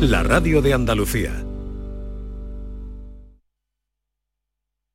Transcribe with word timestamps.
la 0.00 0.22
radio 0.22 0.62
de 0.62 0.74
Andalucía. 0.74 1.44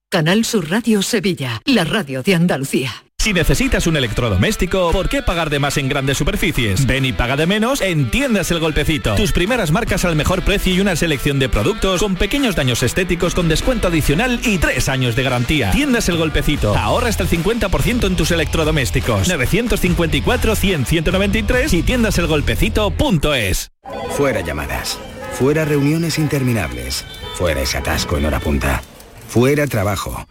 Canal 0.10 0.46
Sur 0.46 0.70
Radio 0.70 1.02
Sevilla, 1.02 1.62
la 1.66 1.84
radio 1.84 2.24
de 2.24 2.36
Andalucía. 2.36 2.92
Si 3.24 3.32
necesitas 3.32 3.88
un 3.88 3.96
electrodoméstico, 3.96 4.92
¿por 4.92 5.08
qué 5.08 5.22
pagar 5.22 5.50
de 5.50 5.58
más 5.58 5.78
en 5.78 5.88
grandes 5.88 6.18
superficies? 6.18 6.86
Ven 6.86 7.06
y 7.06 7.14
paga 7.14 7.38
de 7.38 7.48
menos 7.48 7.80
en 7.80 8.12
Tiendas 8.12 8.52
El 8.52 8.60
Golpecito. 8.60 9.16
Tus 9.16 9.32
primeras 9.32 9.72
marcas 9.72 10.04
al 10.04 10.18
mejor 10.18 10.42
precio 10.42 10.74
y 10.74 10.82
una 10.82 10.98
selección 10.98 11.40
de 11.40 11.48
productos 11.48 12.02
con 12.02 12.18
pequeños 12.18 12.58
daños 12.58 12.84
estéticos 12.84 13.34
con 13.34 13.48
descuento 13.48 13.88
adicional 13.88 14.42
y 14.44 14.58
tres 14.58 14.90
años 14.90 15.16
de 15.16 15.24
garantía. 15.24 15.72
Tiendas 15.72 16.10
El 16.10 16.18
Golpecito. 16.18 16.76
Ahorra 16.76 17.08
hasta 17.08 17.24
el 17.24 17.30
50% 17.30 18.08
en 18.08 18.18
tus 18.18 18.32
electrodomésticos. 18.32 19.30
954-100-193 19.30 21.72
y 21.72 21.84
tiendaselgolpecito.es. 21.84 23.72
Fuera 24.18 24.42
llamadas. 24.42 25.00
Fuera 25.32 25.64
reuniones 25.64 26.20
interminables. 26.20 27.06
Fuera 27.36 27.62
ese 27.62 27.78
atasco 27.78 28.18
en 28.18 28.26
hora 28.26 28.42
punta. 28.42 28.84
Fuera 29.30 29.66
trabajo. 29.66 30.28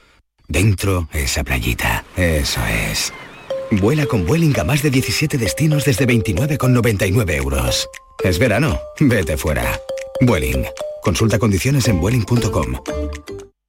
Dentro, 0.52 1.08
esa 1.14 1.42
playita. 1.42 2.04
Eso 2.14 2.60
es. 2.90 3.10
Vuela 3.70 4.04
con 4.04 4.26
Vueling 4.26 4.52
a 4.60 4.64
más 4.64 4.82
de 4.82 4.90
17 4.90 5.38
destinos 5.38 5.86
desde 5.86 6.06
29,99 6.06 7.36
euros. 7.36 7.88
Es 8.22 8.38
verano. 8.38 8.78
Vete 9.00 9.38
fuera. 9.38 9.64
Vueling. 10.20 10.66
Consulta 11.02 11.38
condiciones 11.38 11.88
en 11.88 11.98
vueling.com. 11.98 12.74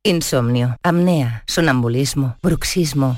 Insomnio, 0.03 0.75
apnea, 0.83 1.45
sonambulismo, 1.47 2.35
bruxismo. 2.43 3.17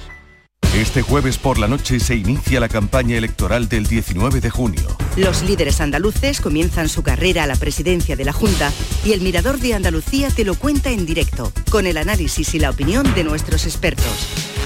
Este 0.75 1.01
jueves 1.01 1.37
por 1.37 1.59
la 1.59 1.67
noche 1.67 1.99
se 1.99 2.15
inicia 2.15 2.61
la 2.61 2.69
campaña 2.69 3.17
electoral 3.17 3.67
del 3.67 3.87
19 3.87 4.39
de 4.39 4.49
junio. 4.49 4.87
Los 5.17 5.43
líderes 5.43 5.81
andaluces 5.81 6.39
comienzan 6.39 6.87
su 6.87 7.03
carrera 7.03 7.43
a 7.43 7.47
la 7.47 7.57
presidencia 7.57 8.15
de 8.15 8.23
la 8.23 8.31
Junta 8.31 8.71
y 9.03 9.11
el 9.11 9.19
Mirador 9.19 9.59
de 9.59 9.73
Andalucía 9.73 10.29
te 10.29 10.45
lo 10.45 10.55
cuenta 10.55 10.89
en 10.89 11.05
directo, 11.05 11.51
con 11.69 11.87
el 11.87 11.97
análisis 11.97 12.53
y 12.53 12.59
la 12.59 12.69
opinión 12.69 13.13
de 13.15 13.25
nuestros 13.25 13.65
expertos. 13.65 14.05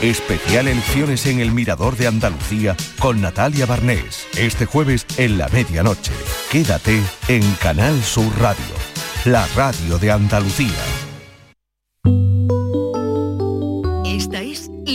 Especial 0.03 0.67
elecciones 0.67 1.25
en 1.25 1.39
el 1.39 1.51
Mirador 1.51 1.97
de 1.97 2.05
Andalucía 2.05 2.77
con 2.99 3.19
Natalia 3.19 3.65
Barnés. 3.65 4.27
Este 4.37 4.67
jueves 4.67 5.07
en 5.17 5.39
la 5.39 5.47
medianoche. 5.49 6.11
Quédate 6.51 7.01
en 7.29 7.51
Canal 7.53 8.03
Sur 8.03 8.31
Radio, 8.39 8.75
la 9.25 9.47
radio 9.55 9.97
de 9.97 10.11
Andalucía. 10.11 11.04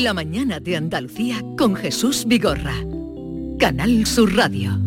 La 0.03 0.15
mañana 0.15 0.61
de 0.61 0.77
Andalucía 0.77 1.45
con 1.59 1.77
Jesús 1.77 2.25
Vigorra. 2.27 2.73
Canal 3.59 4.06
Sur 4.06 4.34
Radio. 4.34 4.79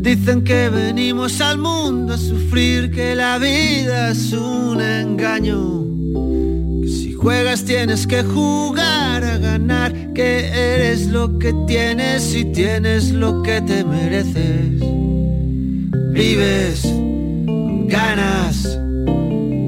Dicen 0.00 0.44
que 0.44 0.70
venimos 0.70 1.42
al 1.42 1.58
mundo 1.58 2.14
a 2.14 2.16
sufrir, 2.16 2.90
que 2.90 3.14
la 3.14 3.36
vida 3.36 4.12
es 4.12 4.32
un 4.32 4.80
engaño. 4.80 5.84
Que 6.80 6.88
si 6.88 7.12
juegas 7.12 7.66
tienes 7.66 8.06
que 8.06 8.22
jugar 8.22 9.24
a 9.24 9.36
ganar, 9.36 10.14
que 10.14 10.46
eres 10.46 11.08
lo 11.08 11.38
que 11.38 11.52
tienes 11.66 12.34
y 12.34 12.46
tienes 12.46 13.12
lo 13.12 13.42
que 13.42 13.60
te 13.60 13.84
mereces. 13.84 14.80
Vives, 16.14 16.82
ganas, 17.88 18.43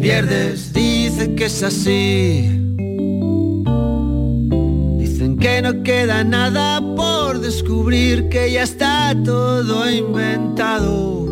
pierdes, 0.06 0.72
dicen 0.72 1.34
que 1.34 1.47
es 1.47 1.65
así. 1.65 2.49
Dicen 5.00 5.37
que 5.37 5.61
no 5.62 5.83
queda 5.83 6.22
nada 6.22 6.81
por 6.94 7.41
descubrir, 7.41 8.28
que 8.28 8.53
ya 8.53 8.62
está 8.62 9.17
todo 9.25 9.91
inventado. 9.91 11.27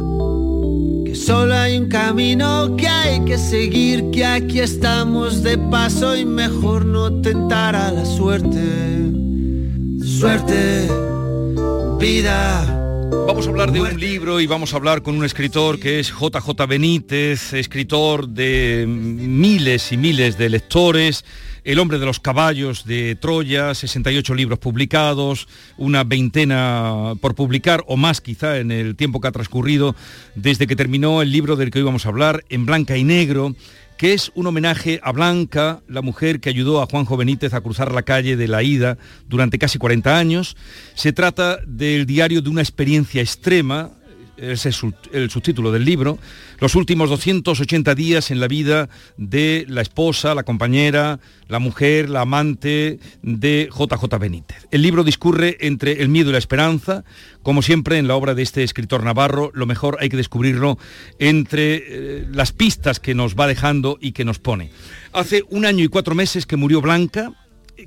Que 1.05 1.15
solo 1.15 1.55
hay 1.55 1.79
un 1.79 1.89
camino 1.89 2.75
que 2.77 2.89
hay 2.89 3.21
que 3.25 3.39
seguir, 3.39 4.11
que 4.11 4.27
aquí 4.27 4.59
estamos 4.59 5.45
de 5.45 5.57
paso 5.57 6.17
y 6.17 6.25
mejor 6.25 6.85
no 6.85 7.21
tentar 7.21 7.77
a 7.77 7.93
la 7.93 8.05
suerte. 8.05 8.59
Suerte, 10.03 10.89
vida. 12.01 12.74
Vamos 13.27 13.47
a 13.47 13.51
hablar 13.51 13.73
de 13.73 13.81
un 13.81 13.99
libro 13.99 14.41
y 14.41 14.47
vamos 14.47 14.73
a 14.73 14.77
hablar 14.77 15.03
con 15.03 15.17
un 15.17 15.25
escritor 15.25 15.81
que 15.81 15.99
es 16.01 16.13
JJ 16.13 16.67
Benítez, 16.69 17.53
escritor 17.55 18.29
de 18.29 18.85
miles 18.87 19.93
y 19.93 19.97
miles 19.97 20.37
de 20.37 20.51
lectores, 20.51 21.25
El 21.65 21.79
hombre 21.79 21.99
de 21.99 22.05
los 22.05 22.21
caballos 22.21 22.85
de 22.85 23.17
Troya, 23.17 23.75
68 23.75 24.35
libros 24.35 24.59
publicados, 24.59 25.49
una 25.79 26.05
veintena 26.05 27.15
por 27.21 27.35
publicar 27.35 27.83
o 27.87 27.97
más 27.97 28.21
quizá 28.21 28.59
en 28.59 28.71
el 28.71 28.97
tiempo 28.97 29.21
que 29.21 29.29
ha 29.29 29.33
transcurrido 29.33 29.97
desde 30.35 30.67
que 30.67 30.77
terminó 30.77 31.23
el 31.23 31.33
libro 31.33 31.57
del 31.57 31.71
que 31.71 31.79
hoy 31.79 31.85
vamos 31.85 32.05
a 32.05 32.11
hablar, 32.11 32.45
En 32.51 32.67
blanca 32.67 32.97
y 32.99 33.05
negro, 33.05 33.55
que 33.97 34.13
es 34.13 34.33
un 34.35 34.47
homenaje 34.47 35.01
a 35.03 35.13
Blanca, 35.13 35.83
la 35.89 36.03
mujer 36.03 36.41
que 36.41 36.49
ayudó 36.49 36.83
a 36.83 36.87
Juanjo 36.87 37.17
Benítez 37.17 37.55
a 37.55 37.61
cruzar 37.61 37.93
la 37.93 38.03
calle 38.03 38.37
de 38.37 38.49
la 38.49 38.63
ida 38.63 38.99
durante 39.29 39.59
casi 39.59 39.79
40 39.79 40.17
años. 40.17 40.57
Se 40.95 41.13
trata 41.13 41.59
del 41.67 42.07
diario 42.07 42.43
de 42.43 42.51
una 42.51 42.63
experiencia 42.63 43.23
extrema, 43.23 43.93
es 44.37 44.67
el 44.67 45.31
subtítulo 45.31 45.73
del 45.73 45.85
libro, 45.85 46.19
los 46.61 46.75
últimos 46.75 47.11
280 47.11 47.95
días 47.95 48.31
en 48.31 48.41
la 48.41 48.49
vida 48.49 48.89
de 49.17 49.65
la 49.69 49.83
esposa, 49.83 50.35
la 50.35 50.43
compañera, 50.43 51.21
la 51.49 51.59
mujer, 51.59 52.09
la 52.11 52.23
amante 52.23 52.99
de 53.23 53.69
JJ 53.71 54.19
Benítez. 54.19 54.67
El 54.71 54.83
libro 54.83 55.05
discurre 55.05 55.57
entre 55.61 56.03
el 56.03 56.09
miedo 56.09 56.31
y 56.31 56.33
la 56.33 56.39
esperanza, 56.39 57.05
como 57.43 57.63
siempre 57.63 57.99
en 57.99 58.09
la 58.09 58.17
obra 58.17 58.35
de 58.35 58.43
este 58.43 58.63
escritor 58.63 59.05
navarro, 59.05 59.51
lo 59.55 59.67
mejor 59.67 59.99
hay 60.01 60.09
que 60.09 60.17
descubrirlo 60.17 60.79
entre 61.19 61.83
eh, 61.87 62.29
las 62.33 62.53
pistas 62.53 63.01
que 63.01 63.15
nos 63.15 63.35
va 63.35 63.47
dejando 63.47 63.99
y 64.01 64.13
que 64.13 64.25
nos 64.25 64.39
pone. 64.39 64.71
Hace 65.13 65.45
un 65.51 65.67
año 65.67 65.85
y 65.85 65.89
cuatro 65.89 66.15
meses 66.15 66.47
que 66.47 66.57
murió 66.57 66.81
Blanca, 66.81 67.33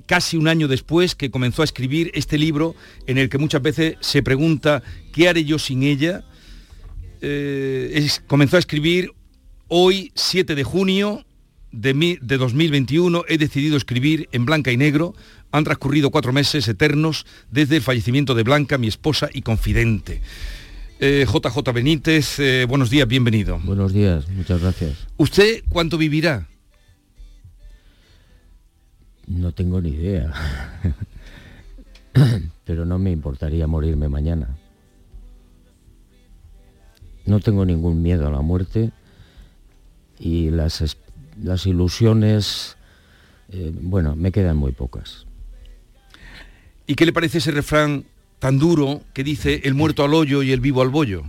casi 0.06 0.38
un 0.38 0.48
año 0.48 0.68
después 0.68 1.16
que 1.16 1.32
comenzó 1.32 1.62
a 1.62 1.66
escribir 1.66 2.12
este 2.14 2.38
libro 2.38 2.76
en 3.06 3.18
el 3.18 3.30
que 3.30 3.38
muchas 3.38 3.62
veces 3.62 3.96
se 4.02 4.22
pregunta 4.22 4.84
¿qué 5.14 5.30
haré 5.30 5.44
yo 5.44 5.60
sin 5.60 5.84
ella? 5.84 6.24
Eh, 7.22 7.92
es- 7.96 8.22
comenzó 8.28 8.56
a 8.58 8.60
escribir 8.60 9.12
hoy, 9.68 10.12
7 10.16 10.56
de 10.56 10.64
junio 10.64 11.26
de, 11.72 11.94
mi- 11.94 12.18
de 12.22 12.38
2021, 12.38 13.24
he 13.28 13.38
decidido 13.38 13.78
escribir 13.78 14.30
en 14.32 14.46
blanca 14.46 14.72
y 14.72 14.78
negro. 14.78 15.14
Han 15.52 15.64
transcurrido 15.64 16.12
cuatro 16.12 16.34
meses 16.34 16.68
eternos 16.68 17.26
desde 17.52 17.78
el 17.78 17.82
fallecimiento 17.82 18.36
de 18.36 18.44
Blanca, 18.44 18.78
mi 18.78 18.88
esposa 18.88 19.30
y 19.34 19.42
confidente. 19.44 20.22
Eh, 21.00 21.26
JJ 21.26 21.72
Benítez, 21.74 22.40
eh, 22.40 22.66
buenos 22.68 22.90
días, 22.90 23.08
bienvenido. 23.08 23.58
Buenos 23.64 23.94
días, 23.94 24.28
muchas 24.30 24.60
gracias. 24.62 25.08
¿Usted 25.16 25.64
cuánto 25.70 25.98
vivirá? 25.98 26.48
No 29.28 29.52
tengo 29.54 29.80
ni 29.82 29.90
idea. 29.90 30.34
Pero 32.66 32.86
no 32.86 32.98
me 33.00 33.12
importaría 33.12 33.68
morirme 33.68 34.10
mañana. 34.10 34.58
No 37.28 37.40
tengo 37.40 37.66
ningún 37.66 38.02
miedo 38.02 38.28
a 38.28 38.32
la 38.32 38.42
muerte 38.42 38.92
y 40.20 40.50
las, 40.50 40.82
es- 40.82 40.98
las 41.44 41.68
ilusiones, 41.68 42.78
eh, 43.52 43.72
bueno, 43.80 44.16
me 44.16 44.32
quedan 44.32 44.58
muy 44.58 44.72
pocas. 44.72 45.26
¿Y 46.88 46.96
qué 46.96 47.06
le 47.06 47.14
parece 47.14 47.38
ese 47.38 47.52
refrán 47.52 48.06
tan 48.40 48.58
duro 48.58 49.02
que 49.14 49.24
dice 49.24 49.62
el 49.66 49.74
muerto 49.76 50.04
al 50.04 50.14
hoyo 50.14 50.42
y 50.42 50.52
el 50.52 50.62
vivo 50.62 50.82
al 50.82 50.90
bollo? 50.90 51.24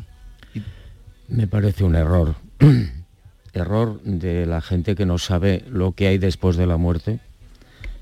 Me 1.28 1.46
parece 1.46 1.84
un 1.84 1.94
error. 1.96 2.37
error 3.52 4.00
de 4.02 4.46
la 4.46 4.61
gente 4.61 4.94
que 4.94 5.05
no 5.05 5.19
sabe 5.19 5.64
lo 5.69 5.93
que 5.93 6.06
hay 6.06 6.19
después 6.19 6.56
de 6.56 6.67
la 6.67 6.76
muerte 6.76 7.19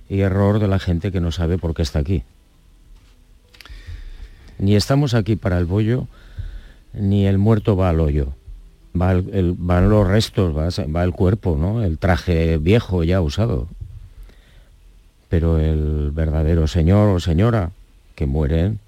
y 0.09 0.20
error 0.20 0.59
de 0.59 0.69
la 0.69 0.79
gente 0.79 1.11
que 1.11 1.20
no 1.20 1.32
sabe 1.32 1.56
por 1.56 1.73
qué 1.75 1.81
está 1.82 1.99
aquí. 2.00 2.25
Ni 4.59 4.76
estamos 4.76 5.15
aquí 5.15 5.37
para 5.37 5.59
el 5.59 5.65
bollo, 5.65 6.09
ni 6.96 7.26
el 7.26 7.38
muerto 7.38 7.76
va 7.76 7.90
al 7.90 8.00
hoyo. 8.00 8.32
Va 9.00 9.12
el- 9.12 9.28
el- 9.32 9.54
van 9.58 9.88
los 9.90 10.06
restos, 10.06 10.56
va, 10.56 10.69
va 10.93 11.04
el 11.04 11.12
cuerpo, 11.12 11.56
¿no? 11.60 11.82
El 11.84 11.98
traje 11.98 12.56
viejo 12.58 13.04
ya 13.04 13.20
usado. 13.20 13.69
Pero 15.28 15.58
el 15.58 16.10
verdadero 16.12 16.66
señor 16.66 17.08
o 17.08 17.20
señora 17.20 17.72
que 18.14 18.26
mueren, 18.26 18.78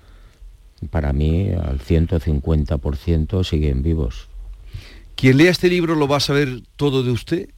para 0.91 1.13
mí 1.13 1.51
al 1.51 1.81
150% 1.81 3.45
siguen 3.45 3.83
vivos. 3.83 4.29
Quien 5.17 5.37
lea 5.37 5.51
este 5.51 5.69
libro 5.69 5.97
lo 5.97 6.07
va 6.07 6.19
a 6.19 6.21
saber 6.21 6.63
todo 6.77 7.03
de 7.03 7.11
usted. 7.11 7.49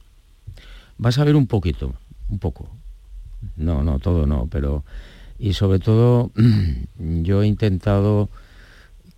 Vas 0.97 1.19
a 1.19 1.23
ver 1.23 1.35
un 1.35 1.45
poquito, 1.47 1.93
un 2.29 2.39
poco. 2.39 2.67
No, 3.55 3.83
no, 3.83 3.99
todo 3.99 4.25
no, 4.27 4.47
pero 4.51 4.83
Y 5.39 5.53
sobre 5.53 5.79
todo 5.79 6.31
yo 6.99 7.41
he 7.43 7.47
intentado 7.47 8.29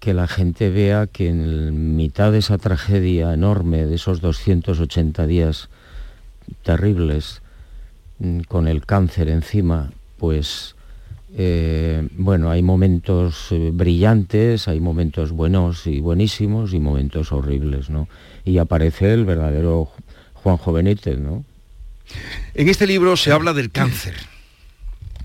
que 0.04 0.14
la 0.14 0.28
gente 0.28 0.70
vea 0.70 1.08
que 1.08 1.30
en 1.30 1.96
mitad 1.96 2.34
de 2.34 2.40
esa 2.40 2.58
tragedia 2.58 3.34
enorme, 3.34 3.86
de 3.86 3.96
esos 3.96 4.20
280 4.20 5.26
días 5.28 5.70
terribles, 6.62 7.42
mm, 8.20 8.42
con 8.42 8.68
el 8.68 8.86
cáncer 8.86 9.30
encima, 9.30 9.94
pues 10.18 10.76
eh, 11.38 12.06
bueno, 12.18 12.52
hay 12.52 12.62
momentos 12.62 13.48
eh, 13.52 13.70
brillantes, 13.72 14.68
hay 14.68 14.82
momentos 14.82 15.32
buenos 15.32 15.88
y 15.88 16.02
buenísimos 16.02 16.74
y 16.74 16.80
momentos 16.80 17.32
horribles, 17.32 17.90
¿no? 17.90 18.10
Y 18.44 18.58
aparece 18.58 19.14
el 19.14 19.24
verdadero 19.24 19.90
Juan 20.34 20.60
Benítez, 20.74 21.18
¿no? 21.18 21.46
En 22.56 22.68
este 22.68 22.88
libro 22.88 23.16
se 23.16 23.32
habla 23.32 23.54
del 23.54 23.72
cáncer, 23.72 24.16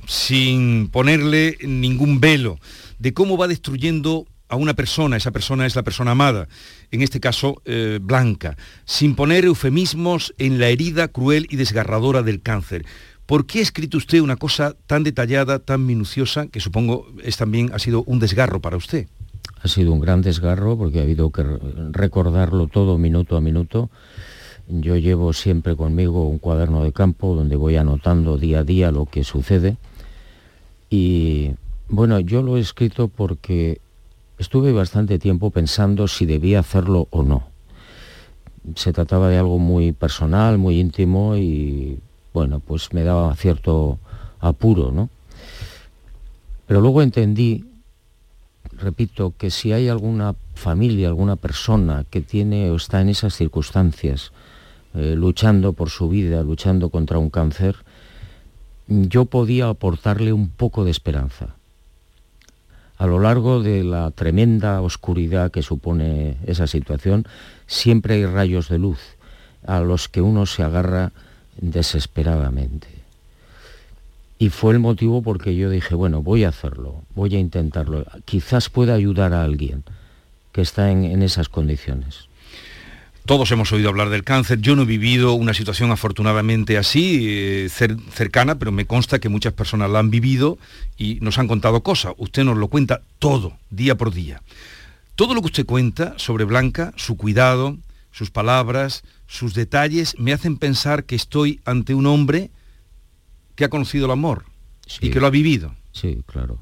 sin 0.06 0.88
ponerle 0.88 1.58
ningún 1.66 2.20
velo, 2.20 2.60
de 3.00 3.12
cómo 3.12 3.36
va 3.36 3.48
destruyendo 3.48 4.28
a 4.48 4.56
una 4.56 4.74
persona, 4.74 5.16
esa 5.16 5.30
persona 5.30 5.66
es 5.66 5.76
la 5.76 5.82
persona 5.82 6.12
amada, 6.12 6.48
en 6.90 7.02
este 7.02 7.20
caso 7.20 7.60
eh, 7.64 7.98
Blanca, 8.00 8.56
sin 8.84 9.14
poner 9.14 9.44
eufemismos 9.44 10.34
en 10.38 10.58
la 10.58 10.68
herida 10.68 11.08
cruel 11.08 11.46
y 11.50 11.56
desgarradora 11.56 12.22
del 12.22 12.40
cáncer. 12.40 12.84
¿Por 13.26 13.44
qué 13.44 13.58
ha 13.58 13.62
escrito 13.62 13.98
usted 13.98 14.20
una 14.20 14.36
cosa 14.36 14.74
tan 14.86 15.04
detallada, 15.04 15.58
tan 15.58 15.84
minuciosa, 15.84 16.46
que 16.46 16.60
supongo 16.60 17.06
es 17.22 17.36
también 17.36 17.70
ha 17.74 17.78
sido 17.78 18.02
un 18.04 18.20
desgarro 18.20 18.60
para 18.60 18.78
usted? 18.78 19.06
Ha 19.62 19.68
sido 19.68 19.92
un 19.92 20.00
gran 20.00 20.22
desgarro 20.22 20.78
porque 20.78 21.00
ha 21.00 21.02
habido 21.02 21.30
que 21.30 21.44
recordarlo 21.90 22.68
todo 22.68 22.96
minuto 22.96 23.36
a 23.36 23.42
minuto. 23.42 23.90
Yo 24.68 24.96
llevo 24.96 25.34
siempre 25.34 25.76
conmigo 25.76 26.26
un 26.26 26.38
cuaderno 26.38 26.82
de 26.84 26.92
campo 26.92 27.34
donde 27.34 27.56
voy 27.56 27.76
anotando 27.76 28.38
día 28.38 28.60
a 28.60 28.64
día 28.64 28.92
lo 28.92 29.04
que 29.04 29.24
sucede. 29.24 29.76
Y 30.88 31.52
bueno, 31.88 32.20
yo 32.20 32.42
lo 32.42 32.56
he 32.56 32.60
escrito 32.60 33.08
porque 33.08 33.80
estuve 34.38 34.72
bastante 34.72 35.18
tiempo 35.18 35.50
pensando 35.50 36.08
si 36.08 36.26
debía 36.26 36.60
hacerlo 36.60 37.08
o 37.10 37.22
no. 37.22 37.48
Se 38.74 38.92
trataba 38.92 39.28
de 39.28 39.38
algo 39.38 39.58
muy 39.58 39.92
personal, 39.92 40.58
muy 40.58 40.78
íntimo 40.78 41.36
y 41.36 41.98
bueno, 42.32 42.60
pues 42.60 42.92
me 42.92 43.02
daba 43.02 43.34
cierto 43.34 43.98
apuro, 44.40 44.92
¿no? 44.92 45.08
Pero 46.66 46.80
luego 46.80 47.02
entendí, 47.02 47.64
repito, 48.72 49.32
que 49.36 49.50
si 49.50 49.72
hay 49.72 49.88
alguna 49.88 50.34
familia, 50.54 51.08
alguna 51.08 51.36
persona 51.36 52.04
que 52.10 52.20
tiene 52.20 52.70
o 52.70 52.76
está 52.76 53.00
en 53.00 53.08
esas 53.08 53.34
circunstancias, 53.34 54.32
eh, 54.94 55.14
luchando 55.16 55.72
por 55.72 55.90
su 55.90 56.08
vida, 56.08 56.42
luchando 56.42 56.90
contra 56.90 57.18
un 57.18 57.30
cáncer, 57.30 57.76
yo 58.86 59.24
podía 59.24 59.68
aportarle 59.68 60.32
un 60.32 60.48
poco 60.48 60.84
de 60.84 60.90
esperanza. 60.90 61.57
A 62.98 63.06
lo 63.06 63.20
largo 63.20 63.62
de 63.62 63.84
la 63.84 64.10
tremenda 64.10 64.82
oscuridad 64.82 65.50
que 65.50 65.62
supone 65.62 66.36
esa 66.46 66.66
situación, 66.66 67.26
siempre 67.66 68.14
hay 68.14 68.26
rayos 68.26 68.68
de 68.68 68.78
luz 68.78 68.98
a 69.66 69.80
los 69.80 70.08
que 70.08 70.20
uno 70.20 70.46
se 70.46 70.62
agarra 70.62 71.12
desesperadamente. 71.60 72.88
Y 74.38 74.50
fue 74.50 74.72
el 74.72 74.78
motivo 74.78 75.22
porque 75.22 75.56
yo 75.56 75.68
dije, 75.68 75.94
bueno, 75.94 76.22
voy 76.22 76.44
a 76.44 76.50
hacerlo, 76.50 77.02
voy 77.14 77.34
a 77.34 77.40
intentarlo. 77.40 78.04
Quizás 78.24 78.70
pueda 78.70 78.94
ayudar 78.94 79.32
a 79.32 79.42
alguien 79.42 79.82
que 80.52 80.60
está 80.60 80.90
en, 80.90 81.22
esas 81.22 81.48
condiciones. 81.48 82.27
Todos 83.28 83.52
hemos 83.52 83.70
oído 83.72 83.90
hablar 83.90 84.08
del 84.08 84.24
cáncer. 84.24 84.58
Yo 84.62 84.74
no 84.74 84.84
he 84.84 84.86
vivido 84.86 85.34
una 85.34 85.52
situación 85.52 85.90
afortunadamente 85.90 86.78
así, 86.78 87.26
eh, 87.28 87.68
cercana, 87.68 88.58
pero 88.58 88.72
me 88.72 88.86
consta 88.86 89.18
que 89.18 89.28
muchas 89.28 89.52
personas 89.52 89.90
la 89.90 89.98
han 89.98 90.10
vivido 90.10 90.56
y 90.96 91.18
nos 91.20 91.36
han 91.38 91.46
contado 91.46 91.82
cosas. 91.82 92.14
Usted 92.16 92.44
nos 92.44 92.56
lo 92.56 92.68
cuenta 92.68 93.02
todo, 93.18 93.58
día 93.68 93.98
por 93.98 94.14
día. 94.14 94.40
Todo 95.14 95.34
lo 95.34 95.42
que 95.42 95.48
usted 95.48 95.66
cuenta 95.66 96.14
sobre 96.16 96.44
Blanca, 96.44 96.94
su 96.96 97.18
cuidado, 97.18 97.76
sus 98.12 98.30
palabras, 98.30 99.02
sus 99.26 99.52
detalles 99.52 100.18
me 100.18 100.32
hacen 100.32 100.56
pensar 100.56 101.04
que 101.04 101.14
estoy 101.14 101.60
ante 101.66 101.92
un 101.92 102.06
hombre 102.06 102.50
que 103.56 103.66
ha 103.66 103.68
conocido 103.68 104.06
el 104.06 104.12
amor 104.12 104.46
y 105.02 105.10
que 105.10 105.20
lo 105.20 105.26
ha 105.26 105.30
vivido. 105.30 105.74
Sí, 105.92 106.22
claro. 106.24 106.56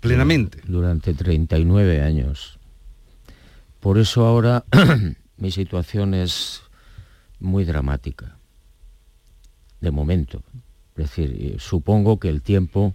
Plenamente. 0.00 0.60
Durante 0.66 1.14
39 1.14 2.02
años. 2.02 2.58
Por 3.80 3.98
eso 3.98 4.26
ahora 4.26 4.64
mi 5.42 5.50
situación 5.50 6.14
es 6.14 6.62
muy 7.40 7.64
dramática. 7.64 8.36
De 9.80 9.90
momento. 9.90 10.42
Es 10.96 11.10
decir, 11.10 11.56
supongo 11.58 12.20
que 12.20 12.28
el 12.28 12.42
tiempo 12.42 12.94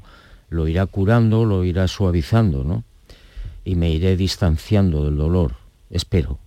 lo 0.49 0.67
irá 0.67 0.85
curando, 0.85 1.44
lo 1.44 1.65
irá 1.65 1.89
suavizando, 1.89 2.63
¿no? 2.63 2.85
Y 3.65 3.75
me 3.75 3.91
iré 3.91 4.15
distanciando 4.15 5.03
del 5.03 5.17
dolor, 5.17 5.55
espero 5.89 6.39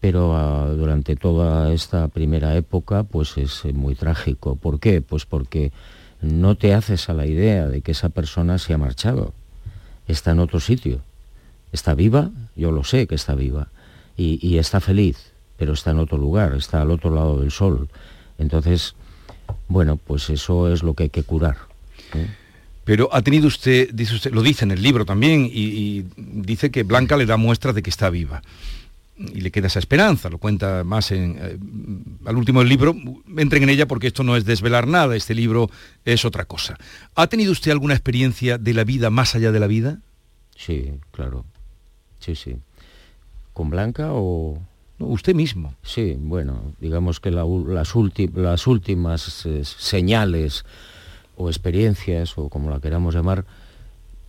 pero 0.00 0.36
ah, 0.36 0.68
durante 0.68 1.16
toda 1.16 1.72
esta 1.72 2.06
primera 2.06 2.56
época 2.56 3.02
pues 3.02 3.36
es 3.36 3.64
eh, 3.64 3.72
muy 3.72 3.96
trágico. 3.96 4.54
¿Por 4.54 4.78
qué? 4.78 5.00
Pues 5.00 5.26
porque 5.26 5.72
no 6.20 6.54
te 6.54 6.72
haces 6.72 7.08
a 7.08 7.14
la 7.14 7.26
idea 7.26 7.66
de 7.66 7.80
que 7.80 7.90
esa 7.92 8.08
persona 8.08 8.58
se 8.58 8.74
ha 8.74 8.78
marchado, 8.78 9.34
está 10.06 10.30
en 10.30 10.38
otro 10.38 10.60
sitio, 10.60 11.00
está 11.72 11.94
viva, 11.94 12.30
yo 12.54 12.70
lo 12.70 12.84
sé 12.84 13.06
que 13.06 13.16
está 13.16 13.34
viva, 13.34 13.68
y, 14.18 14.58
está 14.58 14.80
feliz, 14.80 15.32
pero 15.56 15.72
está 15.72 15.92
en 15.92 16.00
otro 16.00 16.18
lugar, 16.18 16.54
está 16.54 16.82
al 16.82 16.90
otro 16.90 17.14
lado 17.14 17.40
del 17.40 17.52
sol. 17.52 17.88
Entonces, 18.36 18.94
bueno, 19.68 19.96
pues 19.96 20.28
eso 20.28 20.72
es 20.72 20.82
lo 20.82 20.94
que 20.94 21.04
hay 21.04 21.10
que 21.10 21.22
curar. 21.22 21.56
¿eh? 22.14 22.26
Pero 22.84 23.08
ha 23.12 23.22
tenido 23.22 23.46
usted, 23.46 23.90
dice 23.92 24.16
usted, 24.16 24.32
lo 24.32 24.42
dice 24.42 24.64
en 24.64 24.72
el 24.72 24.82
libro 24.82 25.04
también, 25.04 25.46
y, 25.46 25.62
y 25.62 26.06
dice 26.16 26.70
que 26.70 26.82
Blanca 26.82 27.16
le 27.16 27.26
da 27.26 27.36
muestras 27.36 27.74
de 27.74 27.82
que 27.82 27.90
está 27.90 28.10
viva 28.10 28.42
y 29.18 29.40
le 29.40 29.50
queda 29.50 29.66
esa 29.66 29.78
esperanza, 29.78 30.30
lo 30.30 30.38
cuenta 30.38 30.84
más 30.84 31.10
en, 31.10 31.36
eh, 31.40 31.58
al 32.24 32.36
último 32.36 32.60
del 32.60 32.68
libro, 32.68 32.94
entren 33.36 33.64
en 33.64 33.70
ella 33.70 33.86
porque 33.88 34.06
esto 34.06 34.22
no 34.22 34.36
es 34.36 34.44
desvelar 34.44 34.86
nada, 34.86 35.16
este 35.16 35.34
libro 35.34 35.70
es 36.04 36.24
otra 36.24 36.44
cosa. 36.44 36.78
¿Ha 37.14 37.26
tenido 37.26 37.52
usted 37.52 37.72
alguna 37.72 37.94
experiencia 37.94 38.58
de 38.58 38.74
la 38.74 38.84
vida 38.84 39.10
más 39.10 39.34
allá 39.34 39.50
de 39.50 39.60
la 39.60 39.66
vida? 39.66 39.98
Sí, 40.56 40.92
claro, 41.10 41.44
sí, 42.20 42.36
sí. 42.36 42.56
¿Con 43.58 43.70
Blanca 43.70 44.10
o...? 44.12 44.56
usted 45.00 45.34
mismo. 45.34 45.74
Sí, 45.82 46.16
bueno, 46.16 46.60
digamos 46.80 47.18
que 47.18 47.32
las, 47.32 47.44
las, 47.66 48.66
últimas 48.66 49.46
eh, 49.46 49.64
señales 49.64 50.64
o 51.36 51.48
experiencias, 51.48 52.38
o 52.38 52.48
como 52.50 52.70
la 52.70 52.78
queramos 52.78 53.16
llamar, 53.16 53.44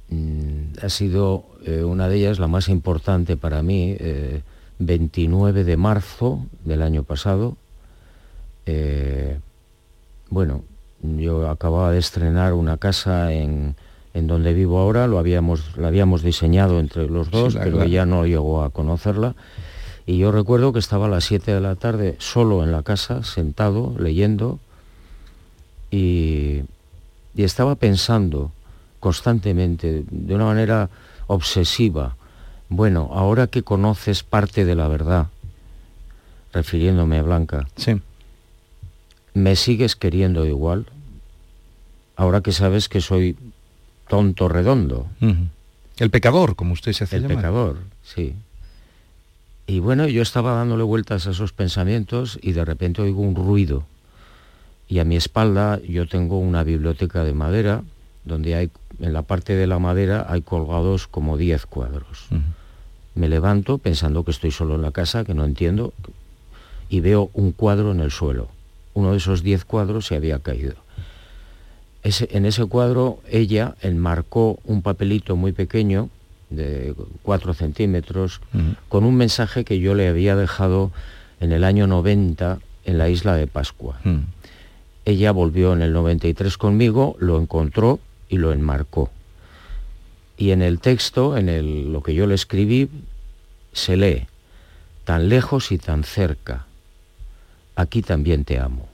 mm, 0.10 0.80
ha 0.82 0.90
sido 0.90 1.46
eh, 1.64 1.84
una 1.84 2.10
de 2.10 2.18
ellas 2.18 2.40
la 2.40 2.48
más 2.48 2.70
importante 2.70 3.38
para 3.38 3.62
mí, 3.62 3.96
29 4.80 5.64
de 5.64 5.78
marzo 5.78 6.48
del 6.66 6.82
año 6.82 7.04
pasado. 7.04 7.56
Eh, 8.66 9.38
bueno, 10.32 10.64
yo 11.04 11.52
acababa 11.52 11.92
de 11.92 12.00
estrenar 12.00 12.54
una 12.54 12.78
casa 12.78 13.32
en, 13.32 13.76
donde 14.28 14.54
vivo 14.54 14.80
ahora, 14.80 15.08
lo 15.08 15.20
habíamos, 15.20 15.78
la 15.78 15.88
habíamos 15.88 16.24
diseñado 16.24 16.80
entre 16.80 17.08
los 17.08 17.32
dos, 17.32 17.56
pero 17.56 17.84
ella 17.84 18.06
no 18.06 18.26
llegó 18.26 18.64
a 18.64 18.70
conocerla. 18.70 19.36
Y 20.06 20.18
yo 20.18 20.32
recuerdo 20.32 20.74
que 20.74 20.80
estaba 20.80 21.06
a 21.06 21.10
las 21.10 21.26
7 21.26 21.54
de 21.54 21.62
la 21.62 21.76
tarde 21.76 22.16
solo 22.20 22.64
en 22.64 22.72
la 22.72 22.84
casa, 22.84 23.24
sentado, 23.24 23.96
leyendo, 24.00 24.60
y, 25.92 26.62
y 27.36 27.44
estaba 27.44 27.76
pensando 27.76 28.52
constantemente, 29.00 30.04
de 30.10 30.36
una 30.36 30.46
manera 30.46 30.90
obsesiva, 31.28 32.16
bueno, 32.70 33.10
ahora 33.14 33.48
que 33.48 33.64
conoces 33.64 34.24
parte 34.24 34.66
de 34.66 34.76
la 34.76 34.88
verdad, 34.88 35.28
refiriéndome 36.54 37.18
a 37.18 37.24
Blanca, 37.24 37.68
sí. 37.76 38.02
¿me 39.34 39.56
sigues 39.56 39.96
queriendo 39.96 40.46
igual? 40.46 40.86
Ahora 42.16 42.42
que 42.42 42.52
sabes 42.52 42.90
que 42.90 43.02
soy 43.02 43.38
tonto 44.10 44.50
redondo. 44.50 45.08
El 45.98 46.10
pecador, 46.10 46.58
como 46.58 46.74
usted 46.74 46.92
se 46.92 47.06
hace 47.06 47.18
El 47.18 47.28
pecador, 47.28 47.78
sí. 48.04 48.36
Y 49.68 49.80
bueno, 49.80 50.08
yo 50.08 50.22
estaba 50.22 50.54
dándole 50.56 50.84
vueltas 50.84 51.28
a 51.28 51.32
esos 51.32 51.54
pensamientos 51.54 52.40
y 52.42 52.54
de 52.54 52.66
repente 52.66 53.02
oigo 53.02 53.22
un 53.22 53.36
ruido. 53.36 53.86
Y 54.90 54.98
a 54.98 55.06
mi 55.06 55.16
espalda 55.16 55.80
yo 55.88 56.08
tengo 56.08 56.40
una 56.40 56.64
biblioteca 56.64 57.24
de 57.24 57.34
madera 57.34 57.84
donde 58.26 58.56
hay, 58.56 58.72
en 59.00 59.14
la 59.14 59.22
parte 59.22 59.54
de 59.56 59.68
la 59.68 59.78
madera 59.78 60.26
hay 60.28 60.42
colgados 60.42 61.08
como 61.08 61.38
10 61.38 61.68
cuadros. 61.68 62.28
Me 63.14 63.30
levanto 63.30 63.78
pensando 63.78 64.24
que 64.24 64.32
estoy 64.32 64.52
solo 64.52 64.76
en 64.76 64.82
la 64.82 64.92
casa, 64.92 65.24
que 65.24 65.36
no 65.36 65.46
entiendo, 65.46 65.94
y 66.90 67.02
veo 67.02 67.30
un 67.34 67.52
cuadro 67.52 67.92
en 67.92 68.00
el 68.00 68.10
suelo. 68.10 68.48
Uno 68.96 69.12
de 69.12 69.18
esos 69.18 69.44
diez 69.44 69.66
cuadros 69.66 70.08
se 70.08 70.16
había 70.16 70.40
caído. 70.40 70.76
En 72.04 72.46
ese 72.46 72.66
cuadro 72.66 73.20
ella 73.30 73.76
enmarcó 73.82 74.60
un 74.64 74.82
papelito 74.82 75.36
muy 75.36 75.52
pequeño, 75.52 76.10
de 76.50 76.96
cuatro 77.22 77.54
centímetros, 77.54 78.42
con 78.88 79.04
un 79.04 79.16
mensaje 79.16 79.64
que 79.64 79.80
yo 79.80 79.94
le 79.94 80.08
había 80.08 80.36
dejado 80.36 80.92
en 81.40 81.52
el 81.52 81.64
año 81.64 81.88
90 81.88 82.60
en 82.86 82.98
la 82.98 83.10
isla 83.10 83.36
de 83.36 83.48
Pascua. 83.48 84.00
Ella 85.06 85.32
volvió 85.32 85.74
en 85.74 85.82
el 85.82 85.94
93 85.94 86.58
conmigo, 86.58 87.16
lo 87.20 87.40
encontró 87.40 88.00
y 88.30 88.38
lo 88.38 88.52
enmarcó. 88.52 89.12
Y 90.38 90.52
en 90.52 90.62
el 90.62 90.80
texto, 90.80 91.38
en 91.38 91.50
el, 91.50 91.92
lo 91.92 92.02
que 92.02 92.14
yo 92.14 92.26
le 92.26 92.36
escribí, 92.36 92.90
se 93.74 93.98
lee, 93.98 94.28
tan 95.04 95.30
lejos 95.30 95.72
y 95.72 95.78
tan 95.78 96.04
cerca, 96.04 96.66
aquí 97.76 98.02
también 98.02 98.46
te 98.46 98.60
amo. 98.60 98.88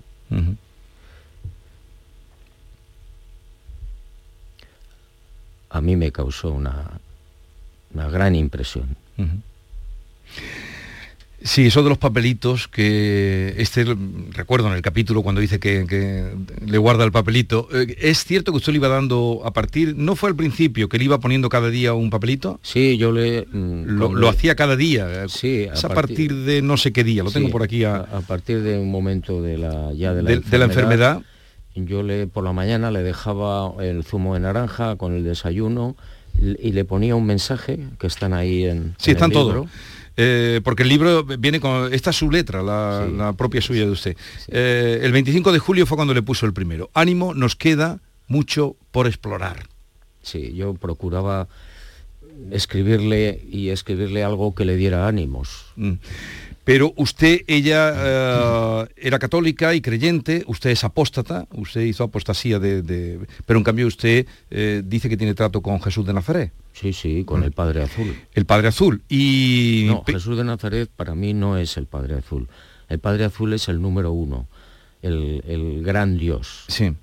A 5.75 5.81
mí 5.81 5.97
me 5.97 6.09
causó 6.09 6.51
una, 6.51 6.89
una 7.93 8.07
gran 8.07 8.33
impresión. 8.33 8.95
Sí, 11.43 11.65
eso 11.65 11.83
de 11.83 11.89
los 11.89 11.97
papelitos, 11.97 12.69
que 12.69 13.53
este, 13.57 13.85
recuerdo 14.31 14.67
en 14.67 14.73
el 14.73 14.81
capítulo 14.81 15.21
cuando 15.21 15.41
dice 15.41 15.59
que, 15.59 16.33
le 16.65 16.77
guarda 16.77 17.03
el 17.03 17.11
papelito, 17.11 17.67
eh, 17.73 17.93
¿es 17.99 18.23
cierto 18.23 18.53
que 18.53 18.57
usted 18.57 18.71
le 18.71 18.77
iba 18.77 18.87
dando 18.87 19.41
a 19.43 19.51
partir, 19.51 19.95
no 19.97 20.15
fue 20.15 20.29
al 20.29 20.37
principio 20.37 20.87
que 20.87 20.97
le 20.97 21.03
iba 21.03 21.19
poniendo 21.19 21.49
cada 21.49 21.69
día 21.69 21.93
un 21.93 22.09
papelito? 22.09 22.57
Sí, 22.63 22.97
yo 22.97 23.11
le... 23.11 23.45
Mm, 23.51 23.99
lo, 23.99 24.29
hacía 24.29 24.55
cada 24.55 24.77
día, 24.77 25.27
sí, 25.27 25.67
a, 25.67 25.89
partir, 25.89 26.33
de 26.33 26.61
no 26.61 26.77
sé 26.77 26.93
qué 26.93 27.03
día, 27.03 27.21
lo 27.21 27.31
tengo 27.31 27.49
por 27.49 27.63
aquí. 27.63 27.83
A, 27.83 28.05
partir 28.25 28.61
de 28.61 28.79
un 28.79 28.89
momento 28.89 29.41
de 29.41 29.57
la, 29.57 29.91
ya 29.91 30.13
de 30.13 30.23
la, 30.23 30.31
enfermedad, 30.31 30.51
de 30.51 30.57
la 30.57 30.65
enfermedad. 30.65 31.21
Yo 31.75 32.03
le, 32.03 32.27
por 32.27 32.43
la 32.43 32.53
mañana 32.53 32.89
le 32.89 33.03
dejaba 33.03 33.73
el 33.83 34.03
zumo 34.03 34.33
de 34.33 34.39
naranja 34.39 34.95
con 34.95 35.13
el 35.13 35.23
desayuno 35.23 35.95
y 36.39 36.71
le 36.71 36.85
ponía 36.85 37.15
un 37.15 37.25
mensaje 37.25 37.79
que 37.99 38.07
están 38.07 38.33
ahí 38.33 38.65
en... 38.65 38.95
Sí, 38.97 39.11
están 39.11 39.31
todos 39.31 39.67
eh, 40.17 40.61
porque 40.63 40.83
el 40.83 40.89
libro 40.89 41.23
viene 41.23 41.59
con, 41.59 41.93
esta 41.93 42.11
es 42.11 42.15
su 42.15 42.31
letra, 42.31 42.63
la, 42.63 43.33
propia 43.33 43.61
suya 43.61 43.81
de 43.81 43.91
usted. 43.91 44.17
Eh, 44.47 45.01
el 45.03 45.11
25 45.11 45.51
de 45.51 45.59
julio 45.59 45.85
fue 45.85 45.97
cuando 45.97 46.13
le 46.13 46.21
puso 46.21 46.45
el 46.45 46.53
primero. 46.53 46.89
Ánimo, 46.93 47.33
nos 47.33 47.55
queda 47.55 47.99
mucho 48.27 48.75
por 48.91 49.07
explorar. 49.07 49.67
Sí, 50.21 50.53
yo 50.55 50.73
procuraba 50.73 51.47
escribirle 52.51 53.41
y 53.49 53.69
escribirle 53.69 54.23
algo 54.23 54.55
que 54.55 54.65
le 54.65 54.75
diera 54.75 55.07
ánimos. 55.07 55.67
Mm. 55.75 55.93
Pero 56.65 56.93
usted, 56.97 57.41
ella 57.47 57.93
eh, 57.95 58.87
era 58.97 59.19
católica 59.19 59.75
y 59.75 59.81
creyente, 59.81 60.43
usted 60.47 60.71
es 60.71 60.83
apóstata, 60.83 61.47
usted 61.53 61.81
hizo 61.81 62.03
apostasía 62.03 62.57
de... 62.59 63.19
pero 63.45 63.59
en 63.59 63.63
cambio 63.63 63.85
usted 63.85 64.25
eh, 64.49 64.81
dice 64.83 65.07
que 65.07 65.15
tiene 65.15 65.35
trato 65.35 65.61
con 65.61 65.79
Jesús 65.79 66.05
de 66.07 66.13
Nazaret. 66.13 66.51
Sí, 66.73 66.91
sí, 66.91 67.23
con 67.23 67.43
el 67.43 67.51
Padre 67.51 67.83
Azul. 67.83 68.15
El 68.33 68.45
Padre 68.45 68.69
Azul. 68.69 69.03
Y... 69.07 69.85
No, 69.87 70.03
Jesús 70.05 70.37
de 70.37 70.43
Nazaret 70.43 70.89
para 70.93 71.13
mí 71.13 71.35
no 71.35 71.57
es 71.57 71.77
el 71.77 71.85
Padre 71.85 72.15
Azul. 72.15 72.49
El 72.89 72.97
Padre 72.97 73.25
Azul 73.25 73.53
es 73.53 73.69
el 73.69 73.79
número 73.79 74.11
uno, 74.11 74.47
el, 75.03 75.43
el 75.47 75.83
gran 75.83 76.17
Dios. 76.17 76.65
Sí 76.67 76.95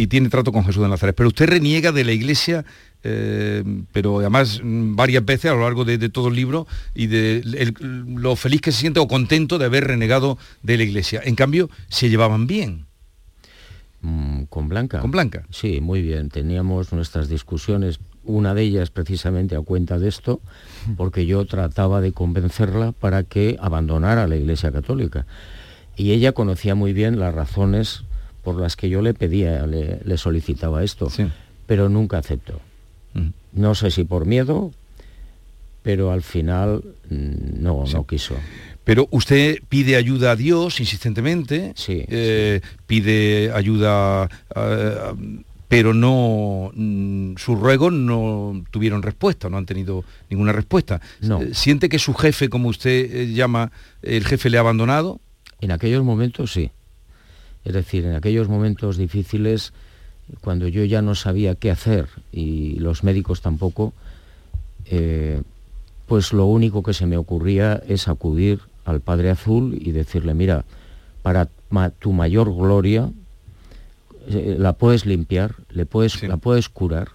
y 0.00 0.06
tiene 0.06 0.30
trato 0.30 0.50
con 0.50 0.64
Jesús 0.64 0.82
de 0.82 0.88
Nazaret. 0.88 1.14
Pero 1.14 1.28
usted 1.28 1.46
reniega 1.46 1.92
de 1.92 2.04
la 2.04 2.12
iglesia, 2.12 2.64
eh, 3.04 3.62
pero 3.92 4.20
además 4.20 4.62
mm, 4.64 4.96
varias 4.96 5.22
veces 5.26 5.50
a 5.50 5.54
lo 5.54 5.60
largo 5.60 5.84
de, 5.84 6.08
todo 6.08 6.28
el 6.28 6.36
libro 6.36 6.66
y 6.94 7.06
de 7.06 7.42
lo 8.06 8.34
feliz 8.34 8.62
que 8.62 8.72
se 8.72 8.80
siente 8.80 8.98
o 8.98 9.06
contento 9.06 9.58
de 9.58 9.66
haber 9.66 9.88
renegado 9.88 10.38
de 10.62 10.78
la 10.78 10.84
iglesia. 10.84 11.20
En 11.22 11.34
cambio, 11.34 11.68
se 11.88 12.08
llevaban 12.08 12.46
bien. 12.46 12.86
Mm, 14.00 14.44
con 14.44 14.70
Blanca. 14.70 15.00
Con 15.00 15.10
Blanca. 15.10 15.44
Sí, 15.50 15.82
muy 15.82 16.00
bien. 16.00 16.30
Teníamos 16.30 16.94
nuestras 16.94 17.28
discusiones, 17.28 18.00
una 18.24 18.54
de 18.54 18.62
ellas 18.62 18.88
precisamente 18.88 19.54
a 19.54 19.60
cuenta 19.60 19.98
de 19.98 20.08
esto, 20.08 20.40
porque 20.96 21.26
yo 21.26 21.44
trataba 21.44 22.00
de 22.00 22.12
convencerla 22.12 22.92
para 22.92 23.22
que 23.22 23.58
abandonara 23.60 24.26
la 24.26 24.36
Iglesia 24.36 24.72
Católica. 24.72 25.26
Y 25.94 26.12
ella 26.12 26.32
conocía 26.32 26.74
muy 26.74 26.94
bien 26.94 27.20
las 27.20 27.34
razones 27.34 28.04
por 28.42 28.60
las 28.60 28.76
que 28.76 28.88
yo 28.88 29.02
le 29.02 29.14
pedía, 29.14 29.66
le, 29.66 30.16
solicitaba 30.16 30.82
esto, 30.82 31.08
pero 31.66 31.88
nunca 31.88 32.18
aceptó. 32.18 32.60
Mm. 33.14 33.28
No 33.52 33.74
sé 33.74 33.90
si 33.90 34.04
por 34.04 34.26
miedo, 34.26 34.72
pero 35.82 36.12
al 36.12 36.22
final 36.22 36.82
mm, 37.08 37.62
no, 37.62 37.84
no 37.92 38.06
quiso. 38.06 38.36
Pero 38.84 39.08
usted 39.10 39.58
pide 39.68 39.96
ayuda 39.96 40.32
a 40.32 40.36
Dios 40.36 40.80
insistentemente, 40.80 41.72
sí, 41.76 42.04
eh, 42.08 42.60
pide 42.86 43.52
ayuda, 43.52 44.28
eh, 44.56 44.96
pero 45.68 45.94
no, 45.94 46.72
mm, 46.74 47.36
sus 47.36 47.58
ruegos 47.58 47.92
no 47.92 48.64
tuvieron 48.70 49.02
respuesta, 49.02 49.48
no 49.48 49.58
han 49.58 49.66
tenido 49.66 50.04
ninguna 50.28 50.52
respuesta. 50.52 51.00
No. 51.20 51.42
Eh, 51.42 51.50
¿Siente 51.52 51.88
que 51.88 51.98
su 51.98 52.14
jefe, 52.14 52.48
como 52.48 52.68
usted 52.68 53.28
llama, 53.28 53.70
el 54.02 54.24
jefe 54.24 54.50
le 54.50 54.56
ha 54.56 54.60
abandonado? 54.60 55.20
En 55.60 55.72
aquellos 55.72 56.02
momentos 56.02 56.52
sí. 56.52 56.70
Es 57.64 57.74
decir, 57.74 58.04
en 58.04 58.14
aquellos 58.14 58.48
momentos 58.48 58.96
difíciles, 58.96 59.72
cuando 60.40 60.68
yo 60.68 60.84
ya 60.84 61.02
no 61.02 61.14
sabía 61.14 61.54
qué 61.54 61.70
hacer 61.70 62.08
y 62.32 62.78
los 62.78 63.04
médicos 63.04 63.42
tampoco, 63.42 63.92
eh, 64.86 65.42
pues 66.06 66.32
lo 66.32 66.46
único 66.46 66.82
que 66.82 66.94
se 66.94 67.06
me 67.06 67.16
ocurría 67.16 67.82
es 67.86 68.08
acudir 68.08 68.60
al 68.84 69.00
Padre 69.00 69.30
Azul 69.30 69.76
y 69.78 69.92
decirle, 69.92 70.34
mira, 70.34 70.64
para 71.22 71.48
tu 71.98 72.12
mayor 72.12 72.54
gloria, 72.54 73.10
eh, 74.28 74.56
la 74.58 74.72
puedes 74.72 75.04
limpiar, 75.04 75.54
le 75.70 75.86
puedes, 75.86 76.22
la 76.22 76.38
puedes 76.38 76.68
curar. 76.68 77.10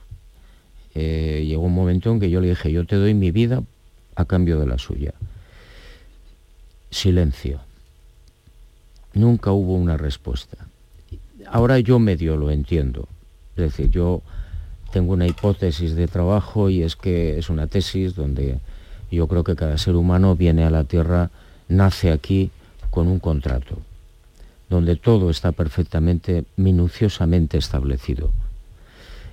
Eh, 0.94 1.44
llegó 1.48 1.64
un 1.64 1.74
momento 1.76 2.12
en 2.12 2.20
que 2.20 2.30
yo 2.30 2.40
le 2.40 2.50
dije, 2.50 2.72
yo 2.72 2.86
te 2.86 2.96
doy 2.96 3.14
mi 3.14 3.32
vida 3.32 3.64
a 4.16 4.26
cambio 4.26 4.60
de 4.60 4.68
la 4.68 4.78
suya. 4.78 5.14
Silencio 6.92 7.60
nunca 9.16 9.52
hubo 9.52 9.74
una 9.74 9.98
respuesta. 9.98 10.68
Ahora 11.48 11.80
yo 11.80 11.98
medio 11.98 12.38
lo 12.38 12.52
entiendo. 12.52 13.08
Es 13.56 13.64
decir, 13.64 13.90
yo 13.90 14.22
tengo 14.92 15.14
una 15.14 15.28
hipótesis 15.28 15.96
de 15.96 16.08
trabajo 16.08 16.70
y 16.70 16.84
es 16.84 16.96
que 16.96 17.40
es 17.40 17.50
una 17.50 17.68
tesis 17.68 18.16
donde 18.16 18.60
yo 19.12 19.28
creo 19.28 19.44
que 19.44 19.56
cada 19.56 19.78
ser 19.78 19.96
humano 19.96 20.36
viene 20.36 20.66
a 20.66 20.70
la 20.70 20.84
Tierra, 20.84 21.32
nace 21.68 22.12
aquí 22.12 22.52
con 22.90 23.08
un 23.08 23.20
contrato, 23.20 23.78
donde 24.70 24.96
todo 24.96 25.30
está 25.30 25.52
perfectamente, 25.52 26.46
minuciosamente 26.58 27.58
establecido. 27.58 28.32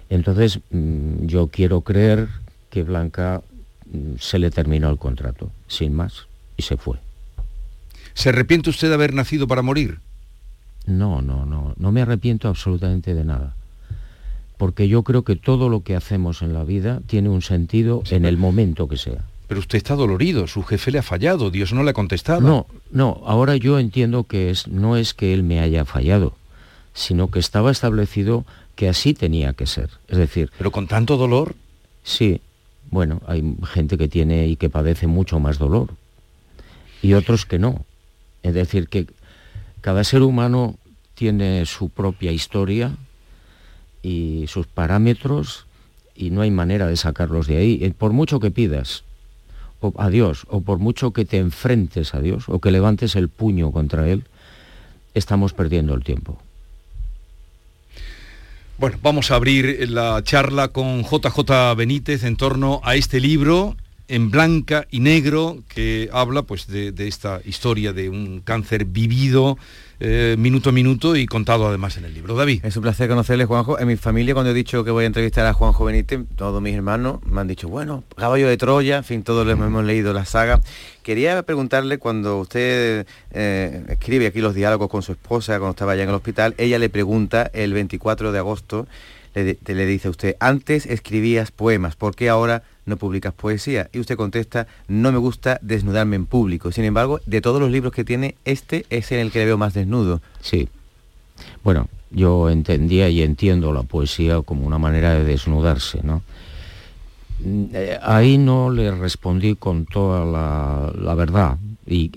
Entonces, 0.08 0.60
mm, 0.70 1.26
yo 1.26 1.48
quiero 1.48 1.80
creer 1.80 2.28
que 2.70 2.82
Blanca 2.82 3.42
mm, 3.86 4.16
se 4.18 4.38
le 4.38 4.50
terminó 4.50 4.90
el 4.90 4.98
contrato, 4.98 5.50
sin 5.68 5.94
más, 5.94 6.26
y 6.56 6.62
se 6.62 6.76
fue. 6.76 6.98
¿Se 8.14 8.28
arrepiente 8.28 8.70
usted 8.70 8.88
de 8.88 8.94
haber 8.94 9.14
nacido 9.14 9.46
para 9.46 9.62
morir? 9.62 10.00
No, 10.86 11.22
no, 11.22 11.46
no, 11.46 11.74
no 11.76 11.92
me 11.92 12.02
arrepiento 12.02 12.48
absolutamente 12.48 13.14
de 13.14 13.24
nada. 13.24 13.54
Porque 14.58 14.88
yo 14.88 15.02
creo 15.02 15.22
que 15.22 15.36
todo 15.36 15.68
lo 15.68 15.82
que 15.82 15.96
hacemos 15.96 16.42
en 16.42 16.54
la 16.54 16.64
vida 16.64 17.00
tiene 17.06 17.28
un 17.28 17.42
sentido 17.42 18.02
en 18.10 18.24
el 18.24 18.36
momento 18.36 18.88
que 18.88 18.96
sea. 18.96 19.24
Pero 19.48 19.60
usted 19.60 19.76
está 19.76 19.94
dolorido, 19.94 20.46
su 20.46 20.62
jefe 20.62 20.90
le 20.90 20.98
ha 20.98 21.02
fallado, 21.02 21.50
Dios 21.50 21.72
no 21.72 21.82
le 21.82 21.90
ha 21.90 21.94
contestado. 21.94 22.40
No, 22.40 22.66
no, 22.90 23.20
ahora 23.26 23.56
yo 23.56 23.78
entiendo 23.78 24.24
que 24.24 24.50
es, 24.50 24.68
no 24.68 24.96
es 24.96 25.14
que 25.14 25.34
él 25.34 25.42
me 25.42 25.60
haya 25.60 25.84
fallado, 25.84 26.34
sino 26.94 27.30
que 27.30 27.38
estaba 27.38 27.70
establecido 27.70 28.44
que 28.76 28.88
así 28.88 29.14
tenía 29.14 29.52
que 29.52 29.66
ser. 29.66 29.90
Es 30.08 30.18
decir... 30.18 30.50
Pero 30.56 30.70
con 30.70 30.86
tanto 30.86 31.16
dolor. 31.16 31.54
Sí, 32.02 32.40
bueno, 32.90 33.20
hay 33.26 33.56
gente 33.66 33.98
que 33.98 34.08
tiene 34.08 34.48
y 34.48 34.56
que 34.56 34.70
padece 34.70 35.06
mucho 35.06 35.38
más 35.38 35.58
dolor. 35.58 35.90
Y 37.02 37.14
otros 37.14 37.46
que 37.46 37.58
no. 37.58 37.84
Es 38.42 38.54
decir, 38.54 38.88
que 38.88 39.06
cada 39.80 40.04
ser 40.04 40.22
humano 40.22 40.76
tiene 41.14 41.66
su 41.66 41.88
propia 41.88 42.32
historia 42.32 42.96
y 44.02 44.46
sus 44.48 44.66
parámetros 44.66 45.66
y 46.14 46.30
no 46.30 46.42
hay 46.42 46.50
manera 46.50 46.86
de 46.86 46.96
sacarlos 46.96 47.46
de 47.46 47.56
ahí. 47.56 47.78
Eh, 47.82 47.92
por 47.96 48.12
mucho 48.12 48.40
que 48.40 48.50
pidas 48.50 49.04
a 49.96 50.08
Dios 50.10 50.46
o 50.48 50.60
por 50.60 50.78
mucho 50.78 51.12
que 51.12 51.24
te 51.24 51.38
enfrentes 51.38 52.14
a 52.14 52.20
Dios 52.20 52.44
o 52.48 52.60
que 52.60 52.70
levantes 52.70 53.16
el 53.16 53.28
puño 53.28 53.72
contra 53.72 54.08
Él, 54.08 54.24
estamos 55.14 55.52
perdiendo 55.52 55.94
el 55.94 56.04
tiempo. 56.04 56.40
Bueno, 58.78 58.98
vamos 59.02 59.30
a 59.30 59.36
abrir 59.36 59.88
la 59.90 60.22
charla 60.24 60.68
con 60.68 61.02
JJ 61.02 61.76
Benítez 61.76 62.24
en 62.24 62.36
torno 62.36 62.80
a 62.84 62.96
este 62.96 63.20
libro 63.20 63.76
en 64.12 64.30
blanca 64.30 64.86
y 64.90 65.00
negro 65.00 65.64
que 65.68 66.10
habla 66.12 66.42
pues 66.42 66.66
de, 66.66 66.92
esta 66.98 67.40
historia 67.46 67.94
de 67.94 68.10
un 68.10 68.42
cáncer 68.44 68.84
vivido 68.84 69.56
eh, 70.00 70.36
minuto 70.38 70.68
a 70.68 70.72
minuto 70.72 71.16
y 71.16 71.24
contado 71.24 71.66
además 71.66 71.96
en 71.96 72.04
el 72.04 72.12
libro. 72.12 72.34
David. 72.34 72.62
Es 72.62 72.76
un 72.76 72.82
placer 72.82 73.08
conocerle, 73.08 73.46
Juanjo. 73.46 73.78
En 73.78 73.88
mi 73.88 73.96
familia, 73.96 74.34
cuando 74.34 74.50
he 74.50 74.54
dicho 74.54 74.84
que 74.84 74.90
voy 74.90 75.04
a 75.04 75.06
entrevistar 75.06 75.46
a 75.46 75.54
Juanjo 75.54 75.86
Benítez, 75.86 76.20
todos 76.36 76.60
mis 76.60 76.74
hermanos 76.74 77.20
me 77.24 77.40
han 77.40 77.48
dicho, 77.48 77.68
bueno, 77.68 78.04
caballo 78.14 78.48
de 78.48 78.56
Troya, 78.58 78.98
en 78.98 79.04
fin, 79.04 79.22
todos 79.22 79.48
hemos 79.48 79.84
leído 79.84 80.12
la 80.12 80.26
saga. 80.26 80.60
Quería 81.02 81.42
preguntarle, 81.44 81.96
cuando 81.98 82.38
usted 82.40 83.06
eh, 83.30 83.84
escribe 83.88 84.26
aquí 84.26 84.40
los 84.40 84.54
diálogos 84.54 84.90
con 84.90 85.02
su 85.02 85.12
esposa, 85.12 85.58
cuando 85.58 85.70
estaba 85.70 85.92
allá 85.92 86.02
en 86.02 86.10
el 86.10 86.16
hospital, 86.16 86.54
ella 86.58 86.78
le 86.78 86.90
pregunta 86.90 87.50
el 87.54 87.72
24 87.72 88.30
de 88.30 88.38
agosto, 88.38 88.86
le, 89.34 89.86
dice 89.86 90.08
a 90.08 90.10
usted, 90.10 90.36
antes 90.40 90.86
escribías 90.86 91.50
poemas, 91.50 91.96
¿por 91.96 92.14
qué 92.14 92.28
ahora 92.28 92.62
no 92.84 92.96
publicas 92.96 93.32
poesía? 93.32 93.88
Y 93.92 94.00
usted 94.00 94.16
contesta, 94.16 94.66
no 94.88 95.12
me 95.12 95.18
gusta 95.18 95.58
desnudarme 95.62 96.16
en 96.16 96.26
público. 96.26 96.72
Sin 96.72 96.84
embargo, 96.84 97.20
de 97.26 97.40
todos 97.40 97.60
los 97.60 97.70
libros 97.70 97.92
que 97.92 98.04
tiene, 98.04 98.34
este 98.44 98.86
es 98.90 99.12
en 99.12 99.20
el 99.20 99.30
que 99.30 99.40
le 99.40 99.46
veo 99.46 99.58
más 99.58 99.74
desnudo. 99.74 100.20
Sí. 100.40 100.68
Bueno, 101.64 101.88
yo 102.10 102.50
entendía 102.50 103.08
y 103.08 103.22
entiendo 103.22 103.72
la 103.72 103.82
poesía 103.82 104.42
como 104.42 104.66
una 104.66 104.78
manera 104.78 105.14
de 105.14 105.24
desnudarse, 105.24 106.00
¿no? 106.02 106.22
Mm, 107.40 107.64
eh, 107.72 107.98
ahí 108.02 108.38
no 108.38 108.70
le 108.70 108.90
respondí 108.92 109.56
con 109.56 109.86
toda 109.86 110.24
la, 110.24 111.14
verdad 111.14 111.58
y 111.86 112.10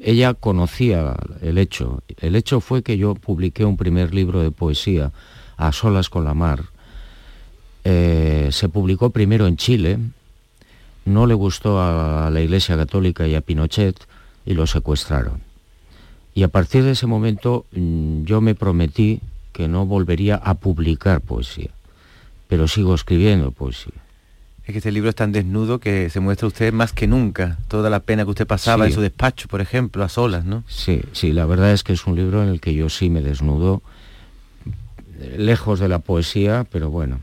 ella 0.00 0.34
conocía 0.34 1.14
el 1.42 1.58
hecho. 1.58 2.02
El 2.20 2.36
hecho 2.36 2.60
fue 2.60 2.82
que 2.82 2.96
yo 2.96 3.14
publiqué 3.14 3.64
un 3.64 3.76
primer 3.76 4.14
libro 4.14 4.42
de 4.42 4.50
poesía, 4.50 5.12
A 5.66 5.72
solas 5.72 6.08
con 6.08 6.24
la 6.24 6.34
mar. 6.34 6.64
Eh, 7.84 8.48
se 8.50 8.68
publicó 8.68 9.10
primero 9.10 9.46
en 9.46 9.56
Chile, 9.56 9.98
no 11.04 11.26
le 11.26 11.34
gustó 11.34 11.80
a 11.80 12.30
la 12.30 12.40
Iglesia 12.40 12.76
Católica 12.76 13.26
y 13.26 13.34
a 13.34 13.40
Pinochet 13.40 13.96
y 14.44 14.54
lo 14.54 14.66
secuestraron. 14.66 15.40
Y 16.34 16.44
a 16.44 16.48
partir 16.48 16.84
de 16.84 16.92
ese 16.92 17.06
momento 17.06 17.66
mm, 17.72 18.24
yo 18.24 18.40
me 18.40 18.54
prometí 18.54 19.20
que 19.52 19.68
no 19.68 19.86
volvería 19.86 20.36
a 20.36 20.54
publicar 20.54 21.20
poesía, 21.20 21.70
pero 22.48 22.66
sigo 22.66 22.94
escribiendo 22.94 23.50
poesía. 23.50 23.92
Es 24.64 24.72
que 24.72 24.78
este 24.78 24.92
libro 24.92 25.10
es 25.10 25.16
tan 25.16 25.32
desnudo 25.32 25.80
que 25.80 26.08
se 26.08 26.20
muestra 26.20 26.46
usted 26.46 26.72
más 26.72 26.92
que 26.92 27.06
nunca, 27.06 27.58
toda 27.68 27.90
la 27.90 28.00
pena 28.00 28.24
que 28.24 28.30
usted 28.30 28.46
pasaba 28.46 28.86
en 28.86 28.92
su 28.92 29.00
despacho, 29.00 29.48
por 29.48 29.60
ejemplo, 29.60 30.04
a 30.04 30.08
solas, 30.08 30.44
¿no? 30.44 30.62
Sí, 30.68 31.02
sí, 31.12 31.32
la 31.32 31.46
verdad 31.46 31.72
es 31.72 31.82
que 31.82 31.92
es 31.92 32.06
un 32.06 32.14
libro 32.14 32.42
en 32.42 32.48
el 32.48 32.60
que 32.60 32.72
yo 32.72 32.88
sí 32.88 33.10
me 33.10 33.22
desnudo, 33.22 33.82
lejos 35.36 35.80
de 35.80 35.88
la 35.88 35.98
poesía, 35.98 36.66
pero 36.70 36.90
bueno. 36.90 37.20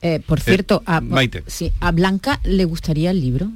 Eh, 0.00 0.20
por 0.24 0.40
cierto, 0.40 0.82
a, 0.86 1.02
Sí, 1.46 1.72
a 1.80 1.92
Blanca 1.92 2.40
le 2.44 2.64
gustaría 2.64 3.10
el 3.10 3.20
libro. 3.20 3.50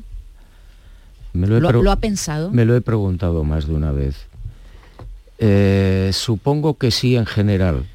Me 1.33 1.47
lo, 1.47 1.91
ha 1.91 1.97
pensado? 1.97 2.51
Me 2.51 2.65
lo 2.65 2.77
he 2.77 2.81
preguntado 2.81 3.43
más 3.45 3.67
de 3.67 3.75
una 3.75 3.93
vez. 3.93 4.27
Eh, 5.39 6.11
supongo 6.13 6.77
que 6.77 6.91
sí 6.91 7.17
en 7.17 7.27
general 7.27 7.87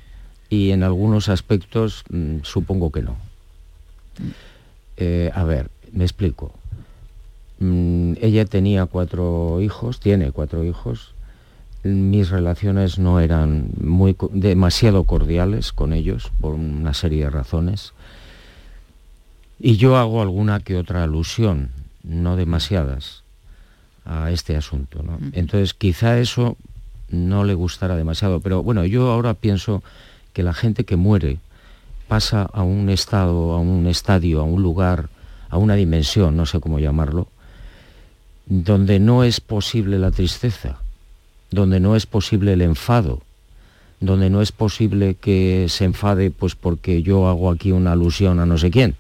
y 0.50 0.72
en 0.72 0.84
algunos 0.84 1.29
aspectos 1.29 2.03
mm, 2.10 2.38
supongo 2.44 2.91
que 2.91 3.03
no. 3.03 3.17
Eh, 4.98 5.32
a 5.34 5.44
ver, 5.44 5.70
me 5.91 6.03
explico. 6.03 6.51
Mm, 7.60 8.13
ella 8.22 8.46
tenía 8.46 8.86
cuatro 8.88 9.62
hijos, 9.62 10.00
tiene 10.00 10.32
cuatro 10.32 10.63
hijos. 10.63 11.13
Mis 11.94 12.29
relaciones 12.29 13.00
no 13.00 13.20
eran 13.20 13.70
muy 13.79 14.15
demasiado 14.32 15.03
cordiales 15.06 15.72
con 15.72 15.94
ellos 15.94 16.32
por 16.41 16.53
una 16.53 16.94
serie 16.94 17.25
de 17.25 17.29
razones. 17.29 17.94
Y 19.60 19.77
yo 19.77 19.98
hago 19.98 20.22
alguna 20.22 20.60
que 20.60 20.77
otra 20.77 21.03
alusión, 21.03 21.70
no 22.03 22.36
demasiadas, 22.36 23.24
a 24.06 24.32
este 24.32 24.56
asunto. 24.56 25.03
Entonces 25.34 25.74
quizá 25.74 26.17
eso 26.20 26.58
no 27.10 27.44
le 27.44 27.53
gustará 27.53 27.96
demasiado, 27.96 28.39
pero 28.39 28.63
bueno, 28.63 28.86
yo 28.86 29.12
ahora 29.12 29.34
pienso 29.34 29.84
que 30.34 30.44
la 30.44 30.53
gente 30.53 30.84
que 30.86 30.96
muere 30.96 31.39
pasa 32.08 32.44
a 32.44 32.63
un 32.63 32.89
estado, 32.89 33.53
a 33.53 33.60
un 33.60 33.88
estadio, 33.88 34.39
a 34.39 34.44
un 34.44 34.62
lugar, 34.62 35.10
a 35.50 35.58
una 35.58 35.75
dimensión, 35.75 36.38
no 36.38 36.46
sé 36.46 36.60
cómo 36.60 36.79
llamarlo, 36.79 37.27
donde 38.46 39.00
no 39.00 39.24
es 39.24 39.41
posible 39.41 40.00
la 40.00 40.12
tristeza, 40.12 40.77
donde 41.51 41.80
no 41.80 41.96
es 41.96 42.06
posible 42.06 42.54
el 42.54 42.62
enfado, 42.62 43.22
donde 44.00 44.30
no 44.30 44.42
es 44.42 44.51
posible 44.51 45.16
que 45.16 45.68
se 45.70 45.86
enfade 45.86 46.32
pues 46.32 46.56
porque 46.56 47.01
yo 47.01 47.27
hago 47.27 47.50
aquí 47.50 47.72
una 47.72 47.94
alusión 47.94 48.39
a 48.39 48.46
no 48.46 48.58
sé 48.58 48.72
quién. 48.72 48.96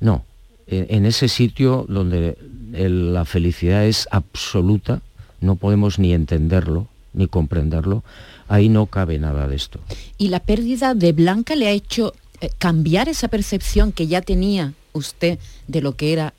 No, 0.00 0.24
en 0.66 1.06
ese 1.06 1.28
sitio 1.28 1.86
donde 1.88 2.36
la 2.72 3.24
felicidad 3.24 3.86
es 3.86 4.08
absoluta, 4.10 5.00
no 5.40 5.56
podemos 5.56 5.98
ni 5.98 6.12
entenderlo, 6.12 6.88
ni 7.12 7.26
comprenderlo, 7.28 8.02
ahí 8.48 8.68
no 8.68 8.86
cabe 8.86 9.18
nada 9.18 9.48
de 9.48 9.56
esto. 9.56 9.80
¿Y 10.18 10.28
la 10.28 10.40
pérdida 10.40 10.94
de 10.94 11.12
Blanca 11.12 11.54
le 11.56 11.66
ha 11.66 11.70
hecho 11.70 12.14
eh, 12.40 12.50
cambiar 12.58 13.08
esa 13.08 13.28
percepción 13.28 13.92
que 13.92 14.06
ya 14.06 14.20
tenía 14.20 14.74
usted 14.92 15.38
de 15.66 15.80
lo 15.80 15.96
que 15.96 16.12
era 16.12 16.34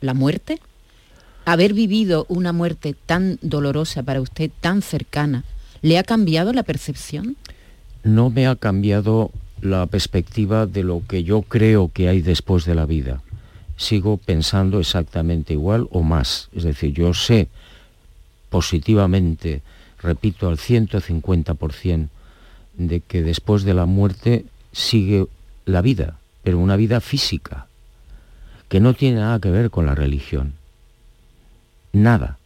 la 0.00 0.14
muerte? 0.14 0.58
Haber 1.50 1.74
vivido 1.74 2.26
una 2.28 2.52
muerte 2.52 2.94
tan 3.06 3.38
dolorosa 3.42 4.02
para 4.02 4.20
usted, 4.20 4.50
tan 4.60 4.82
cercana, 4.82 5.42
¿le 5.82 5.98
ha 5.98 6.04
cambiado 6.04 6.52
la 6.52 6.62
percepción? 6.62 7.36
No 8.04 8.30
me 8.30 8.46
ha 8.46 8.54
cambiado 8.54 9.30
la 9.60 9.86
perspectiva 9.86 10.66
de 10.66 10.84
lo 10.84 11.02
que 11.08 11.24
yo 11.24 11.42
creo 11.42 11.90
que 11.92 12.08
hay 12.08 12.20
después 12.22 12.64
de 12.66 12.74
la 12.74 12.86
vida. 12.86 13.22
Sigo 13.76 14.16
pensando 14.16 14.78
exactamente 14.78 15.54
igual 15.54 15.88
o 15.90 16.02
más. 16.02 16.48
Es 16.54 16.62
decir, 16.62 16.92
yo 16.92 17.14
sé 17.14 17.48
positivamente 18.48 19.62
repito, 20.02 20.48
al 20.48 20.56
150% 20.56 22.08
de 22.74 23.00
que 23.00 23.22
después 23.22 23.64
de 23.64 23.74
la 23.74 23.86
muerte 23.86 24.44
sigue 24.72 25.26
la 25.66 25.82
vida, 25.82 26.16
pero 26.42 26.58
una 26.58 26.76
vida 26.76 27.00
física, 27.00 27.66
que 28.68 28.80
no 28.80 28.94
tiene 28.94 29.20
nada 29.20 29.40
que 29.40 29.50
ver 29.50 29.70
con 29.70 29.86
la 29.86 29.94
religión. 29.94 30.54
Nada. 31.92 32.38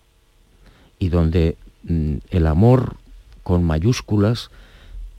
Y 0.98 1.08
donde 1.08 1.56
mm, 1.84 2.16
el 2.30 2.46
amor 2.46 2.96
con 3.42 3.64
mayúsculas 3.64 4.50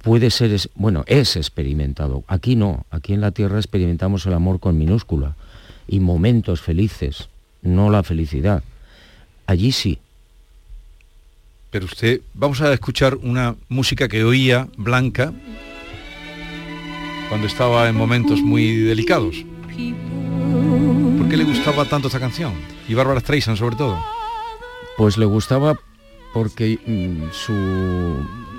puede 0.02 0.30
ser, 0.32 0.56
bueno, 0.76 1.04
es 1.08 1.36
experimentado. 1.36 2.24
Aquí 2.28 2.56
no, 2.56 2.86
aquí 2.92 3.14
en 3.14 3.22
la 3.22 3.32
Tierra 3.32 3.58
experimentamos 3.58 4.26
el 4.26 4.34
amor 4.34 4.60
con 4.60 4.78
minúscula 4.78 5.36
y 5.88 6.00
momentos 6.00 6.62
felices, 6.62 7.30
no 7.62 7.90
la 7.90 8.04
felicidad. 8.04 8.64
Allí 9.48 9.72
sí, 9.72 10.00
pero 11.76 11.88
usted, 11.88 12.22
vamos 12.34 12.62
a 12.62 12.72
escuchar 12.72 13.16
una 13.16 13.58
música 13.68 14.08
que 14.08 14.24
oía 14.24 14.70
Blanca 14.78 15.34
cuando 17.28 17.48
estaba 17.48 17.90
en 17.90 17.98
momentos 17.98 18.40
muy 18.42 18.78
delicados. 18.78 19.44
¿Por 21.18 21.28
qué 21.28 21.36
le 21.36 21.44
gustaba 21.44 21.84
tanto 21.84 22.08
esta 22.08 22.22
canción? 22.22 22.54
Y 22.88 22.94
Bárbara 22.94 23.20
Streisand 23.20 23.58
sobre 23.58 23.76
todo. 23.76 24.15
Pues 24.98 25.18
le 25.18 25.26
gustaba 25.26 25.80
porque 26.34 26.80
mm, 26.86 27.32
su, 27.32 27.54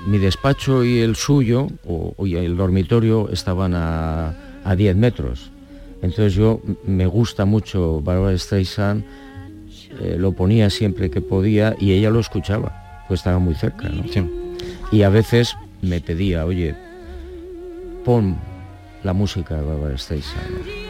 mi 0.07 0.19
despacho 0.19 0.85
y 0.85 1.01
el 1.01 1.17
suyo, 1.17 1.69
o, 1.87 2.15
el 2.27 2.57
dormitorio, 2.57 3.29
estaban 3.31 3.75
a, 3.75 4.35
a 4.65 4.77
10 4.77 4.97
metros. 4.97 5.51
Entonces 6.03 6.35
yo 6.35 6.61
me 6.85 7.07
gusta 7.07 7.45
mucho 7.45 8.01
Bárbara 8.03 8.37
Streisand, 8.37 9.05
eh, 10.01 10.17
lo 10.19 10.33
ponía 10.33 10.69
siempre 10.71 11.11
que 11.11 11.21
podía 11.21 11.75
y 11.79 11.93
ella 11.93 12.11
lo 12.11 12.21
escuchaba 12.21 12.87
pues 13.07 13.21
estaba 13.21 13.39
muy 13.39 13.55
cerca, 13.55 13.89
¿no? 13.89 14.05
Y 14.93 15.03
a 15.03 15.09
veces 15.09 15.57
me 15.83 16.01
pedía, 16.01 16.45
oye, 16.45 16.75
pon 18.05 18.37
la 19.03 19.13
música 19.13 19.57
de 19.57 19.63
Barbara 19.63 19.99
Streisand. 19.99 20.86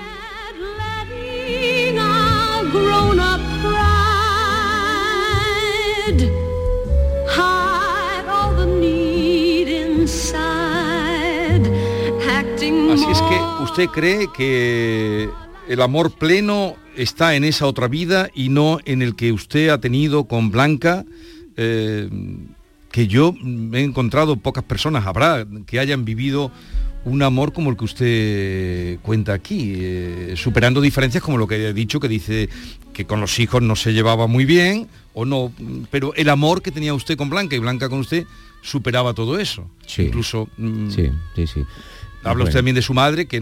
Así 12.93 13.11
es 13.11 13.21
que 13.21 13.63
usted 13.63 13.87
cree 13.89 14.29
que 14.33 15.29
el 15.69 15.83
amor 15.83 16.13
pleno 16.13 16.77
está 16.97 17.35
en 17.35 17.45
esa 17.45 17.67
otra 17.67 17.89
vida 17.89 18.31
y 18.35 18.49
no 18.49 18.79
en 18.85 19.03
el 19.03 19.17
que 19.17 19.33
usted 19.33 19.69
ha 19.69 19.81
tenido 19.81 20.25
con 20.25 20.51
Blanca 20.51 21.05
eh, 21.57 22.09
que 22.91 23.07
yo 23.07 23.35
he 23.73 23.83
encontrado 23.83 24.37
pocas 24.37 24.65
personas, 24.65 25.07
habrá, 25.07 25.47
que 25.67 25.79
hayan 25.79 26.07
vivido 26.07 26.51
un 27.07 27.23
amor 27.23 27.53
como 27.53 27.71
el 27.71 27.77
que 27.77 27.85
usted 27.85 28.99
cuenta 29.01 29.33
aquí, 29.33 29.75
eh, 29.77 30.35
superando 30.37 30.81
diferencias 30.81 31.23
como 31.23 31.39
lo 31.39 31.47
que 31.47 31.69
he 31.69 31.73
dicho, 31.73 32.01
que 32.01 32.09
dice 32.09 32.49
que 32.93 33.07
con 33.07 33.21
los 33.21 33.39
hijos 33.39 33.63
no 33.63 33.77
se 33.77 33.93
llevaba 33.93 34.27
muy 34.27 34.45
bien, 34.45 34.89
o 35.15 35.25
no, 35.25 35.53
pero 35.91 36.15
el 36.15 36.29
amor 36.29 36.63
que 36.63 36.73
tenía 36.73 36.95
usted 36.95 37.17
con 37.17 37.31
Blanca 37.31 37.55
y 37.55 37.61
Blanca 37.61 37.89
con 37.89 38.01
usted 38.01 38.27
superaba 38.61 39.15
todo 39.15 39.39
eso. 39.39 39.71
Incluso... 39.99 40.49
Mm, 40.57 40.91
sí, 40.91 41.11
sí, 41.37 41.47
sí. 41.47 41.65
Habla 42.25 42.43
usted 42.43 42.59
también 42.59 42.75
de 42.75 42.83
su 42.83 42.93
madre, 42.93 43.27
que 43.27 43.41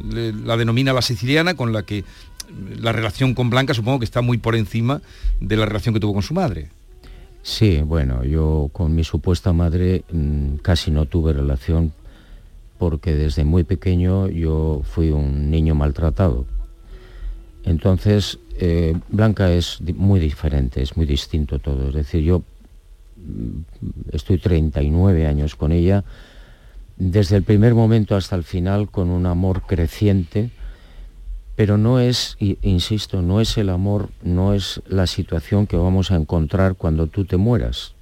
la 0.00 0.58
denomina 0.58 0.92
la 0.92 1.00
siciliana, 1.00 1.54
con 1.54 1.72
la 1.72 1.84
que 1.84 2.04
la 2.78 2.92
relación 2.92 3.32
con 3.32 3.48
Blanca 3.48 3.72
supongo 3.72 4.00
que 4.00 4.04
está 4.04 4.20
muy 4.20 4.36
por 4.36 4.56
encima 4.56 5.00
de 5.40 5.56
la 5.56 5.64
relación 5.64 5.94
que 5.94 6.00
tuvo 6.00 6.12
con 6.12 6.22
su 6.22 6.34
madre. 6.34 6.68
Sí, 7.42 7.80
bueno, 7.82 8.24
yo 8.24 8.68
con 8.74 8.94
mi 8.94 9.04
supuesta 9.04 9.54
madre 9.54 10.04
mm, 10.12 10.56
casi 10.56 10.90
no 10.90 11.06
tuve 11.06 11.32
relación 11.32 11.94
porque 12.80 13.14
desde 13.14 13.44
muy 13.44 13.62
pequeño 13.62 14.26
yo 14.28 14.80
fui 14.84 15.10
un 15.10 15.50
niño 15.50 15.74
maltratado. 15.74 16.46
Entonces, 17.62 18.38
eh, 18.58 18.96
Blanca 19.10 19.52
es 19.52 19.82
muy 19.82 20.18
diferente, 20.18 20.80
es 20.80 20.96
muy 20.96 21.04
distinto 21.04 21.58
todo. 21.58 21.90
Es 21.90 21.94
decir, 21.94 22.22
yo 22.22 22.38
mm, 22.38 24.12
estoy 24.12 24.38
39 24.38 25.26
años 25.26 25.56
con 25.56 25.72
ella, 25.72 26.04
desde 26.96 27.36
el 27.36 27.42
primer 27.42 27.74
momento 27.74 28.16
hasta 28.16 28.34
el 28.34 28.44
final 28.44 28.90
con 28.90 29.10
un 29.10 29.26
amor 29.26 29.60
creciente, 29.66 30.48
pero 31.56 31.76
no 31.76 32.00
es, 32.00 32.38
insisto, 32.62 33.20
no 33.20 33.42
es 33.42 33.58
el 33.58 33.68
amor, 33.68 34.08
no 34.22 34.54
es 34.54 34.80
la 34.88 35.06
situación 35.06 35.66
que 35.66 35.76
vamos 35.76 36.10
a 36.10 36.16
encontrar 36.16 36.76
cuando 36.76 37.08
tú 37.08 37.26
te 37.26 37.36
mueras. 37.36 37.92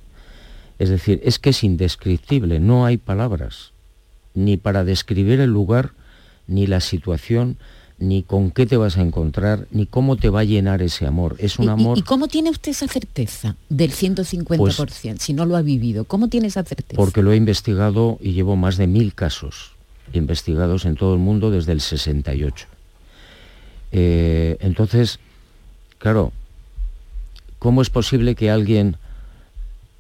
Es 0.78 0.88
decir, 0.88 1.20
es 1.24 1.40
que 1.40 1.50
es 1.50 1.64
indescriptible, 1.64 2.60
no 2.60 2.86
hay 2.86 2.96
palabras, 2.96 3.72
ni 4.38 4.56
para 4.56 4.84
describir 4.84 5.40
el 5.40 5.50
lugar, 5.50 5.90
ni 6.46 6.66
la 6.66 6.80
situación, 6.80 7.56
ni 7.98 8.22
con 8.22 8.52
qué 8.52 8.66
te 8.66 8.76
vas 8.76 8.96
a 8.96 9.02
encontrar, 9.02 9.66
ni 9.72 9.86
cómo 9.86 10.16
te 10.16 10.30
va 10.30 10.40
a 10.40 10.44
llenar 10.44 10.80
ese 10.80 11.06
amor. 11.06 11.34
Es 11.38 11.58
un 11.58 11.68
amor... 11.68 11.98
¿Y, 11.98 12.02
cómo 12.02 12.28
tiene 12.28 12.50
usted 12.50 12.70
esa 12.70 12.86
certeza 12.86 13.56
del 13.68 13.90
150%, 13.90 14.46
pues 14.56 15.20
si 15.20 15.32
no 15.32 15.44
lo 15.44 15.56
ha 15.56 15.62
vivido? 15.62 16.04
¿Cómo 16.04 16.28
tiene 16.28 16.46
esa 16.46 16.62
certeza? 16.62 16.96
Porque 16.96 17.22
lo 17.22 17.32
he 17.32 17.36
investigado 17.36 18.18
y 18.22 18.32
llevo 18.32 18.54
más 18.54 18.76
de 18.76 18.86
mil 18.86 19.14
casos 19.14 19.72
investigados 20.12 20.84
en 20.84 20.94
todo 20.94 21.12
el 21.14 21.18
mundo 21.18 21.50
desde 21.50 21.72
el 21.72 21.80
68. 21.80 22.66
Eh, 23.90 24.56
entonces, 24.60 25.18
claro, 25.98 26.32
¿cómo 27.58 27.82
es 27.82 27.90
posible 27.90 28.36
que 28.36 28.50
alguien 28.50 28.96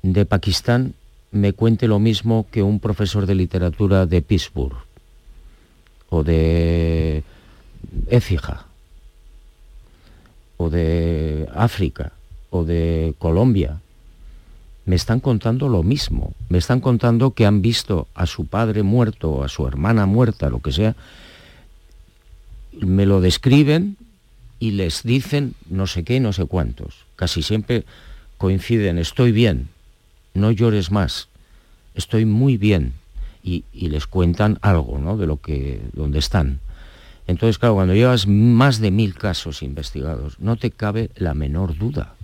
de 0.02 0.24
Pakistán 0.24 0.94
me 1.30 1.52
cuente 1.52 1.88
lo 1.88 1.98
mismo 1.98 2.46
que 2.50 2.62
un 2.62 2.80
profesor 2.80 3.26
de 3.26 3.34
literatura 3.34 4.06
de 4.06 4.22
Pittsburgh 4.22 4.76
o 6.08 6.24
de 6.24 7.22
Écija 8.08 8.66
o 10.56 10.70
de 10.70 11.48
África 11.54 12.12
o 12.50 12.64
de 12.64 13.14
Colombia? 13.18 13.80
Me 14.86 14.96
están 14.96 15.20
contando 15.20 15.68
lo 15.68 15.82
mismo, 15.82 16.32
me 16.48 16.56
están 16.56 16.80
contando 16.80 17.32
que 17.32 17.44
han 17.44 17.60
visto 17.60 18.08
a 18.14 18.24
su 18.24 18.46
padre 18.46 18.82
muerto 18.82 19.44
a 19.44 19.48
su 19.48 19.66
hermana 19.66 20.06
muerta, 20.06 20.48
lo 20.48 20.60
que 20.60 20.72
sea, 20.72 20.96
me 22.72 23.04
lo 23.04 23.20
describen 23.20 23.98
y 24.58 24.72
les 24.72 25.02
dicen 25.02 25.54
no 25.68 25.86
sé 25.86 26.04
qué, 26.04 26.20
no 26.20 26.32
sé 26.32 26.46
cuántos. 26.46 27.04
Casi 27.16 27.42
siempre 27.42 27.84
coinciden, 28.38 28.96
estoy 28.98 29.30
bien, 29.30 29.68
no 30.38 30.50
llores 30.50 30.90
más, 30.90 31.28
estoy 31.94 32.24
muy 32.24 32.56
bien. 32.56 32.94
Y, 33.42 33.64
les 33.72 34.06
cuentan 34.06 34.58
algo 34.60 34.98
¿no? 34.98 35.16
de 35.16 35.26
lo 35.26 35.40
que, 35.40 35.80
donde 35.94 36.18
están. 36.18 36.60
Entonces, 37.26 37.58
claro, 37.58 37.76
cuando 37.76 37.94
llevas 37.94 38.26
más 38.26 38.78
de 38.78 38.90
mil 38.90 39.14
casos 39.14 39.62
investigados, 39.62 40.38
no 40.38 40.56
te 40.56 40.70
cabe 40.70 41.10
la 41.16 41.32
menor 41.32 41.76
duda. 41.76 42.14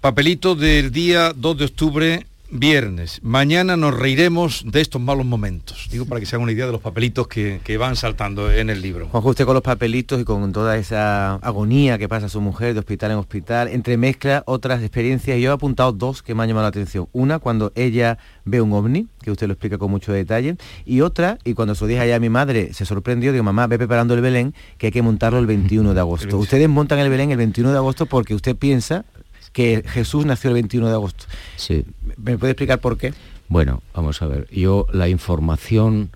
Papelito 0.00 0.54
del 0.54 0.90
día 0.90 1.32
2 1.34 1.58
de 1.58 1.64
octubre 1.64 2.26
viernes. 2.52 3.18
Mañana 3.22 3.76
nos 3.76 3.98
reiremos 3.98 4.62
de 4.66 4.82
estos 4.82 5.00
malos 5.00 5.24
momentos. 5.24 5.88
Digo 5.90 6.04
para 6.04 6.20
que 6.20 6.26
se 6.26 6.36
hagan 6.36 6.44
una 6.44 6.52
idea 6.52 6.66
de 6.66 6.72
los 6.72 6.82
papelitos 6.82 7.26
que, 7.26 7.60
van 7.78 7.96
saltando 7.96 8.52
en 8.52 8.68
el 8.68 8.82
libro. 8.82 9.08
Juanjo, 9.08 9.30
usted 9.30 9.46
con 9.46 9.54
los 9.54 9.62
papelitos 9.62 10.20
y 10.20 10.24
con 10.24 10.52
toda 10.52 10.76
esa 10.76 11.34
agonía 11.36 11.96
que 11.98 12.08
pasa 12.08 12.28
su 12.28 12.40
mujer 12.40 12.74
de 12.74 12.80
hospital 12.80 13.12
en 13.12 13.16
hospital, 13.16 13.68
entremezcla 13.68 14.42
otras 14.46 14.82
experiencias. 14.82 15.38
Yo 15.40 15.50
he 15.50 15.54
apuntado 15.54 15.92
dos 15.92 16.22
que 16.22 16.34
me 16.34 16.42
han 16.42 16.50
llamado 16.50 16.64
la 16.64 16.68
atención. 16.68 17.08
Una, 17.12 17.38
cuando 17.38 17.72
ella 17.74 18.18
ve 18.44 18.60
un 18.60 18.72
ovni, 18.72 19.08
que 19.22 19.30
usted 19.30 19.46
lo 19.46 19.54
explica 19.54 19.78
con 19.78 19.90
mucho 19.90 20.12
detalle. 20.12 20.56
Y 20.84 21.00
otra, 21.00 21.38
y 21.44 21.54
cuando 21.54 21.74
se 21.74 21.84
lo 21.84 21.88
dije 21.88 22.00
allá 22.00 22.16
a 22.16 22.20
mi 22.20 22.28
madre, 22.28 22.74
se 22.74 22.84
sorprendió, 22.84 23.32
digo, 23.32 23.42
mamá, 23.42 23.66
ve 23.66 23.78
preparando 23.78 24.14
el 24.14 24.20
Belén, 24.20 24.54
que 24.76 24.88
hay 24.88 24.92
que 24.92 25.02
montarlo 25.02 25.38
el 25.38 25.46
21 25.46 25.94
de 25.94 26.00
agosto. 26.00 26.36
Ustedes 26.38 26.68
montan 26.68 26.98
el 26.98 27.08
Belén 27.08 27.30
el 27.30 27.38
21 27.38 27.72
de 27.72 27.78
agosto 27.78 28.06
porque 28.06 28.34
usted 28.34 28.54
piensa 28.54 29.06
que 29.52 29.84
Jesús 29.86 30.24
nació 30.26 30.48
el 30.48 30.54
21 30.54 30.88
de 30.88 30.94
agosto. 30.94 31.24
Sí. 31.56 31.84
¿Me 32.16 32.38
puede 32.38 32.52
explicar 32.52 32.80
por 32.80 32.96
qué? 32.96 33.14
Bueno, 33.48 33.82
vamos 33.94 34.22
a 34.22 34.26
ver. 34.26 34.48
Yo 34.50 34.86
la 34.92 35.08
información 35.08 36.10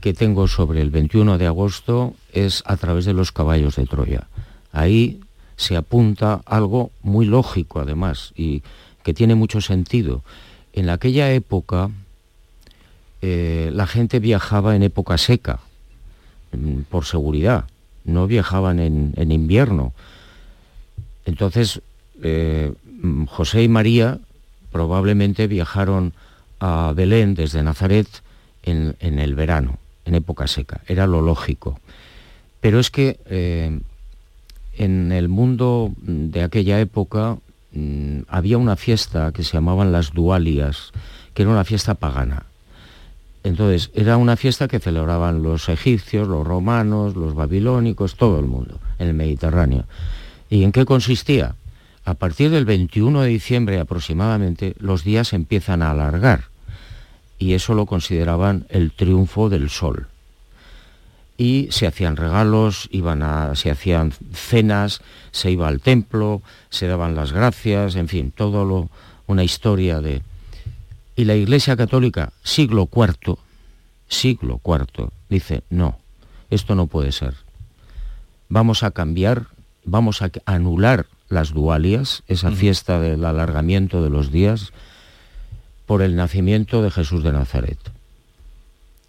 que 0.00 0.12
tengo 0.12 0.48
sobre 0.48 0.80
el 0.80 0.90
21 0.90 1.38
de 1.38 1.46
agosto 1.46 2.14
es 2.32 2.62
a 2.66 2.76
través 2.76 3.04
de 3.04 3.12
los 3.12 3.30
caballos 3.30 3.76
de 3.76 3.86
Troya. 3.86 4.26
Ahí 4.72 5.20
se 5.56 5.76
apunta 5.76 6.42
algo 6.44 6.90
muy 7.02 7.24
lógico 7.24 7.78
además 7.78 8.32
y 8.34 8.62
que 9.04 9.14
tiene 9.14 9.36
mucho 9.36 9.60
sentido. 9.60 10.24
En 10.72 10.90
aquella 10.90 11.32
época 11.32 11.90
eh, 13.20 13.70
la 13.72 13.86
gente 13.86 14.18
viajaba 14.18 14.74
en 14.74 14.82
época 14.82 15.18
seca, 15.18 15.60
mm, 16.50 16.80
por 16.90 17.04
seguridad, 17.04 17.66
no 18.04 18.26
viajaban 18.26 18.80
en, 18.80 19.12
en 19.16 19.30
invierno. 19.30 19.92
Entonces 21.26 21.80
eh, 22.22 22.72
José 23.28 23.62
y 23.62 23.68
María 23.68 24.18
probablemente 24.70 25.46
viajaron 25.46 26.12
a 26.60 26.92
Belén 26.94 27.34
desde 27.34 27.62
Nazaret 27.62 28.06
en, 28.62 28.94
el 29.00 29.34
verano, 29.34 29.78
en 30.04 30.14
época 30.14 30.46
seca. 30.46 30.80
Era 30.86 31.06
lo 31.06 31.20
lógico. 31.20 31.80
Pero 32.60 32.78
es 32.78 32.90
que 32.90 33.18
eh, 33.26 33.80
en 34.78 35.12
el 35.12 35.28
mundo 35.28 35.92
de 36.00 36.42
aquella 36.42 36.80
época 36.80 37.38
mm, 37.72 38.20
había 38.28 38.58
una 38.58 38.76
fiesta 38.76 39.32
que 39.32 39.42
se 39.42 39.54
llamaban 39.54 39.92
las 39.92 40.12
Dualias, 40.12 40.92
que 41.34 41.42
era 41.42 41.50
una 41.50 41.64
fiesta 41.64 41.94
pagana. 41.94 42.46
Entonces, 43.44 43.90
era 43.94 44.16
una 44.16 44.36
fiesta 44.36 44.68
que 44.68 44.78
celebraban 44.78 45.42
los 45.42 45.68
egipcios, 45.68 46.28
los 46.28 46.46
romanos, 46.46 47.16
los 47.16 47.34
babilónicos, 47.34 48.14
todo 48.14 48.38
el 48.38 48.46
mundo, 48.46 48.78
en 49.00 49.08
el 49.08 49.14
Mediterráneo. 49.14 49.84
¿Y 50.48 50.62
en 50.62 50.70
qué 50.70 50.84
consistía? 50.84 51.56
A 52.04 52.14
partir 52.14 52.50
del 52.50 52.64
21 52.64 53.22
de 53.22 53.28
diciembre 53.28 53.78
aproximadamente, 53.78 54.74
los 54.78 55.04
días 55.04 55.32
empiezan 55.32 55.82
a 55.82 55.90
alargar 55.90 56.44
y 57.38 57.54
eso 57.54 57.74
lo 57.74 57.86
consideraban 57.86 58.66
el 58.68 58.92
triunfo 58.92 59.48
del 59.48 59.70
sol. 59.70 60.08
Y 61.36 61.68
se 61.70 61.86
hacían 61.86 62.16
regalos, 62.16 62.88
iban 62.92 63.22
a, 63.22 63.56
se 63.56 63.70
hacían 63.70 64.12
cenas, 64.32 65.00
se 65.32 65.50
iba 65.50 65.66
al 65.66 65.80
templo, 65.80 66.42
se 66.70 66.86
daban 66.86 67.14
las 67.14 67.32
gracias, 67.32 67.96
en 67.96 68.08
fin, 68.08 68.30
todo 68.30 68.64
lo, 68.64 68.90
una 69.26 69.44
historia 69.44 70.00
de... 70.00 70.22
Y 71.16 71.24
la 71.24 71.34
Iglesia 71.34 71.76
Católica, 71.76 72.32
siglo 72.42 72.88
IV, 72.94 73.36
siglo 74.08 74.60
IV, 74.64 75.08
dice, 75.28 75.62
no, 75.68 75.98
esto 76.50 76.74
no 76.74 76.86
puede 76.86 77.12
ser. 77.12 77.34
Vamos 78.48 78.82
a 78.82 78.92
cambiar, 78.92 79.46
vamos 79.84 80.22
a 80.22 80.30
anular 80.46 81.06
las 81.32 81.52
dualias, 81.52 82.22
esa 82.28 82.50
fiesta 82.52 83.00
del 83.00 83.24
alargamiento 83.24 84.02
de 84.02 84.10
los 84.10 84.30
días, 84.30 84.72
por 85.86 86.02
el 86.02 86.14
nacimiento 86.14 86.82
de 86.82 86.90
Jesús 86.90 87.24
de 87.24 87.32
Nazaret. 87.32 87.78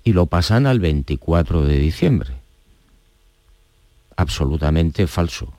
Y 0.03 0.13
lo 0.13 0.25
pasan 0.25 0.65
al 0.65 0.79
24 0.79 1.65
de 1.65 1.77
diciembre. 1.77 2.33
Absolutamente 4.15 5.07
falso. 5.07 5.53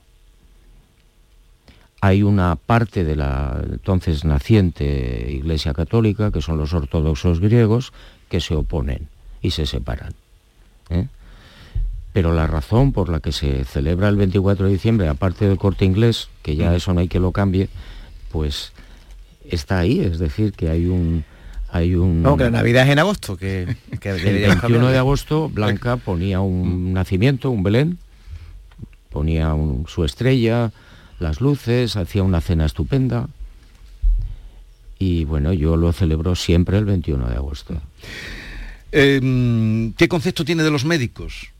Hay 2.01 2.23
una 2.23 2.55
parte 2.55 3.03
de 3.03 3.15
la 3.15 3.61
entonces 3.63 4.25
naciente 4.25 5.31
Iglesia 5.31 5.73
Católica, 5.73 6.31
que 6.31 6.41
son 6.41 6.57
los 6.57 6.73
ortodoxos 6.73 7.39
griegos, 7.39 7.93
que 8.29 8.41
se 8.41 8.55
oponen 8.55 9.07
y 9.41 9.51
se 9.51 9.65
separan. 9.65 10.13
¿eh? 10.89 11.07
Pero 12.15 12.31
la 12.31 12.47
razón 12.47 12.93
por 12.93 13.09
la 13.09 13.19
que 13.19 13.33
se 13.33 13.65
celebra 13.65 14.07
el 14.07 14.15
24 14.15 14.67
de 14.67 14.71
diciembre, 14.71 15.09
aparte 15.09 15.49
del 15.49 15.57
corte 15.57 15.83
inglés, 15.83 16.29
que 16.43 16.55
ya 16.55 16.71
mm. 16.71 16.75
eso 16.75 16.93
no 16.93 17.01
hay 17.01 17.09
que 17.09 17.19
lo 17.19 17.33
cambie, 17.33 17.67
pues 18.31 18.71
está 19.49 19.79
ahí, 19.79 19.99
es 19.99 20.17
decir, 20.17 20.53
que 20.53 20.69
hay 20.69 20.85
un... 20.85 21.25
Hay 21.71 21.93
un 21.93 22.23
no, 22.23 22.37
que 22.37 22.45
la 22.45 22.51
Navidad 22.51 22.85
es 22.85 22.93
en 22.93 22.99
agosto, 22.99 23.35
que, 23.35 23.63
el 24.01 24.47
21 24.47 24.91
de 24.91 24.97
agosto 24.97 25.49
Blanca 25.49 25.97
ponía 25.97 26.39
un 26.39 26.91
mm. 26.91 26.93
nacimiento, 26.93 27.51
un 27.51 27.63
Belén, 27.63 27.97
ponía 29.09 29.53
su 29.85 30.05
estrella, 30.05 30.71
las 31.19 31.41
luces, 31.41 31.97
hacía 31.97 32.23
una 32.23 32.39
cena 32.39 32.65
estupenda, 32.65 33.27
y 34.99 35.25
bueno, 35.25 35.51
yo 35.51 35.75
lo 35.75 35.91
celebro 35.91 36.35
siempre 36.35 36.77
el 36.77 36.85
21 36.85 37.27
de 37.27 37.35
agosto. 37.35 37.75
Em, 38.93 39.91
¿Qué 39.91 40.07
concepto 40.07 40.45
tiene 40.45 40.63
de 40.63 40.71
los 40.71 40.85
médicos? 40.85 41.51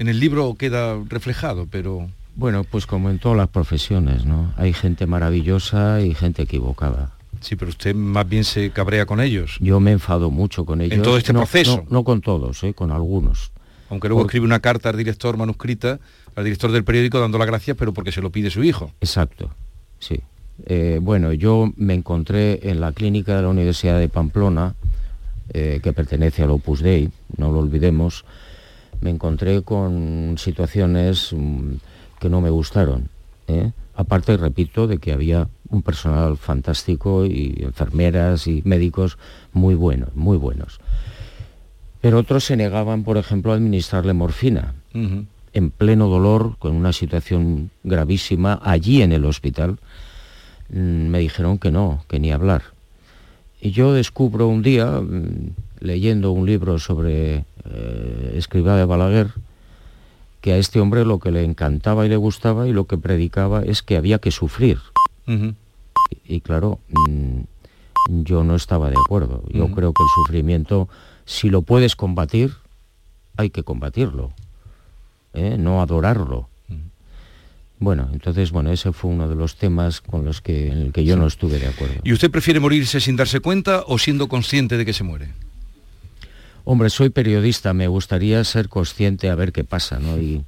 En 0.00 0.08
el 0.08 0.18
libro 0.18 0.54
queda 0.54 0.98
reflejado, 1.08 1.66
pero... 1.70 2.08
Bueno, 2.34 2.64
pues 2.64 2.86
como 2.86 3.10
en 3.10 3.18
todas 3.18 3.36
las 3.36 3.48
profesiones, 3.48 4.24
¿no? 4.24 4.50
Hay 4.56 4.72
gente 4.72 5.06
maravillosa 5.06 6.00
y 6.00 6.14
gente 6.14 6.42
equivocada. 6.42 7.12
Sí, 7.40 7.54
pero 7.54 7.68
usted 7.68 7.94
más 7.94 8.26
bien 8.26 8.44
se 8.44 8.70
cabrea 8.70 9.04
con 9.04 9.20
ellos. 9.20 9.58
Yo 9.60 9.78
me 9.78 9.92
enfado 9.92 10.30
mucho 10.30 10.64
con 10.64 10.80
ellos. 10.80 10.96
En 10.96 11.02
todo 11.02 11.18
este 11.18 11.34
proceso. 11.34 11.84
No, 11.90 12.02
con 12.02 12.22
todos, 12.22 12.64
¿eh? 12.64 12.72
con 12.72 12.92
algunos. 12.92 13.52
Aunque 13.90 14.08
luego 14.08 14.22
escribe 14.22 14.46
una 14.46 14.60
carta 14.60 14.88
al 14.88 14.96
director 14.96 15.36
manuscrita, 15.36 16.00
al 16.34 16.44
director 16.44 16.72
del 16.72 16.84
periódico 16.84 17.20
dando 17.20 17.36
las 17.36 17.46
gracias, 17.46 17.76
pero 17.76 17.92
porque 17.92 18.10
se 18.10 18.22
lo 18.22 18.30
pide 18.30 18.48
su 18.50 18.64
hijo. 18.64 18.92
Exacto, 19.02 19.50
sí. 19.98 20.22
Eh, 20.64 20.98
bueno, 21.02 21.34
yo 21.34 21.74
me 21.76 21.92
encontré 21.92 22.70
en 22.70 22.80
la 22.80 22.92
clínica 22.92 23.36
de 23.36 23.42
la 23.42 23.48
Universidad 23.48 23.98
de 23.98 24.08
Pamplona, 24.08 24.76
eh, 25.52 25.80
que 25.82 25.92
pertenece 25.92 26.42
al 26.42 26.52
Opus 26.52 26.80
Dei, 26.80 27.10
no 27.36 27.52
lo 27.52 27.58
olvidemos, 27.58 28.24
me 29.00 29.10
encontré 29.10 29.62
con 29.62 30.36
situaciones 30.38 31.32
mm, 31.32 31.72
que 32.18 32.28
no 32.28 32.40
me 32.40 32.50
gustaron. 32.50 33.08
¿eh? 33.48 33.72
Aparte, 33.94 34.36
repito, 34.36 34.86
de 34.86 34.98
que 34.98 35.12
había 35.12 35.48
un 35.68 35.82
personal 35.82 36.36
fantástico 36.36 37.26
y 37.26 37.58
enfermeras 37.60 38.46
y 38.46 38.62
médicos 38.64 39.18
muy 39.52 39.74
buenos, 39.74 40.14
muy 40.14 40.36
buenos. 40.36 40.80
Pero 42.00 42.18
otros 42.18 42.44
se 42.44 42.56
negaban, 42.56 43.04
por 43.04 43.18
ejemplo, 43.18 43.52
a 43.52 43.56
administrarle 43.56 44.12
morfina. 44.12 44.74
En 45.52 45.70
pleno 45.70 46.08
dolor, 46.08 46.56
con 46.58 46.74
una 46.74 46.92
situación 46.92 47.70
gravísima, 47.84 48.60
allí 48.62 49.02
en 49.02 49.12
el 49.12 49.24
hospital, 49.24 49.78
mm, 50.70 51.08
me 51.08 51.18
dijeron 51.18 51.58
que 51.58 51.70
no, 51.70 52.04
que 52.08 52.18
ni 52.18 52.32
hablar. 52.32 52.62
y 53.62 53.72
yo 53.72 53.92
descubro 53.92 54.48
un 54.48 54.62
día, 54.62 54.86
mm, 54.86 55.52
leyendo 55.80 56.32
un 56.32 56.46
libro 56.46 56.78
sobre 56.78 57.44
eh, 57.64 58.34
Escribá 58.36 58.76
de 58.76 58.84
Balaguer, 58.84 59.32
que 60.40 60.52
a 60.52 60.56
este 60.56 60.80
hombre 60.80 61.04
lo 61.04 61.18
que 61.18 61.30
le 61.30 61.44
encantaba 61.44 62.06
y 62.06 62.08
le 62.08 62.16
gustaba 62.16 62.66
y 62.66 62.72
lo 62.72 62.86
que 62.86 62.98
predicaba 62.98 63.62
es 63.62 63.82
que 63.82 63.96
había 63.96 64.18
que 64.18 64.30
sufrir. 64.30 64.78
y, 66.24 66.40
claro, 66.40 66.80
mm, 66.88 67.40
yo 68.24 68.42
no 68.42 68.56
estaba 68.56 68.90
de 68.90 68.96
acuerdo. 68.96 69.44
Yo 69.48 69.70
creo 69.70 69.92
que 69.92 70.02
el 70.02 70.08
sufrimiento, 70.24 70.88
si 71.24 71.50
lo 71.50 71.62
puedes 71.62 71.94
combatir, 71.94 72.54
hay 73.36 73.50
que 73.50 73.62
combatirlo, 73.62 74.32
¿eh? 75.34 75.56
no 75.58 75.82
adorarlo. 75.82 76.48
Bueno, 77.78 78.10
entonces, 78.12 78.50
bueno, 78.50 78.70
ese 78.70 78.92
fue 78.92 79.10
uno 79.10 79.26
de 79.26 79.34
los 79.34 79.56
temas 79.56 80.02
con 80.02 80.26
los 80.26 80.42
que, 80.42 80.68
en 80.68 80.78
el 80.78 80.92
que 80.92 81.02
yo 81.02 81.16
no 81.16 81.26
estuve 81.26 81.58
de 81.58 81.68
acuerdo. 81.68 81.94
¿Y 82.04 82.12
usted 82.12 82.30
prefiere 82.30 82.60
morirse 82.60 83.00
sin 83.00 83.16
darse 83.16 83.40
cuenta 83.40 83.84
o 83.86 83.96
siendo 83.96 84.28
consciente 84.28 84.76
de 84.76 84.84
que 84.84 84.92
se 84.92 85.02
muere? 85.02 85.30
Hombre, 86.64 86.90
soy 86.90 87.10
periodista, 87.10 87.72
me 87.72 87.88
gustaría 87.88 88.42
ser 88.44 88.68
consciente 88.68 89.30
a 89.30 89.34
ver 89.34 89.52
qué 89.52 89.64
pasa, 89.64 89.98
¿no? 89.98 90.18
Y, 90.18 90.44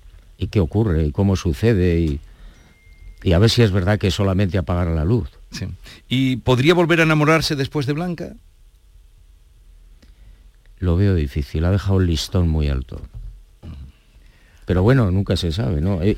qué 0.51 0.59
ocurre, 0.59 1.07
y 1.07 1.13
cómo 1.13 1.37
sucede, 1.37 2.01
y, 2.01 2.21
y, 3.23 3.33
a 3.33 3.39
ver 3.39 3.49
si 3.49 3.63
es 3.63 3.71
verdad 3.71 3.99
que 3.99 4.11
solamente 4.11 4.59
apagar 4.59 4.89
la 4.89 5.05
luz. 5.05 5.29
Sí. 5.53 5.67
¿Y 6.09 6.37
podría 6.37 6.75
volver 6.75 6.99
a 6.99 7.05
enamorarse 7.05 7.55
después 7.55 7.87
de 7.87 7.93
Blanca? 7.93 8.35
Lo 10.79 10.97
veo 10.97 11.15
difícil, 11.15 11.65
ha 11.65 11.71
dejado 11.71 12.01
el 12.01 12.09
listón 12.09 12.49
muy 12.49 12.69
alto. 12.69 13.01
Pero 14.67 14.83
bueno, 14.83 15.11
nunca 15.11 15.37
se 15.37 15.53
sabe, 15.53 15.81
¿no? 15.81 16.03
Eh, 16.03 16.17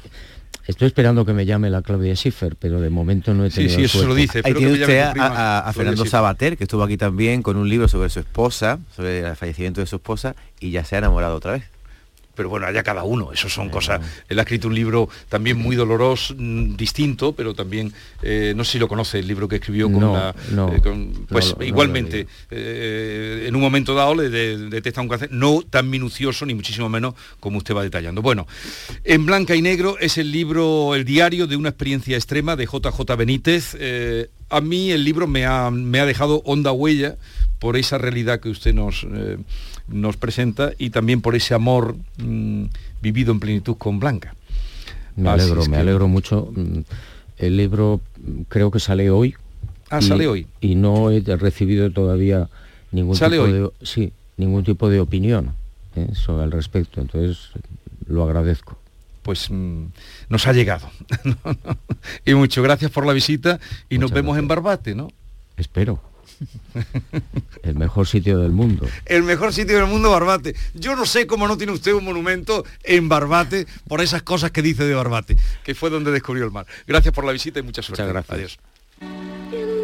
Estoy 0.67 0.89
esperando 0.89 1.27
que 1.27 1.33
me 1.33 1.45
llame 1.45 1.69
la 1.69 1.83
Claudia 1.83 2.15
Schiffer, 2.15 2.57
pero 2.57 2.81
de 2.81 2.89
momento 2.89 3.35
no 3.35 3.45
he 3.45 3.51
tenido 3.51 3.71
Sí, 3.71 3.77
sí, 3.77 3.85
eso 3.85 4.07
lo 4.07 4.15
dice. 4.15 4.41
Ahí 4.45 4.55
tiene 4.55 4.73
usted 4.73 5.13
a, 5.19 5.71
Fernando 5.75 6.07
Sabater, 6.07 6.57
que 6.57 6.65
estuvo 6.65 6.83
aquí 6.83 6.97
también 6.97 7.43
con 7.43 7.57
un 7.57 7.69
libro 7.69 7.89
sobre 7.89 8.09
su 8.09 8.21
esposa, 8.21 8.79
sobre 8.95 9.21
el 9.21 9.37
fallecimiento 9.37 9.81
de 9.81 9.87
su 9.87 9.97
esposa, 9.97 10.35
y 10.61 10.71
ya 10.71 10.85
se 10.85 10.97
ha 10.97 10.99
enamorado 10.99 11.37
otra 11.37 11.53
vez 11.53 11.74
pero 12.35 12.49
bueno, 12.49 12.67
allá 12.67 12.83
cada 12.83 13.05
uno, 13.05 13.33
eso 13.33 13.49
son 13.49 13.69
cosas. 13.69 14.01
Él 14.29 14.39
ha 14.39 14.43
escrito 14.43 14.69
un 14.69 14.75
libro 14.75 15.09
también 15.29 15.57
muy 15.59 15.77
doloroso, 15.77 16.35
mm, 16.37 16.77
distinto, 16.77 17.33
pero 17.33 17.55
también, 17.55 17.93
eh, 18.23 18.53
no 18.57 18.65
sé 18.65 18.73
si 18.73 18.79
lo 18.79 18.89
conoce, 18.89 19.19
el 19.19 19.27
libro 19.27 19.49
que 19.49 19.57
escribió 19.57 19.91
con 19.91 20.13
la... 20.13 20.35
Eh, 20.35 21.13
pues 21.29 21.55
igualmente, 21.61 22.27
eh, 22.51 23.45
en 23.47 23.55
un 23.55 23.61
momento 23.61 23.95
dado 23.95 24.15
le 24.15 24.29
detesta 24.29 25.01
un 25.01 25.09
cáncer, 25.09 25.31
no 25.33 25.63
tan 25.69 25.89
minucioso 25.89 26.47
ni 26.47 26.55
muchísimo 26.55 26.89
menos 26.89 27.15
como 27.41 27.59
usted 27.59 27.75
va 27.75 27.83
detallando. 27.83 28.23
Bueno, 28.23 28.47
En 29.05 29.27
Blanca 29.27 29.55
y 29.55 29.63
Negro 29.63 29.97
es 29.99 30.19
el 30.19 30.31
libro, 30.31 30.95
el 30.95 31.05
diario 31.05 31.47
de 31.47 31.57
una 31.57 31.71
experiencia 31.71 32.17
extrema 32.17 32.57
de 32.57 32.67
JJ 32.67 33.17
Benítez. 33.17 33.77
a 34.51 34.61
mí 34.61 34.91
el 34.91 35.05
libro 35.05 35.27
me 35.27 35.47
ha, 35.47 35.71
me 35.71 36.01
ha 36.01 36.07
dejado 36.07 36.43
honda 36.45 36.73
huella 36.73 37.17
por 37.59 37.77
esa 37.77 37.99
realidad 37.99 38.41
que 38.41 38.49
usted 38.49 38.75
nos 38.75 39.07
nos 39.89 40.17
presenta 40.17 40.73
y 40.79 40.91
también 40.91 41.21
por 41.21 41.35
ese 41.35 41.55
amor 41.55 41.97
mm, 42.19 42.65
vivido 43.03 43.33
en 43.33 43.41
plenitud 43.41 43.77
con 43.77 44.01
Blanca. 44.01 44.35
Me 45.17 45.29
alegro, 45.29 45.65
me 45.67 45.77
alegro 45.77 46.09
mucho. 46.09 46.51
Mm, 46.55 46.81
el 47.39 47.57
libro 47.57 48.01
mm, 48.17 48.43
creo 48.49 48.71
que 48.71 48.81
sale 48.81 49.11
hoy. 49.11 49.35
Ah, 49.91 50.01
sale 50.01 50.27
hoy. 50.27 50.47
Y 50.61 50.75
no 50.75 51.11
he 51.11 51.21
recibido 51.21 51.91
todavía 51.91 52.49
ningún 52.91 53.17
tipo 53.17 53.47
de 53.47 53.71
sí, 53.83 54.13
ningún 54.37 54.65
tipo 54.65 54.89
de 54.89 55.01
opinión 55.01 55.55
¿eh? 55.95 56.09
sobre 56.15 56.45
el 56.45 56.53
respecto. 56.53 57.01
Entonces 57.01 57.51
lo 58.07 58.25
agradezco 58.25 58.79
pues 59.23 59.49
nos 59.51 60.47
ha 60.47 60.53
llegado. 60.53 60.91
y 62.27 62.35
muchas 62.35 62.63
gracias 62.63 62.91
por 62.91 63.07
la 63.07 63.15
visita 63.15 63.59
y 63.89 63.97
nos 63.97 64.11
vemos 64.11 64.37
en 64.37 64.47
Barbate, 64.47 64.95
¿no? 64.95 65.09
Espero. 65.57 65.99
El 67.63 67.77
mejor 67.77 68.07
sitio 68.07 68.39
del 68.39 68.53
mundo. 68.53 68.87
El 69.07 69.23
mejor 69.23 69.53
sitio 69.53 69.77
del 69.77 69.87
mundo, 69.87 70.11
Barbate. 70.11 70.55
Yo 70.75 70.97
no 70.97 71.07
sé 71.07 71.27
cómo 71.27 71.49
no 71.49 71.57
tiene 71.57 71.73
usted 71.73 71.93
un 71.93 72.05
monumento 72.05 72.65
en 72.83 73.09
Barbate 73.09 73.67
por 73.89 74.01
esas 74.01 74.23
cosas 74.23 74.51
que 74.51 74.63
dice 74.63 74.85
de 74.85 74.95
Barbate, 74.95 75.37
que 75.63 75.75
fue 75.75 75.91
donde 75.91 76.11
descubrió 76.11 76.45
el 76.45 76.51
mar. 76.51 76.67
Gracias 76.87 77.15
por 77.15 77.25
la 77.25 77.33
visita 77.33 77.61
y 77.61 77.63
mucha 77.63 77.83
suerte. 77.83 78.03
Muchas 78.03 78.27
gracias. 78.27 78.59
Adiós. 79.51 79.84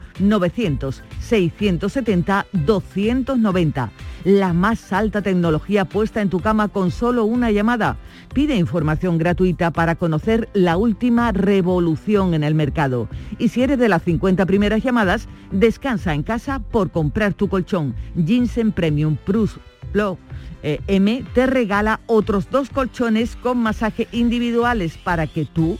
900-670-290. 1.21 3.89
La 4.23 4.53
más 4.53 4.93
alta 4.93 5.21
tecnología 5.21 5.85
puesta 5.85 6.21
en 6.21 6.29
tu 6.29 6.39
cama 6.39 6.67
con 6.67 6.91
solo 6.91 7.25
una 7.25 7.49
llamada. 7.51 7.97
Pide 8.33 8.55
información 8.55 9.17
gratuita 9.17 9.71
para 9.71 9.95
conocer 9.95 10.49
la 10.53 10.77
última 10.77 11.31
revolución 11.31 12.33
en 12.33 12.43
el 12.43 12.55
mercado. 12.55 13.07
Y 13.37 13.49
si 13.49 13.63
eres 13.63 13.79
de 13.79 13.89
las 13.89 14.03
50 14.03 14.45
primeras 14.45 14.83
llamadas, 14.83 15.27
descansa 15.51 16.13
en 16.13 16.23
casa 16.23 16.59
por 16.59 16.91
comprar 16.91 17.33
tu 17.33 17.49
colchón. 17.49 17.95
Ginseng 18.15 18.71
Premium 18.71 19.17
Plus 19.17 19.59
Pro 19.91 20.17
eh, 20.63 20.79
M 20.87 21.25
te 21.33 21.47
regala 21.47 21.99
otros 22.05 22.49
dos 22.49 22.69
colchones 22.69 23.35
con 23.35 23.57
masaje 23.57 24.07
individuales 24.11 24.97
para 24.97 25.27
que 25.27 25.45
tú 25.45 25.77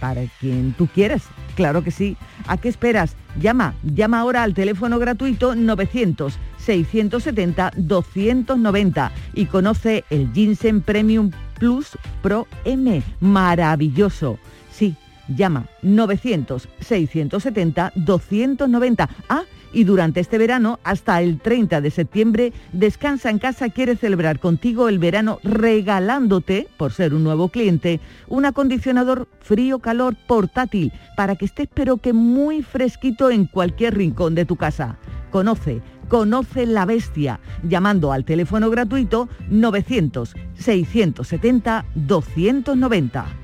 para 0.00 0.22
quien 0.40 0.74
tú 0.74 0.86
quieras. 0.86 1.24
Claro 1.56 1.82
que 1.82 1.90
sí. 1.90 2.16
¿A 2.46 2.56
qué 2.56 2.68
esperas? 2.68 3.16
Llama, 3.40 3.74
llama 3.82 4.20
ahora 4.20 4.42
al 4.42 4.54
teléfono 4.54 4.98
gratuito 4.98 5.54
900 5.54 6.38
670 6.58 7.72
290 7.76 9.12
y 9.34 9.46
conoce 9.46 10.04
el 10.10 10.32
Ginseng 10.32 10.82
Premium 10.82 11.30
Plus 11.58 11.98
Pro 12.22 12.46
M. 12.64 13.02
Maravilloso. 13.20 14.38
Sí, 14.70 14.96
llama 15.28 15.66
900 15.82 16.68
670 16.80 17.92
290. 17.94 19.08
Ah, 19.28 19.42
y 19.72 19.84
durante 19.84 20.20
este 20.20 20.38
verano, 20.38 20.78
hasta 20.84 21.20
el 21.22 21.38
30 21.38 21.80
de 21.80 21.90
septiembre, 21.90 22.52
Descansa 22.72 23.30
en 23.30 23.38
Casa 23.38 23.68
quiere 23.70 23.96
celebrar 23.96 24.38
contigo 24.38 24.88
el 24.88 24.98
verano 24.98 25.38
regalándote, 25.42 26.68
por 26.76 26.92
ser 26.92 27.14
un 27.14 27.24
nuevo 27.24 27.48
cliente, 27.48 28.00
un 28.28 28.44
acondicionador 28.44 29.28
frío-calor 29.40 30.16
portátil 30.26 30.92
para 31.16 31.36
que 31.36 31.46
estés 31.46 31.68
pero 31.72 31.96
que 31.96 32.12
muy 32.12 32.62
fresquito 32.62 33.30
en 33.30 33.46
cualquier 33.46 33.96
rincón 33.96 34.34
de 34.34 34.44
tu 34.44 34.56
casa. 34.56 34.98
Conoce, 35.30 35.80
conoce 36.08 36.66
la 36.66 36.84
bestia, 36.84 37.40
llamando 37.62 38.12
al 38.12 38.24
teléfono 38.24 38.70
gratuito 38.70 39.28
900 39.48 40.34
670 40.54 41.86
290. 41.94 43.41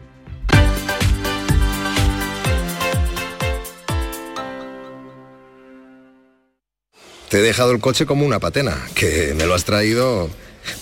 Te 7.29 7.39
he 7.39 7.43
dejado 7.43 7.73
el 7.73 7.81
coche 7.81 8.07
como 8.07 8.25
una 8.25 8.41
patena, 8.41 8.77
que 8.95 9.35
me 9.37 9.47
lo 9.47 9.55
has 9.55 9.65
traído... 9.65 10.31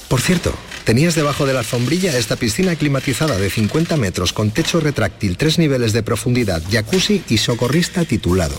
Por 0.09 0.21
cierto, 0.21 0.53
tenías 0.85 1.15
debajo 1.15 1.47
de 1.47 1.53
la 1.53 1.61
alfombrilla 1.61 2.17
esta 2.17 2.37
piscina 2.37 2.77
climatizada 2.77 3.37
de 3.37 3.51
50 3.51 3.97
metros 3.97 4.33
con 4.33 4.51
techo 4.51 4.81
retráctil, 4.81 5.37
tres 5.37 5.59
niveles 5.59 5.93
de 5.93 6.03
profundidad, 6.03 6.63
jacuzzi 6.71 7.23
y 7.29 7.39
socorrista 7.39 8.05
titulado. 8.05 8.55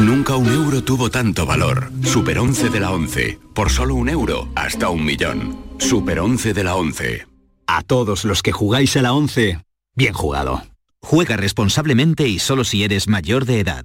Nunca 0.00 0.36
un 0.36 0.48
euro 0.48 0.82
tuvo 0.84 1.10
tanto 1.10 1.44
valor. 1.44 1.90
Super 2.04 2.38
11 2.38 2.70
de 2.70 2.80
la 2.80 2.92
11. 2.92 3.38
Por 3.54 3.70
solo 3.70 3.96
un 3.96 4.08
euro, 4.08 4.48
hasta 4.54 4.88
un 4.88 5.04
millón. 5.04 5.58
Super 5.78 6.20
11 6.20 6.54
de 6.54 6.64
la 6.64 6.76
11. 6.76 7.26
A 7.66 7.82
todos 7.82 8.24
los 8.24 8.42
que 8.42 8.52
jugáis 8.52 8.96
a 8.96 9.02
la 9.02 9.12
11, 9.12 9.60
bien 9.94 10.14
jugado. 10.14 10.62
Juega 11.00 11.36
responsablemente 11.36 12.28
y 12.28 12.38
solo 12.38 12.64
si 12.64 12.84
eres 12.84 13.08
mayor 13.08 13.44
de 13.44 13.60
edad. 13.60 13.84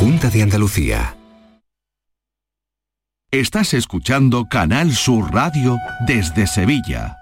Junta 0.00 0.28
de 0.30 0.42
Andalucía. 0.42 1.16
Estás 3.30 3.72
escuchando 3.74 4.46
Canal 4.48 4.92
Sur 4.92 5.34
Radio 5.34 5.76
desde 6.06 6.46
Sevilla. 6.46 7.16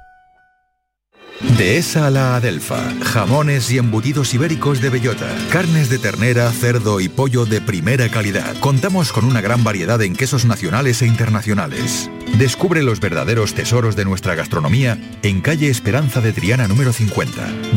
Dehesa 1.40 2.07
a 2.07 2.11
la 2.11 2.37
Adelfa. 2.37 2.92
Jamones 3.03 3.71
y 3.71 3.79
embutidos 3.79 4.33
ibéricos 4.35 4.81
de 4.81 4.90
bellota. 4.90 5.29
Carnes 5.51 5.90
de 5.90 5.99
ternera, 5.99 6.51
cerdo 6.51 7.01
y 7.01 7.09
pollo 7.09 7.45
de 7.45 7.61
primera 7.61 8.09
calidad. 8.09 8.57
Contamos 8.61 9.12
con 9.12 9.25
una 9.25 9.40
gran 9.40 9.64
variedad 9.64 10.01
en 10.03 10.14
quesos 10.14 10.45
nacionales 10.45 11.03
e 11.03 11.07
internacionales. 11.07 12.11
Descubre 12.38 12.83
los 12.83 12.99
verdaderos 12.99 13.55
tesoros 13.55 13.95
de 13.95 14.05
nuestra 14.05 14.35
gastronomía 14.35 14.99
en 15.23 15.40
calle 15.40 15.68
Esperanza 15.68 16.21
de 16.21 16.33
Triana 16.33 16.66
número 16.66 16.92
50. 16.92 17.33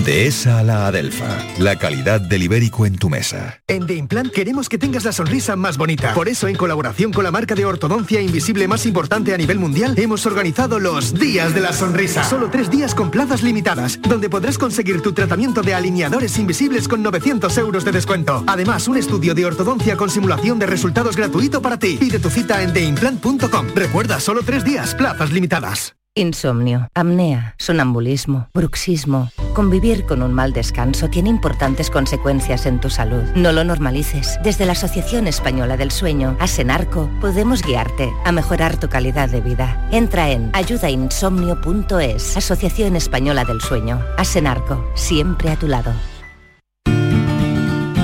Dehesa 0.06 0.60
a 0.60 0.64
la 0.64 0.88
Adelfa. 0.88 1.38
La 1.60 1.76
calidad 1.76 2.22
del 2.22 2.44
ibérico 2.44 2.86
en 2.86 2.96
tu 2.96 3.10
mesa. 3.10 3.62
En 3.68 3.86
The 3.86 3.96
Implant 3.96 4.32
queremos 4.32 4.70
que 4.70 4.78
tengas 4.78 5.04
la 5.04 5.12
sonrisa 5.12 5.56
más 5.56 5.78
bonita. 5.78 6.14
Por 6.14 6.30
eso, 6.30 6.48
en 6.48 6.56
colaboración 6.56 7.12
con 7.12 7.24
la 7.24 7.32
marca 7.32 7.54
de 7.54 7.66
ortodoncia 7.66 8.22
invisible 8.22 8.68
más 8.68 8.86
importante 8.86 9.34
a 9.34 9.38
nivel 9.38 9.60
mundial, 9.60 9.94
hemos 9.98 10.26
organizado 10.26 10.80
los 10.80 11.14
Días 11.14 11.54
de 11.54 11.62
la 11.62 11.74
Sonrisa. 11.74 12.24
Solo 12.24 12.50
tres 12.50 12.72
días 12.72 12.96
con 12.96 13.12
plazas 13.12 13.44
limitadas, 13.44 14.00
donde 14.02 14.30
podrás 14.30 14.58
conseguir 14.58 15.02
tu 15.02 15.14
tratamiento 15.14 15.62
de 15.62 15.74
alineadores 15.74 16.38
invisibles 16.40 16.88
con 16.88 17.04
900 17.04 17.58
euros 17.58 17.86
de 17.86 17.92
descuento. 17.92 18.44
Además, 18.48 18.88
un 18.88 18.98
estudio 18.98 19.36
de 19.36 19.46
ortodoncia 19.46 19.98
con 19.98 20.10
simulación 20.10 20.60
de 20.60 20.66
resultados 20.66 21.16
gratuito 21.16 21.62
para 21.62 21.78
ti. 21.78 21.98
Pide 22.00 22.20
tu 22.20 22.30
cita 22.30 22.64
en 22.64 22.74
theimplant.com. 22.74 23.68
Recuerda, 23.76 24.20
solo 24.20 24.45
tres 24.46 24.64
días, 24.64 24.96
plazas 24.96 25.32
limitadas. 25.32 25.96
Insomnio, 26.18 26.88
apnea, 26.96 27.56
sonambulismo, 27.58 28.48
bruxismo. 28.54 29.32
Convivir 29.54 30.06
con 30.06 30.22
un 30.22 30.34
mal 30.34 30.54
descanso 30.54 31.10
tiene 31.10 31.30
importantes 31.30 31.90
consecuencias 31.90 32.66
en 32.66 32.80
tu 32.80 32.90
salud. 32.90 33.24
No 33.36 33.52
lo 33.52 33.66
normalices. 33.66 34.40
Desde 34.42 34.66
la 34.66 34.72
Asociación 34.72 35.28
Española 35.28 35.76
del 35.76 35.92
Sueño, 35.92 36.38
Asenarco, 36.40 37.10
podemos 37.20 37.62
guiarte 37.64 38.14
a 38.24 38.32
mejorar 38.32 38.80
tu 38.80 38.88
calidad 38.88 39.28
de 39.28 39.42
vida. 39.42 39.90
Entra 39.92 40.30
en 40.30 40.52
ayudainsomnio.es, 40.54 42.38
Asociación 42.38 42.96
Española 42.96 43.44
del 43.44 43.60
Sueño. 43.60 44.02
Asenarco, 44.18 44.90
siempre 44.96 45.50
a 45.50 45.58
tu 45.58 45.68
lado. 45.68 45.92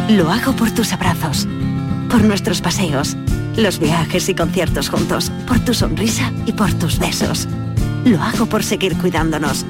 Lo 0.09 0.29
hago 0.29 0.51
por 0.57 0.69
tus 0.71 0.91
abrazos, 0.91 1.47
por 2.09 2.23
nuestros 2.23 2.59
paseos, 2.59 3.15
los 3.57 3.79
viajes 3.79 4.29
y 4.29 4.35
conciertos 4.35 4.89
juntos, 4.89 5.31
por 5.47 5.59
tu 5.59 5.73
sonrisa 5.73 6.31
y 6.45 6.53
por 6.53 6.73
tus 6.73 6.99
besos. 6.99 7.47
Lo 8.05 8.21
hago 8.21 8.45
por 8.45 8.63
seguir 8.63 8.97
cuidándonos. 8.97 9.65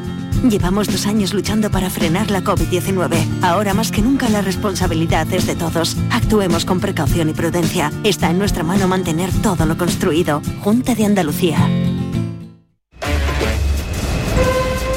Llevamos 0.49 0.87
dos 0.87 1.05
años 1.05 1.33
luchando 1.33 1.69
para 1.69 1.89
frenar 1.89 2.31
la 2.31 2.41
COVID-19. 2.41 3.43
Ahora 3.43 3.73
más 3.73 3.91
que 3.91 4.01
nunca 4.01 4.29
la 4.29 4.41
responsabilidad 4.41 5.31
es 5.31 5.45
de 5.45 5.55
todos. 5.55 5.97
Actuemos 6.09 6.65
con 6.65 6.79
precaución 6.79 7.29
y 7.29 7.33
prudencia. 7.33 7.91
Está 8.03 8.31
en 8.31 8.39
nuestra 8.39 8.63
mano 8.63 8.87
mantener 8.87 9.31
todo 9.41 9.65
lo 9.65 9.77
construido. 9.77 10.41
Junta 10.61 10.95
de 10.95 11.05
Andalucía. 11.05 11.59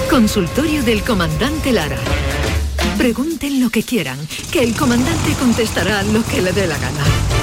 Consultorio 0.08 0.82
del 0.82 1.02
comandante 1.02 1.72
Lara. 1.72 1.98
Pregunten 2.96 3.60
lo 3.60 3.68
que 3.68 3.82
quieran, 3.82 4.18
que 4.52 4.62
el 4.62 4.74
comandante 4.76 5.32
contestará 5.40 6.04
lo 6.04 6.24
que 6.24 6.40
le 6.40 6.52
dé 6.52 6.66
la 6.68 6.78
gana. 6.78 7.33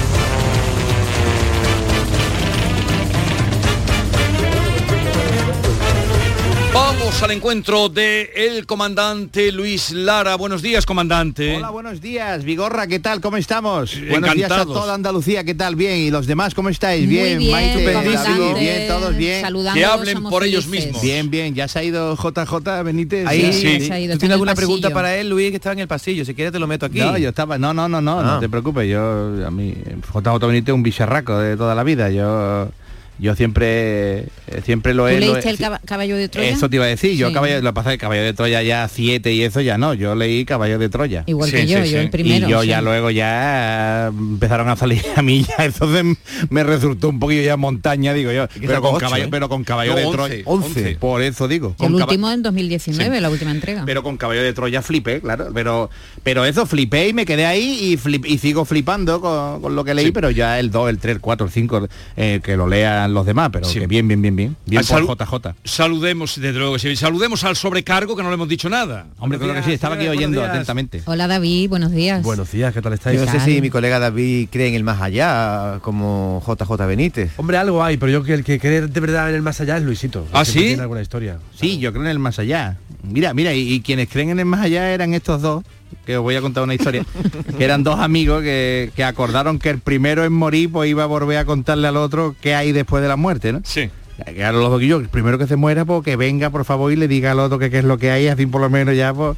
Vamos 6.74 7.22
al 7.22 7.32
encuentro 7.32 7.90
de 7.90 8.30
el 8.34 8.64
comandante 8.64 9.52
Luis 9.52 9.90
Lara. 9.90 10.36
Buenos 10.36 10.62
días, 10.62 10.86
comandante. 10.86 11.56
Hola, 11.56 11.68
buenos 11.68 12.00
días, 12.00 12.44
Vigorra, 12.44 12.86
¿qué 12.86 12.98
tal? 12.98 13.20
¿Cómo 13.20 13.36
estamos? 13.36 13.94
Buenos 14.08 14.32
días 14.34 14.50
a 14.50 14.54
Encantados. 14.54 14.72
toda 14.80 14.94
Andalucía, 14.94 15.44
¿qué 15.44 15.54
tal? 15.54 15.76
Bien, 15.76 15.98
¿y 15.98 16.10
los 16.10 16.26
demás 16.26 16.54
cómo 16.54 16.70
estáis? 16.70 17.04
Muy 17.04 17.14
bien, 17.14 17.38
bien, 17.40 17.52
Maite. 17.52 17.92
David, 17.92 18.58
bien, 18.58 18.88
todos 18.88 19.14
bien. 19.16 19.42
Saludándolos, 19.42 19.74
Que 19.74 19.84
hablen 19.84 20.22
por 20.24 20.44
ellos 20.44 20.64
felices. 20.64 20.86
mismos. 20.86 21.02
Bien, 21.02 21.30
bien, 21.30 21.54
ya 21.54 21.68
se 21.68 21.78
ha 21.78 21.84
ido 21.84 22.16
JJ 22.16 22.82
Benítez. 22.82 23.26
Ahí, 23.26 23.52
Sí, 23.52 23.80
sí. 23.80 23.88
¿Tú 23.90 24.18
tienes 24.18 24.30
alguna 24.30 24.54
pregunta 24.54 24.88
para 24.90 25.14
él, 25.16 25.28
Luis, 25.28 25.50
que 25.50 25.56
estaba 25.56 25.74
en 25.74 25.80
el 25.80 25.88
pasillo? 25.88 26.24
Si 26.24 26.34
quieres 26.34 26.52
te 26.54 26.58
lo 26.58 26.66
meto 26.66 26.86
aquí. 26.86 27.00
No, 27.00 27.18
yo 27.18 27.28
estaba, 27.28 27.58
no, 27.58 27.74
no, 27.74 27.86
no, 27.86 28.00
no, 28.00 28.20
Ah. 28.20 28.22
no 28.24 28.40
te 28.40 28.48
preocupes, 28.48 28.88
yo, 28.88 29.46
a 29.46 29.50
mí, 29.50 29.74
JJ 30.14 30.46
Benítez 30.46 30.68
es 30.70 30.74
un 30.74 30.82
bicharraco 30.82 31.36
de 31.38 31.54
toda 31.58 31.74
la 31.74 31.82
vida, 31.84 32.08
yo, 32.08 32.70
yo 33.18 33.36
siempre, 33.36 34.18
eh, 34.20 34.26
siempre 34.64 34.94
lo 34.94 35.04
¿Tú 35.04 35.08
he... 35.08 35.20
lo 35.20 35.26
he- 35.26 35.30
leíste 35.32 35.50
el 35.50 35.58
caba- 35.58 35.80
caballo 35.84 36.16
de 36.16 36.28
Troya? 36.28 36.48
Eso 36.48 36.68
te 36.68 36.76
iba 36.76 36.84
a 36.84 36.88
decir, 36.88 37.16
yo 37.16 37.28
Sí. 37.28 37.34
caballo, 37.34 37.60
lo 37.60 37.70
que 37.70 37.74
pasa 37.74 37.90
es 37.90 37.94
que 37.94 38.00
caballo 38.00 38.22
de 38.22 38.32
Troya 38.32 38.62
ya 38.62 38.88
7 38.88 39.32
y 39.32 39.42
eso 39.42 39.60
ya 39.60 39.78
no, 39.78 39.94
yo 39.94 40.14
leí 40.14 40.44
caballo 40.44 40.78
de 40.78 40.88
Troya. 40.88 41.24
Igual 41.26 41.50
que 41.50 41.66
yo, 41.66 41.84
yo 41.84 42.00
el 42.00 42.10
primero, 42.10 42.48
Y 42.48 42.50
yo 42.50 42.62
sí. 42.62 42.68
ya 42.68 42.80
luego 42.82 43.10
ya 43.10 44.06
empezaron 44.08 44.68
a 44.68 44.76
salir 44.76 45.02
a 45.16 45.22
mí 45.22 45.44
ya, 45.44 45.64
entonces 45.64 46.04
me 46.50 46.64
resultó 46.64 47.08
un 47.08 47.18
poquillo 47.18 47.42
ya 47.42 47.56
montaña, 47.56 48.12
digo 48.14 48.32
yo, 48.32 48.48
pero 48.60 48.80
con, 48.82 48.94
ocho, 48.96 49.00
caballo, 49.00 49.24
¿eh? 49.24 49.28
pero 49.30 49.48
con 49.48 49.64
caballo 49.64 49.92
No, 49.92 49.98
de 49.98 50.04
once, 50.06 50.16
Troya. 50.16 50.42
once. 50.46 50.96
Por 50.98 51.22
eso 51.22 51.48
digo. 51.48 51.68
El 51.70 51.76
con 51.76 51.92
caba- 51.92 52.04
último 52.04 52.30
en 52.30 52.42
2019, 52.42 53.20
la 53.20 53.30
última 53.30 53.50
entrega. 53.50 53.84
pero 53.86 54.02
con 54.02 54.16
caballo 54.16 54.42
de 54.42 54.52
Troya 54.52 54.82
flipé, 54.82 55.20
claro. 55.20 55.48
Pero 55.54 55.90
pero 56.22 56.44
eso 56.44 56.66
flipé 56.66 57.08
y 57.08 57.12
me 57.12 57.24
quedé 57.26 57.46
ahí 57.46 57.78
y, 57.92 57.96
flip- 57.96 58.26
y 58.26 58.38
sigo 58.38 58.64
flipando 58.64 59.20
con, 59.20 59.60
con 59.62 59.74
lo 59.76 59.84
que 59.84 59.94
leí, 59.94 60.12
pero 60.12 60.30
ya 60.30 60.58
el 60.58 60.70
2, 60.70 60.90
el 60.90 60.98
3, 60.98 61.16
el 61.16 61.20
4, 61.20 61.46
el 61.46 61.52
5, 61.52 61.88
eh, 62.16 62.40
que 62.42 62.56
lo 62.56 62.66
los 63.08 63.26
demás, 63.26 63.50
pero 63.52 63.68
que 63.68 63.86
bien, 63.86 64.06
bien, 64.08 64.22
bien, 64.22 64.36
bien. 64.36 64.56
Bien 64.66 64.82
por 64.84 65.18
JJ. 65.18 65.54
Saludemos, 65.64 66.40
desde 66.40 66.58
luego 66.58 66.78
sí. 66.78 66.94
Saludemos 66.96 67.44
al 67.44 67.56
sobrecargo 67.56 68.16
que 68.16 68.22
no 68.22 68.28
le 68.28 68.34
hemos 68.34 68.48
dicho 68.48 68.68
nada. 68.68 69.06
Hombre, 69.18 69.38
claro 69.38 69.54
que 69.54 69.62
sí, 69.62 69.72
estaba 69.72 69.96
aquí 69.96 70.08
oyendo 70.08 70.44
atentamente. 70.44 71.02
Hola 71.06 71.26
David, 71.26 71.68
buenos 71.68 71.92
días. 71.92 72.22
Buenos 72.22 72.50
días, 72.50 72.72
¿qué 72.72 72.82
tal 72.82 72.92
¿Qué 72.92 72.96
estáis? 72.96 73.20
Yo 73.20 73.26
no 73.26 73.32
sé 73.32 73.40
si 73.40 73.60
mi 73.60 73.70
colega 73.70 73.98
David 73.98 74.48
cree 74.50 74.68
en 74.68 74.74
el 74.74 74.84
más 74.84 75.00
allá, 75.00 75.78
como 75.82 76.42
JJ 76.46 76.86
Benítez. 76.86 77.32
Hombre, 77.38 77.56
algo 77.56 77.82
hay, 77.82 77.96
pero 77.96 78.12
yo 78.12 78.22
que 78.22 78.34
el 78.34 78.44
que 78.44 78.58
cree 78.58 78.82
de 78.82 79.00
verdad 79.00 79.28
en 79.30 79.36
el 79.36 79.42
más 79.42 79.60
allá 79.60 79.76
es 79.76 79.82
Luisito. 79.82 80.26
¿Ah, 80.32 80.44
sí? 80.44 80.58
Tiene 80.58 80.82
alguna 80.82 81.02
historia. 81.02 81.38
Sí, 81.54 81.78
yo 81.78 81.92
creo 81.92 82.04
en 82.04 82.10
el 82.10 82.18
más 82.18 82.38
allá. 82.38 82.78
Mira, 83.02 83.34
mira, 83.34 83.52
y, 83.54 83.72
y 83.72 83.80
quienes 83.80 84.08
creen 84.08 84.30
en 84.30 84.38
el 84.38 84.44
más 84.46 84.60
allá 84.60 84.92
eran 84.92 85.14
estos 85.14 85.42
dos, 85.42 85.64
que 86.06 86.16
os 86.16 86.22
voy 86.22 86.36
a 86.36 86.40
contar 86.40 86.62
una 86.62 86.74
historia, 86.74 87.04
que 87.58 87.64
eran 87.64 87.82
dos 87.82 87.98
amigos 87.98 88.42
que, 88.42 88.90
que 88.94 89.04
acordaron 89.04 89.58
que 89.58 89.70
el 89.70 89.78
primero 89.78 90.24
en 90.24 90.32
morir 90.32 90.70
pues 90.72 90.90
iba 90.90 91.02
a 91.02 91.06
volver 91.06 91.38
a 91.38 91.44
contarle 91.44 91.88
al 91.88 91.96
otro 91.96 92.34
qué 92.40 92.54
hay 92.54 92.72
después 92.72 93.02
de 93.02 93.08
la 93.08 93.16
muerte, 93.16 93.52
¿no? 93.52 93.60
Sí. 93.64 93.90
Que 94.24 94.44
a 94.44 94.52
los 94.52 94.70
dos 94.70 94.78
que 94.78 94.86
yo, 94.86 94.98
el 94.98 95.08
primero 95.08 95.36
que 95.38 95.46
se 95.46 95.56
muera, 95.56 95.84
pues 95.84 96.04
que 96.04 96.16
venga 96.16 96.50
por 96.50 96.64
favor 96.64 96.92
y 96.92 96.96
le 96.96 97.08
diga 97.08 97.32
al 97.32 97.40
otro 97.40 97.58
que 97.58 97.70
qué 97.70 97.78
es 97.78 97.84
lo 97.84 97.98
que 97.98 98.10
hay, 98.10 98.28
así 98.28 98.46
por 98.46 98.60
lo 98.60 98.70
menos 98.70 98.96
ya 98.96 99.12
pues. 99.12 99.36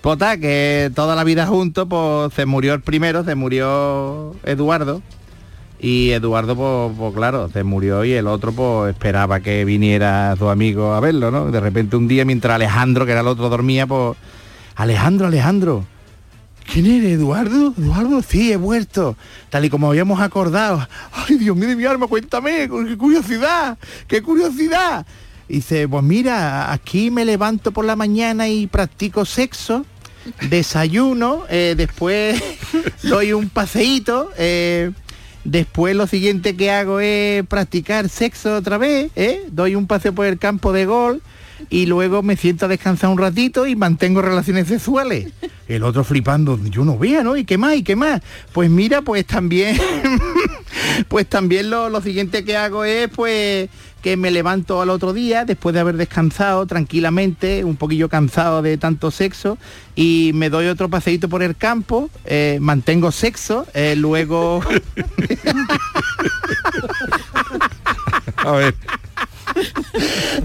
Pues 0.00 0.18
ta, 0.18 0.36
que 0.36 0.90
toda 0.94 1.16
la 1.16 1.24
vida 1.24 1.46
juntos, 1.46 1.86
pues 1.88 2.34
se 2.34 2.44
murió 2.44 2.74
el 2.74 2.82
primero, 2.82 3.24
se 3.24 3.34
murió 3.34 4.34
Eduardo. 4.44 5.00
Y 5.84 6.12
Eduardo, 6.12 6.56
pues, 6.56 6.96
pues, 6.98 7.14
claro, 7.14 7.50
se 7.52 7.62
murió 7.62 8.06
y 8.06 8.12
el 8.14 8.26
otro 8.26 8.52
pues 8.52 8.94
esperaba 8.94 9.40
que 9.40 9.66
viniera 9.66 10.34
su 10.38 10.48
amigo 10.48 10.94
a 10.94 11.00
verlo, 11.00 11.30
¿no? 11.30 11.50
De 11.50 11.60
repente 11.60 11.94
un 11.94 12.08
día 12.08 12.24
mientras 12.24 12.54
Alejandro, 12.54 13.04
que 13.04 13.12
era 13.12 13.20
el 13.20 13.26
otro, 13.26 13.50
dormía, 13.50 13.86
pues, 13.86 14.16
Alejandro, 14.76 15.26
Alejandro, 15.26 15.84
¿quién 16.72 16.86
eres, 16.86 17.12
Eduardo? 17.12 17.74
Eduardo, 17.76 18.22
sí, 18.22 18.50
he 18.50 18.56
vuelto, 18.56 19.14
tal 19.50 19.66
y 19.66 19.68
como 19.68 19.90
habíamos 19.90 20.20
acordado. 20.20 20.88
Ay, 21.12 21.36
Dios 21.36 21.54
mío 21.54 21.76
mi 21.76 21.84
alma, 21.84 22.06
cuéntame, 22.06 22.66
qué 22.88 22.96
curiosidad, 22.96 23.76
qué 24.08 24.22
curiosidad. 24.22 25.04
Y 25.50 25.56
dice, 25.56 25.86
pues 25.86 26.02
mira, 26.02 26.72
aquí 26.72 27.10
me 27.10 27.26
levanto 27.26 27.72
por 27.72 27.84
la 27.84 27.94
mañana 27.94 28.48
y 28.48 28.66
practico 28.68 29.26
sexo, 29.26 29.84
desayuno, 30.48 31.44
eh, 31.50 31.74
después 31.76 32.42
doy 33.02 33.34
un 33.34 33.50
paseíto, 33.50 34.30
eh, 34.38 34.90
después 35.44 35.94
lo 35.94 36.06
siguiente 36.06 36.56
que 36.56 36.70
hago 36.70 37.00
es 37.00 37.46
practicar 37.46 38.08
sexo 38.08 38.56
otra 38.56 38.78
vez, 38.78 39.10
eh, 39.16 39.44
doy 39.50 39.74
un 39.74 39.86
paseo 39.86 40.14
por 40.14 40.26
el 40.26 40.38
campo 40.38 40.72
de 40.72 40.86
gol 40.86 41.22
y 41.70 41.86
luego 41.86 42.22
me 42.22 42.36
siento 42.36 42.66
a 42.66 42.68
descansar 42.68 43.10
un 43.10 43.18
ratito 43.18 43.66
y 43.66 43.76
mantengo 43.76 44.22
relaciones 44.22 44.68
sexuales. 44.68 45.32
El 45.68 45.82
otro 45.82 46.04
flipando, 46.04 46.60
yo 46.64 46.84
no 46.84 46.98
vea, 46.98 47.22
¿no? 47.22 47.38
¿Y 47.38 47.44
qué 47.44 47.56
más? 47.56 47.76
¿Y 47.76 47.82
qué 47.82 47.96
más? 47.96 48.20
Pues 48.52 48.68
mira, 48.68 49.00
pues 49.00 49.24
también, 49.26 49.78
pues 51.08 51.26
también 51.26 51.70
lo, 51.70 51.88
lo 51.88 52.02
siguiente 52.02 52.44
que 52.44 52.54
hago 52.54 52.84
es 52.84 53.08
pues 53.08 53.70
que 54.04 54.16
me 54.18 54.30
levanto 54.30 54.82
al 54.82 54.90
otro 54.90 55.14
día 55.14 55.46
después 55.46 55.72
de 55.72 55.80
haber 55.80 55.96
descansado 55.96 56.66
tranquilamente, 56.66 57.64
un 57.64 57.76
poquillo 57.76 58.10
cansado 58.10 58.60
de 58.60 58.76
tanto 58.76 59.10
sexo, 59.10 59.56
y 59.96 60.32
me 60.34 60.50
doy 60.50 60.66
otro 60.66 60.90
paseíto 60.90 61.30
por 61.30 61.42
el 61.42 61.56
campo, 61.56 62.10
eh, 62.26 62.58
mantengo 62.60 63.10
sexo, 63.10 63.66
eh, 63.72 63.94
luego... 63.96 64.60
A 68.44 68.52
ver. 68.52 68.74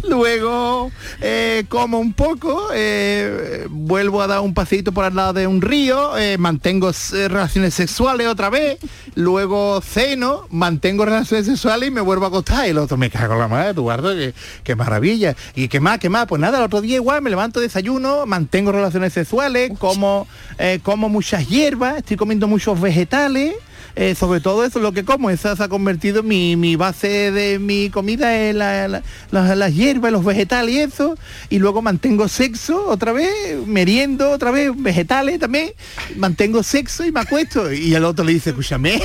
Luego 0.08 0.91
eh, 1.22 1.66
como 1.70 2.00
un 2.00 2.14
poco, 2.14 2.70
eh, 2.74 3.66
vuelvo 3.70 4.22
a 4.22 4.28
dar 4.28 4.41
un 4.41 4.54
paseíto 4.54 4.91
por 4.91 5.06
al 5.06 5.16
lado 5.16 5.34
de 5.34 5.47
un 5.47 5.62
río, 5.62 6.18
eh, 6.18 6.38
mantengo 6.38 6.91
relaciones 7.12 7.74
sexuales 7.74 8.28
otra 8.28 8.50
vez, 8.50 8.78
luego 9.16 9.82
ceno, 9.82 10.47
mantengo 10.50 11.06
relaciones 11.06 11.45
sexuales 11.45 11.89
y 11.89 11.91
me 11.91 12.02
vuelvo 12.02 12.26
a 12.26 12.28
acostar. 12.30 12.68
Y 12.68 12.70
el 12.72 12.78
otro 12.78 12.97
me 12.97 13.10
cago 13.10 13.34
en 13.34 13.39
la 13.39 13.47
madre, 13.47 13.70
Eduardo, 13.72 14.14
qué, 14.14 14.34
qué 14.64 14.76
maravilla. 14.76 15.36
¿Y 15.56 15.68
qué 15.68 15.80
más, 15.80 16.00
qué 16.00 16.10
más? 16.10 16.28
Pues 16.28 16.39
nada, 16.39 16.60
el 16.60 16.66
otro 16.66 16.82
día 16.82 16.95
igual 16.95 17.22
me 17.22 17.30
levanto 17.30 17.60
desayuno, 17.60 18.26
mantengo 18.26 18.72
relaciones 18.72 19.14
sexuales, 19.14 19.72
como, 19.78 20.28
eh, 20.58 20.80
como 20.84 21.10
muchas 21.10 21.47
hierbas, 21.47 21.97
estoy 21.97 22.18
comiendo 22.18 22.47
muchos 22.47 22.80
vegetales. 22.80 23.56
Eh, 23.96 24.16
sobre 24.16 24.40
todo 24.40 24.64
eso 24.64 24.80
es 24.80 24.84
lo 24.84 24.92
que 24.94 25.04
como, 25.04 25.30
esa 25.30 25.56
se 25.56 25.64
ha 25.64 25.68
convertido 25.68 26.24
mi, 26.24 26.56
mi 26.56 26.76
base 26.76 27.32
de 27.32 27.60
mi 27.60 27.90
comida 27.90 28.50
en 28.50 28.58
la- 28.60 28.88
la- 28.88 29.56
las 29.56 29.74
hierbas, 29.76 30.12
los 30.12 30.24
vegetales 30.24 30.76
y 30.76 30.80
eso, 30.80 31.18
y 31.50 31.60
luego 31.60 31.82
mantengo 31.82 32.28
sexo 32.28 32.88
otra 32.88 33.12
vez, 33.12 33.30
meriendo 33.66 34.32
otra 34.32 34.52
vez, 34.52 34.72
vegetales 34.76 35.40
también, 35.40 35.72
mantengo 36.16 36.64
sexo 36.64 37.06
y 37.06 37.12
me 37.12 37.20
acuesto. 37.22 37.72
Y 37.72 37.94
el 37.96 38.06
otro 38.06 38.24
le 38.26 38.34
dice, 38.34 38.52
escúchame, 38.52 39.02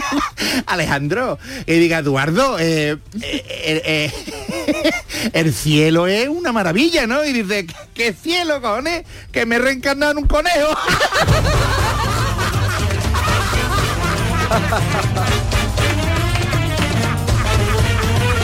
Alejandro, 0.66 1.38
y 1.66 1.74
diga, 1.74 1.98
Eduardo, 1.98 2.58
eh, 2.58 2.96
eh, 3.22 3.44
eh, 3.50 4.12
eh, 4.66 4.92
el 5.32 5.52
cielo 5.54 6.06
es 6.06 6.28
una 6.28 6.52
maravilla, 6.52 7.06
¿no? 7.06 7.24
Y 7.24 7.32
dice, 7.32 7.66
¿qué 7.94 8.12
cielo, 8.12 8.60
cojones? 8.60 9.04
Que 9.32 9.46
me 9.46 9.56
en 9.56 10.18
un 10.18 10.26
conejo. 10.26 10.68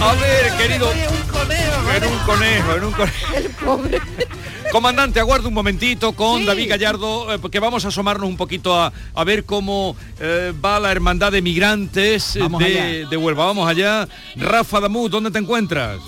A 0.02 0.14
ver, 0.14 0.52
querido. 0.58 0.90
En 0.92 2.04
un 2.04 2.18
conejo, 2.18 2.76
en 2.76 2.84
un 2.84 2.92
conejo. 2.92 3.80
Comandante, 4.72 5.20
aguarda 5.20 5.48
un 5.48 5.54
momentito 5.54 6.12
con 6.12 6.46
David 6.46 6.70
Gallardo, 6.70 7.34
eh, 7.34 7.38
porque 7.38 7.60
vamos 7.60 7.84
a 7.84 7.88
asomarnos 7.88 8.26
un 8.26 8.38
poquito 8.38 8.80
a, 8.80 8.90
a 9.14 9.24
ver 9.24 9.44
cómo 9.44 9.94
eh, 10.18 10.54
va 10.64 10.80
la 10.80 10.90
hermandad 10.90 11.30
de 11.30 11.42
migrantes 11.42 12.36
eh, 12.36 12.48
de, 12.58 12.64
allá. 12.64 13.08
de 13.08 13.16
Huelva. 13.16 13.44
Vamos 13.46 13.68
allá. 13.68 14.08
Rafa 14.36 14.80
Damú, 14.80 15.10
¿dónde 15.10 15.30
te 15.30 15.38
encuentras? 15.38 15.98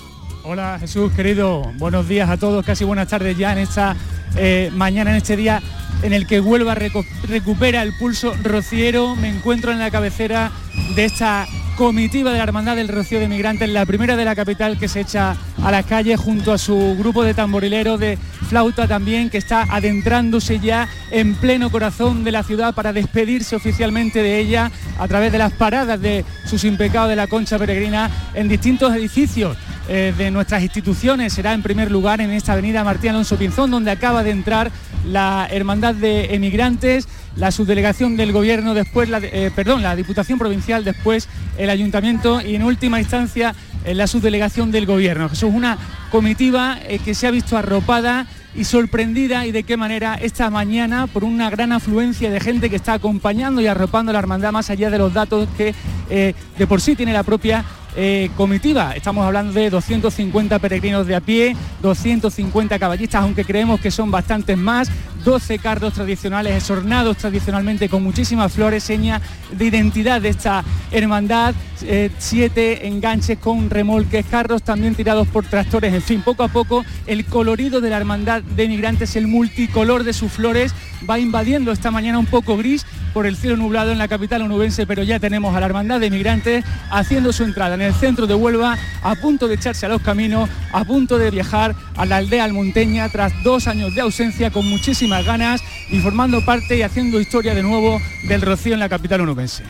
Hola 0.43 0.77
Jesús, 0.79 1.11
querido. 1.13 1.61
Buenos 1.77 2.07
días 2.07 2.29
a 2.29 2.37
todos, 2.37 2.65
casi 2.65 2.83
buenas 2.83 3.07
tardes 3.07 3.35
ya 3.37 3.51
en 3.53 3.59
esta 3.59 3.95
eh, 4.37 4.69
mañana, 4.73 5.11
en 5.11 5.17
este 5.17 5.35
día 5.35 5.61
en 6.05 6.13
el 6.13 6.27
que 6.27 6.39
Huelva 6.39 6.75
recupera 6.75 7.81
el 7.81 7.93
pulso 7.93 8.35
rociero. 8.43 9.15
Me 9.15 9.29
encuentro 9.29 9.71
en 9.71 9.79
la 9.79 9.89
cabecera 9.89 10.51
de 10.95 11.05
esta 11.05 11.47
comitiva 11.75 12.31
de 12.31 12.37
la 12.37 12.43
Hermandad 12.43 12.75
del 12.75 12.87
Rocío 12.87 13.19
de 13.19 13.27
Migrantes, 13.27 13.67
la 13.69 13.85
primera 13.85 14.15
de 14.15 14.23
la 14.23 14.35
capital 14.35 14.77
que 14.77 14.87
se 14.87 15.01
echa 15.01 15.35
a 15.63 15.71
las 15.71 15.85
calles 15.85 16.19
junto 16.19 16.53
a 16.53 16.59
su 16.59 16.95
grupo 16.97 17.23
de 17.23 17.33
tamborileros, 17.33 17.99
de 17.99 18.19
flauta 18.47 18.87
también, 18.87 19.31
que 19.31 19.39
está 19.39 19.63
adentrándose 19.63 20.59
ya 20.59 20.87
en 21.09 21.33
pleno 21.35 21.71
corazón 21.71 22.23
de 22.23 22.31
la 22.31 22.43
ciudad 22.43 22.75
para 22.75 22.93
despedirse 22.93 23.55
oficialmente 23.55 24.21
de 24.21 24.39
ella 24.39 24.71
a 24.99 25.07
través 25.07 25.31
de 25.31 25.39
las 25.39 25.53
paradas 25.53 25.99
de 25.99 26.23
sus 26.45 26.63
impecados 26.65 27.09
de 27.09 27.15
la 27.15 27.27
Concha 27.27 27.57
Peregrina 27.57 28.11
en 28.35 28.47
distintos 28.47 28.93
edificios 28.95 29.57
eh, 29.87 30.15
de 30.17 30.31
nuestras 30.31 30.63
instituciones. 30.63 31.33
Será 31.33 31.53
en 31.53 31.61
primer 31.61 31.91
lugar 31.91 32.19
en 32.19 32.31
esta 32.31 32.53
avenida 32.53 32.83
Martín 32.83 33.11
Alonso 33.11 33.37
Pinzón, 33.37 33.69
donde 33.69 33.91
acaba 33.91 34.23
de 34.23 34.31
entrar 34.31 34.71
la 35.05 35.47
Hermandad 35.51 35.93
de 35.93 36.33
Emigrantes, 36.33 37.07
la 37.35 37.51
subdelegación 37.51 38.17
del 38.17 38.31
Gobierno, 38.31 38.73
después, 38.73 39.09
la, 39.09 39.19
eh, 39.19 39.51
perdón, 39.55 39.83
la 39.83 39.95
Diputación 39.95 40.39
Provincial, 40.39 40.83
después 40.83 41.29
el 41.59 41.69
Ayuntamiento 41.69 42.41
y 42.41 42.55
en 42.55 42.63
última 42.63 42.99
instancia 42.99 43.53
eh, 43.83 43.93
la 43.93 44.07
subdelegación 44.07 44.71
del 44.71 44.87
Gobierno. 44.87 45.29
Jesús, 45.29 45.51
una 45.53 45.77
comitiva 46.09 46.79
que 47.03 47.13
se 47.13 47.27
ha 47.27 47.31
visto 47.31 47.55
arropada 47.55 48.25
y 48.55 48.63
sorprendida 48.63 49.45
y 49.45 49.51
de 49.51 49.61
qué 49.61 49.77
manera 49.77 50.15
esta 50.15 50.49
mañana 50.49 51.05
por 51.05 51.23
una 51.23 51.51
gran 51.51 51.71
afluencia 51.71 52.31
de 52.31 52.39
gente 52.39 52.71
que 52.71 52.77
está 52.77 52.93
acompañando 52.93 53.61
y 53.61 53.67
arropando 53.67 54.09
a 54.09 54.13
la 54.13 54.19
hermandad 54.19 54.51
más 54.51 54.71
allá 54.71 54.89
de 54.89 54.97
los 54.97 55.13
datos 55.13 55.47
que 55.57 55.75
de 56.09 56.67
por 56.67 56.79
sí 56.79 56.95
tiene 56.95 57.11
la 57.11 57.23
propia 57.23 57.65
eh, 57.95 58.29
comitiva. 58.35 58.95
Estamos 58.95 59.25
hablando 59.25 59.53
de 59.53 59.69
250 59.69 60.59
peregrinos 60.59 61.07
de 61.07 61.15
a 61.15 61.21
pie, 61.21 61.55
250 61.81 62.77
caballistas, 62.79 63.21
aunque 63.21 63.45
creemos 63.45 63.79
que 63.79 63.91
son 63.91 64.11
bastantes 64.11 64.57
más, 64.57 64.89
12 65.25 65.57
carros 65.59 65.93
tradicionales, 65.93 66.55
esornados 66.55 67.17
tradicionalmente 67.17 67.89
con 67.89 68.03
muchísimas 68.03 68.53
flores, 68.53 68.83
seña 68.83 69.21
de 69.51 69.65
identidad 69.65 70.21
de 70.21 70.29
esta 70.29 70.63
hermandad, 70.91 71.55
eh, 71.81 72.11
siete 72.19 72.87
enganches 72.87 73.39
con 73.39 73.69
remolques, 73.69 74.25
carros 74.27 74.61
también 74.61 74.93
tirados 74.93 75.27
por 75.27 75.45
tractores, 75.45 75.93
en 75.93 76.01
fin, 76.03 76.21
poco 76.21 76.43
a 76.43 76.47
poco 76.47 76.85
el 77.07 77.25
colorido 77.25 77.81
de 77.81 77.89
la 77.89 77.97
hermandad 77.97 78.43
de 78.43 78.67
migrantes, 78.67 79.15
el 79.15 79.27
multicolor 79.27 80.03
de 80.03 80.13
sus 80.13 80.31
flores 80.31 80.73
va 81.09 81.19
invadiendo 81.19 81.71
esta 81.71 81.91
mañana 81.91 82.19
un 82.19 82.25
poco 82.25 82.55
gris 82.55 82.85
por 83.13 83.25
el 83.25 83.37
cielo 83.37 83.55
nublado 83.55 83.91
en 83.91 83.97
la 83.97 84.09
capital 84.09 84.41
onubense, 84.41 84.85
pero 84.85 85.01
ya 85.01 85.19
tenemos 85.19 85.55
a 85.55 85.59
la 85.61 85.67
hermandad 85.67 86.01
de 86.01 86.09
migrantes 86.09 86.65
haciendo 86.91 87.31
su 87.31 87.43
entrada 87.43 87.75
en 87.75 87.81
el 87.81 87.93
centro 87.93 88.27
de 88.27 88.35
Huelva, 88.35 88.77
a 89.01 89.15
punto 89.15 89.47
de 89.47 89.55
echarse 89.55 89.85
a 89.85 89.89
los 89.89 90.01
caminos, 90.01 90.49
a 90.73 90.83
punto 90.83 91.17
de 91.17 91.31
viajar 91.31 91.75
a 91.95 92.05
la 92.05 92.17
aldea 92.17 92.43
almonteña 92.43 93.07
tras 93.07 93.31
dos 93.41 93.67
años 93.67 93.95
de 93.95 94.01
ausencia 94.01 94.51
con 94.51 94.65
muchísimas 94.69 95.14
ganas 95.23 95.61
y 95.89 95.99
formando 95.99 96.43
parte 96.43 96.77
y 96.77 96.81
haciendo 96.81 97.19
historia 97.19 97.53
de 97.53 97.63
nuevo 97.63 98.01
del 98.27 98.41
Rocío 98.41 98.73
en 98.73 98.79
la 98.79 98.89
capital 98.89 99.21
onubense. 99.21 99.63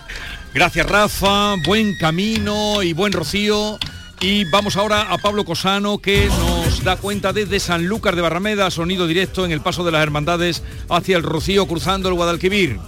Gracias 0.53 0.89
Rafa, 0.89 1.55
buen 1.65 1.97
camino 1.97 2.81
y 2.81 2.93
buen 2.93 3.11
rocío. 3.11 3.77
Y 4.21 4.45
vamos 4.45 4.77
ahora 4.77 5.01
a 5.01 5.17
Pablo 5.17 5.43
Cosano 5.43 5.97
que 5.97 6.27
nos 6.27 6.83
da 6.83 6.95
cuenta 6.95 7.33
desde 7.33 7.59
Sanlúcar 7.59 8.15
de 8.15 8.21
Barrameda, 8.21 8.71
sonido 8.71 9.07
directo 9.07 9.45
en 9.45 9.51
el 9.51 9.61
paso 9.61 9.83
de 9.83 9.91
las 9.91 10.01
hermandades 10.01 10.63
hacia 10.89 11.17
el 11.17 11.23
Rocío 11.23 11.67
cruzando 11.67 12.07
el 12.07 12.15
Guadalquivir. 12.15 12.79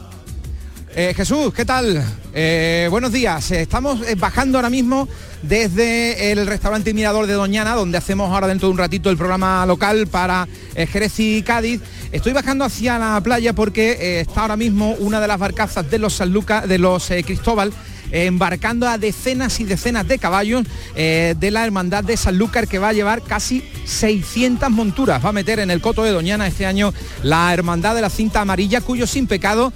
Eh, 0.95 1.13
Jesús, 1.15 1.53
¿qué 1.53 1.63
tal? 1.63 2.03
Eh, 2.33 2.87
buenos 2.89 3.11
días. 3.11 3.51
Estamos 3.51 4.01
eh, 4.07 4.15
bajando 4.15 4.57
ahora 4.57 4.69
mismo 4.69 5.07
desde 5.43 6.31
el 6.31 6.47
restaurante 6.47 6.93
Mirador 6.93 7.27
de 7.27 7.33
Doñana, 7.33 7.75
donde 7.75 7.97
hacemos 7.97 8.31
ahora 8.31 8.47
dentro 8.47 8.67
de 8.67 8.71
un 8.71 8.77
ratito 8.77 9.09
el 9.09 9.17
programa 9.17 9.65
local 9.65 10.07
para 10.07 10.47
eh, 10.75 10.87
Jerez 10.87 11.19
y 11.19 11.43
Cádiz. 11.43 11.81
Estoy 12.11 12.31
bajando 12.31 12.63
hacia 12.63 12.97
la 12.97 13.19
playa 13.21 13.51
porque 13.53 13.91
eh, 13.91 14.19
está 14.21 14.41
ahora 14.41 14.55
mismo 14.55 14.91
una 14.99 15.19
de 15.19 15.27
las 15.27 15.37
barcazas 15.37 15.89
de 15.91 15.99
los 15.99 16.17
de 16.17 16.77
los 16.77 17.11
eh, 17.11 17.21
Cristóbal, 17.21 17.73
eh, 18.11 18.27
embarcando 18.27 18.87
a 18.87 18.97
decenas 18.97 19.59
y 19.59 19.65
decenas 19.65 20.07
de 20.07 20.17
caballos 20.17 20.63
de 20.95 21.51
la 21.51 21.65
hermandad 21.65 22.05
de 22.05 22.15
Sanlúcar 22.15 22.67
que 22.67 22.79
va 22.79 22.89
a 22.89 22.93
llevar 22.93 23.21
casi 23.21 23.61
600 23.85 24.69
monturas. 24.69 25.23
Va 25.23 25.29
a 25.29 25.33
meter 25.33 25.59
en 25.59 25.69
el 25.69 25.81
coto 25.81 26.03
de 26.03 26.11
Doñana 26.11 26.47
este 26.47 26.65
año 26.65 26.93
la 27.23 27.53
hermandad 27.53 27.93
de 27.93 28.01
la 28.01 28.09
cinta 28.09 28.41
amarilla, 28.41 28.81
cuyo 28.81 29.05
sin 29.05 29.27
pecado 29.27 29.73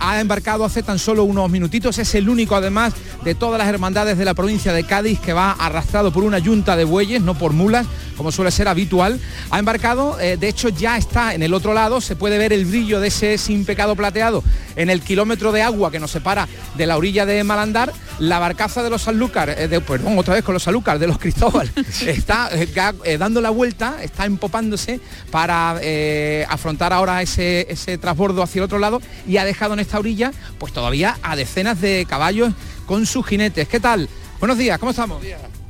ha 0.00 0.20
embarcado 0.20 0.64
hace 0.64 0.82
tan 0.82 0.98
solo 0.98 1.24
unos 1.24 1.50
minutitos. 1.50 1.98
Es 1.98 2.14
el 2.14 2.28
único 2.28 2.54
además 2.54 2.94
de 3.24 3.34
todas 3.34 3.58
las 3.58 3.68
hermandades 3.68 4.16
de 4.16 4.24
la 4.24 4.34
provincia 4.34 4.72
de 4.72 4.84
Cádiz 4.84 5.18
que 5.20 5.32
va 5.32 5.52
arrastrado 5.52 6.12
por 6.12 6.22
una 6.22 6.38
yunta 6.38 6.76
de 6.76 6.84
bueyes, 6.84 7.20
no 7.20 7.36
por 7.36 7.52
mulas, 7.52 7.86
como 8.16 8.32
suele 8.32 8.50
ser 8.50 8.68
habitual, 8.68 9.20
ha 9.50 9.58
embarcado, 9.58 10.18
eh, 10.20 10.36
de 10.36 10.48
hecho 10.48 10.68
ya 10.68 10.96
está 10.96 11.34
en 11.34 11.42
el 11.42 11.54
otro 11.54 11.74
lado, 11.74 12.00
se 12.00 12.16
puede 12.16 12.38
ver 12.38 12.52
el 12.52 12.64
brillo 12.64 13.00
de 13.00 13.08
ese 13.08 13.38
sin 13.38 13.64
pecado 13.64 13.94
plateado 13.96 14.42
en 14.76 14.90
el 14.90 15.00
kilómetro 15.00 15.52
de 15.52 15.62
agua 15.62 15.90
que 15.90 16.00
nos 16.00 16.10
separa 16.10 16.48
de 16.74 16.86
la 16.86 16.96
orilla 16.96 17.26
de 17.26 17.42
Malandar, 17.44 17.92
la 18.18 18.38
barcaza 18.38 18.82
de 18.82 18.90
los 18.90 19.02
Sanlúcar, 19.02 19.50
eh, 19.50 19.68
de, 19.68 19.80
perdón, 19.80 20.18
otra 20.18 20.34
vez 20.34 20.44
con 20.44 20.54
los 20.54 20.62
Sanlúcar, 20.62 20.98
de 20.98 21.06
los 21.06 21.18
Cristóbal, 21.26 21.70
está 22.06 22.48
eh, 22.52 22.68
eh, 23.04 23.18
dando 23.18 23.40
la 23.40 23.50
vuelta, 23.50 24.02
está 24.02 24.24
empopándose 24.24 25.00
para 25.30 25.78
eh, 25.82 26.46
afrontar 26.48 26.92
ahora 26.92 27.22
ese, 27.22 27.66
ese 27.70 27.98
transbordo 27.98 28.42
hacia 28.42 28.60
el 28.60 28.64
otro 28.64 28.78
lado 28.78 29.00
y 29.26 29.36
ha 29.36 29.44
dejado 29.44 29.74
en 29.74 29.80
esta 29.80 29.98
orilla 29.98 30.32
pues 30.58 30.72
todavía 30.72 31.18
a 31.22 31.36
decenas 31.36 31.80
de 31.80 32.06
caballos 32.08 32.52
con 32.86 33.06
sus 33.06 33.26
jinetes. 33.26 33.68
¿Qué 33.68 33.80
tal? 33.80 34.08
Buenos 34.38 34.58
días, 34.58 34.78
¿cómo 34.78 34.90
estamos? 34.90 35.22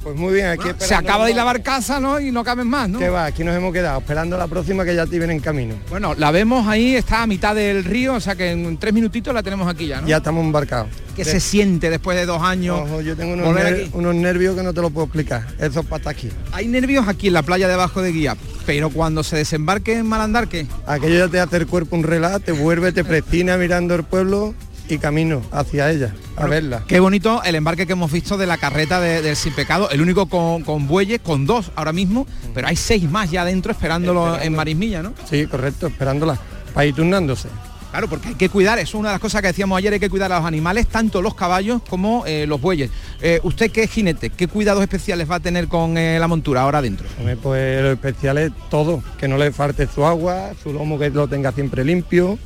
Pues 0.06 0.16
muy 0.16 0.34
bien, 0.34 0.46
aquí 0.46 0.68
se 0.78 0.94
acaba 0.94 1.24
de 1.24 1.32
ir 1.32 1.36
la- 1.36 1.42
barcaza, 1.42 1.98
¿no? 1.98 2.20
Y 2.20 2.30
no 2.30 2.44
caben 2.44 2.68
más, 2.68 2.88
¿no? 2.88 3.00
¿Qué 3.00 3.08
va? 3.08 3.24
Aquí 3.24 3.42
nos 3.42 3.56
hemos 3.56 3.72
quedado 3.72 3.98
esperando 3.98 4.38
la 4.38 4.46
próxima 4.46 4.84
que 4.84 4.94
ya 4.94 5.04
te 5.04 5.18
viene 5.18 5.32
en 5.32 5.40
camino. 5.40 5.74
Bueno, 5.90 6.14
la 6.14 6.30
vemos 6.30 6.64
ahí, 6.68 6.94
está 6.94 7.22
a 7.22 7.26
mitad 7.26 7.56
del 7.56 7.82
río, 7.82 8.14
o 8.14 8.20
sea 8.20 8.36
que 8.36 8.52
en 8.52 8.76
tres 8.78 8.94
minutitos 8.94 9.34
la 9.34 9.42
tenemos 9.42 9.66
aquí 9.66 9.88
ya, 9.88 10.00
¿no? 10.00 10.06
Ya 10.06 10.18
estamos 10.18 10.44
embarcados. 10.44 10.90
¿Qué 11.16 11.24
De- 11.24 11.30
se 11.32 11.40
siente 11.40 11.90
después 11.90 12.16
de 12.16 12.24
dos 12.24 12.40
años? 12.40 12.82
Ojo, 12.84 13.00
yo 13.00 13.16
tengo 13.16 13.32
unos, 13.32 13.48
ner- 13.56 14.14
nervios 14.14 14.54
que 14.54 14.62
no 14.62 14.72
te 14.72 14.80
lo 14.80 14.90
puedo 14.90 15.06
explicar. 15.06 15.44
Eso 15.58 15.80
es 15.80 15.86
para 15.86 15.96
estar 15.96 16.12
aquí. 16.12 16.30
Hay 16.52 16.68
nervios 16.68 17.08
aquí 17.08 17.26
en 17.26 17.32
la 17.32 17.42
playa 17.42 17.66
debajo 17.66 18.00
de 18.00 18.12
Guía, 18.12 18.36
pero 18.64 18.90
cuando 18.90 19.24
se 19.24 19.34
desembarque 19.36 19.94
en 19.94 20.06
Malandar, 20.06 20.46
¿qué? 20.46 20.68
Aquello 20.86 21.18
ya 21.26 21.28
te 21.28 21.40
hace 21.40 21.56
el 21.56 21.66
cuerpo 21.66 21.96
un 21.96 22.04
relato, 22.04 22.38
te 22.38 22.52
vuelve, 22.52 22.92
te 22.92 23.02
prestina 23.04 23.56
mirando 23.56 23.96
el 23.96 24.04
pueblo 24.04 24.54
y 24.88 24.98
camino 24.98 25.42
hacia 25.52 25.90
ella, 25.90 26.14
a 26.36 26.46
verla. 26.46 26.84
Qué 26.86 27.00
bonito 27.00 27.42
el 27.44 27.54
embarque 27.54 27.86
que 27.86 27.92
hemos 27.92 28.10
visto 28.12 28.36
de 28.36 28.46
la 28.46 28.56
carreta 28.58 29.00
de- 29.00 29.22
del 29.22 29.36
Sin 29.36 29.52
Pecado, 29.54 29.90
el 29.90 30.00
único 30.00 30.26
con, 30.26 30.62
con 30.62 30.86
bueyes, 30.86 31.20
con 31.20 31.46
dos 31.46 31.70
ahora 31.76 31.92
mismo, 31.92 32.26
pero 32.54 32.68
hay 32.68 32.76
seis 32.76 33.08
más 33.10 33.30
ya 33.30 33.42
adentro 33.42 33.72
esperándolo 33.72 34.40
en 34.40 34.54
Marismilla, 34.54 35.02
¿no? 35.02 35.12
Sí, 35.28 35.46
correcto, 35.46 35.86
esperándola, 35.88 36.38
para 36.74 36.86
ir 36.86 36.94
turnándose. 36.94 37.48
Claro, 37.90 38.08
porque 38.10 38.28
hay 38.28 38.34
que 38.34 38.50
cuidar, 38.50 38.78
eso 38.78 38.88
es 38.90 38.94
una 39.00 39.08
de 39.08 39.14
las 39.14 39.20
cosas 39.22 39.40
que 39.40 39.46
decíamos 39.46 39.78
ayer, 39.78 39.90
hay 39.94 40.00
que 40.00 40.10
cuidar 40.10 40.30
a 40.30 40.36
los 40.38 40.44
animales, 40.46 40.86
tanto 40.86 41.22
los 41.22 41.34
caballos 41.34 41.80
como 41.88 42.24
eh, 42.26 42.44
los 42.46 42.60
bueyes. 42.60 42.90
Eh, 43.22 43.40
¿Usted 43.42 43.70
qué 43.70 43.84
es 43.84 43.90
jinete? 43.90 44.28
¿Qué 44.28 44.48
cuidados 44.48 44.82
especiales 44.82 45.30
va 45.30 45.36
a 45.36 45.40
tener 45.40 45.66
con 45.68 45.96
eh, 45.96 46.18
la 46.18 46.28
montura 46.28 46.60
ahora 46.62 46.78
adentro? 46.80 47.06
Pues 47.42 47.82
lo 47.82 47.92
especial 47.92 48.36
es 48.36 48.52
todo, 48.68 49.02
que 49.18 49.28
no 49.28 49.38
le 49.38 49.50
falte 49.50 49.86
su 49.86 50.04
agua, 50.04 50.50
su 50.62 50.74
lomo 50.74 50.98
que 50.98 51.08
lo 51.08 51.26
tenga 51.26 51.52
siempre 51.52 51.84
limpio, 51.84 52.38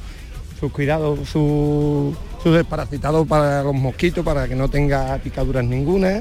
sus 0.60 0.70
cuidados, 0.70 1.18
su, 1.28 2.14
su 2.42 2.52
desparasitado 2.52 3.24
para 3.24 3.62
los 3.62 3.74
mosquitos, 3.74 4.22
para 4.24 4.46
que 4.46 4.54
no 4.54 4.68
tenga 4.68 5.16
picaduras 5.18 5.64
ninguna. 5.64 6.20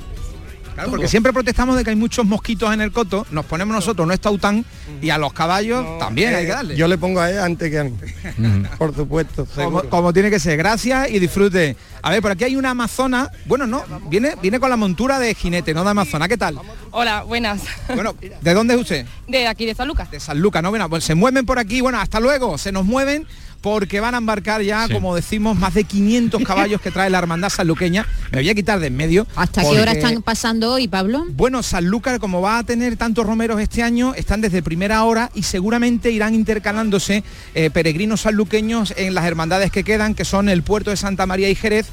Claro, 0.74 0.92
porque 0.92 1.10
siempre 1.10 1.34
protestamos 1.34 1.76
de 1.76 1.84
que 1.84 1.90
hay 1.90 1.98
muchos 1.98 2.26
mosquitos 2.26 2.74
en 2.74 2.80
el 2.80 2.94
coto, 2.94 3.26
nos 3.32 3.44
ponemos 3.44 3.76
nosotros 3.76 4.08
no 4.08 4.14
está 4.14 4.32
UTAN 4.32 4.64
y 5.02 5.10
a 5.10 5.18
los 5.18 5.34
caballos 5.34 6.00
también 6.00 6.34
hay 6.34 6.46
que 6.46 6.52
darle. 6.54 6.74
Eh, 6.76 6.78
Yo 6.78 6.88
le 6.88 6.98
pongo 6.98 7.20
a 7.20 7.30
él 7.30 7.40
antes 7.40 7.70
que 7.70 7.80
a 7.80 7.84
mí. 7.84 7.92
Por 8.78 8.96
supuesto. 8.96 9.46
como, 9.56 9.84
como 9.84 10.14
tiene 10.14 10.30
que 10.30 10.40
ser. 10.40 10.56
Gracias 10.56 11.10
y 11.10 11.20
disfrute. 11.20 11.76
A 12.02 12.12
ver, 12.12 12.22
por 12.22 12.32
aquí 12.32 12.46
hay 12.46 12.56
una 12.56 12.70
amazona. 12.70 13.30
Bueno, 13.46 13.68
no, 13.68 13.84
viene, 14.10 14.36
viene 14.42 14.58
con 14.58 14.70
la 14.70 14.78
montura 14.78 15.20
de 15.20 15.36
jinete, 15.36 15.74
no 15.74 15.84
de 15.84 15.90
amazona. 15.90 16.30
¿Qué 16.30 16.38
tal? 16.38 16.58
Hola, 16.92 17.24
buenas. 17.24 17.62
Bueno, 17.94 18.16
¿de 18.42 18.54
dónde 18.54 18.76
es 18.76 18.80
usted? 18.80 19.06
De 19.28 19.48
aquí, 19.48 19.66
de 19.66 19.76
San 19.76 19.90
Lucas. 19.90 20.10
De 20.10 20.22
San 20.22 20.40
Lucas, 20.40 20.64
¿no? 20.64 20.70
Bueno, 20.70 20.90
pues 20.90 21.04
se 21.04 21.14
mueven 21.14 21.46
por 21.46 21.60
aquí. 21.60 21.82
Bueno, 21.82 22.00
hasta 22.00 22.22
luego. 22.22 22.58
Se 22.58 22.72
nos 22.72 22.86
mueven 22.86 23.28
porque 23.62 24.00
van 24.00 24.16
a 24.16 24.20
embarcar 24.20 24.62
ya, 24.62 24.88
como 24.90 25.16
decimos, 25.16 25.58
más 25.58 25.74
de 25.74 25.84
500 25.84 26.42
caballos 26.44 26.80
que 26.82 26.92
trae 26.92 27.10
la 27.10 27.18
hermandad 27.18 27.50
sanluqueña. 27.50 28.06
Me 28.32 28.40
voy 28.40 28.50
a 28.50 28.56
quitar 28.56 28.80
de 28.80 28.88
en 28.88 28.96
medio. 28.96 29.28
¿Hasta 29.36 29.62
qué 29.62 29.68
hora 29.82 29.92
están 29.92 30.22
pasando 30.22 30.74
hoy, 30.74 30.88
Pablo? 30.88 31.26
Bueno, 31.30 31.62
Sanlúcar, 31.64 32.20
como 32.20 32.42
va 32.42 32.58
a 32.60 32.64
tener 32.64 32.96
tantos 32.98 33.26
romeros 33.26 33.60
este 33.62 33.84
año, 33.84 34.14
están 34.16 34.42
desde 34.42 34.64
primera 34.64 35.04
hora 35.04 35.30
y 35.36 35.44
seguramente 35.44 36.12
irán 36.12 36.34
intercalándose 36.36 37.24
eh, 37.54 37.70
peregrinos 37.70 38.22
sanluqueños 38.22 38.94
en 38.98 39.14
las 39.14 39.26
hermandades 39.26 39.72
que 39.72 39.84
quedan, 39.84 40.16
que 40.16 40.26
son 40.26 40.50
el 40.50 40.64
puerto 40.64 40.90
de 40.90 40.98
Santa 40.98 41.26
María 41.26 41.50
y 41.50 41.56
Jerez. 41.56 41.88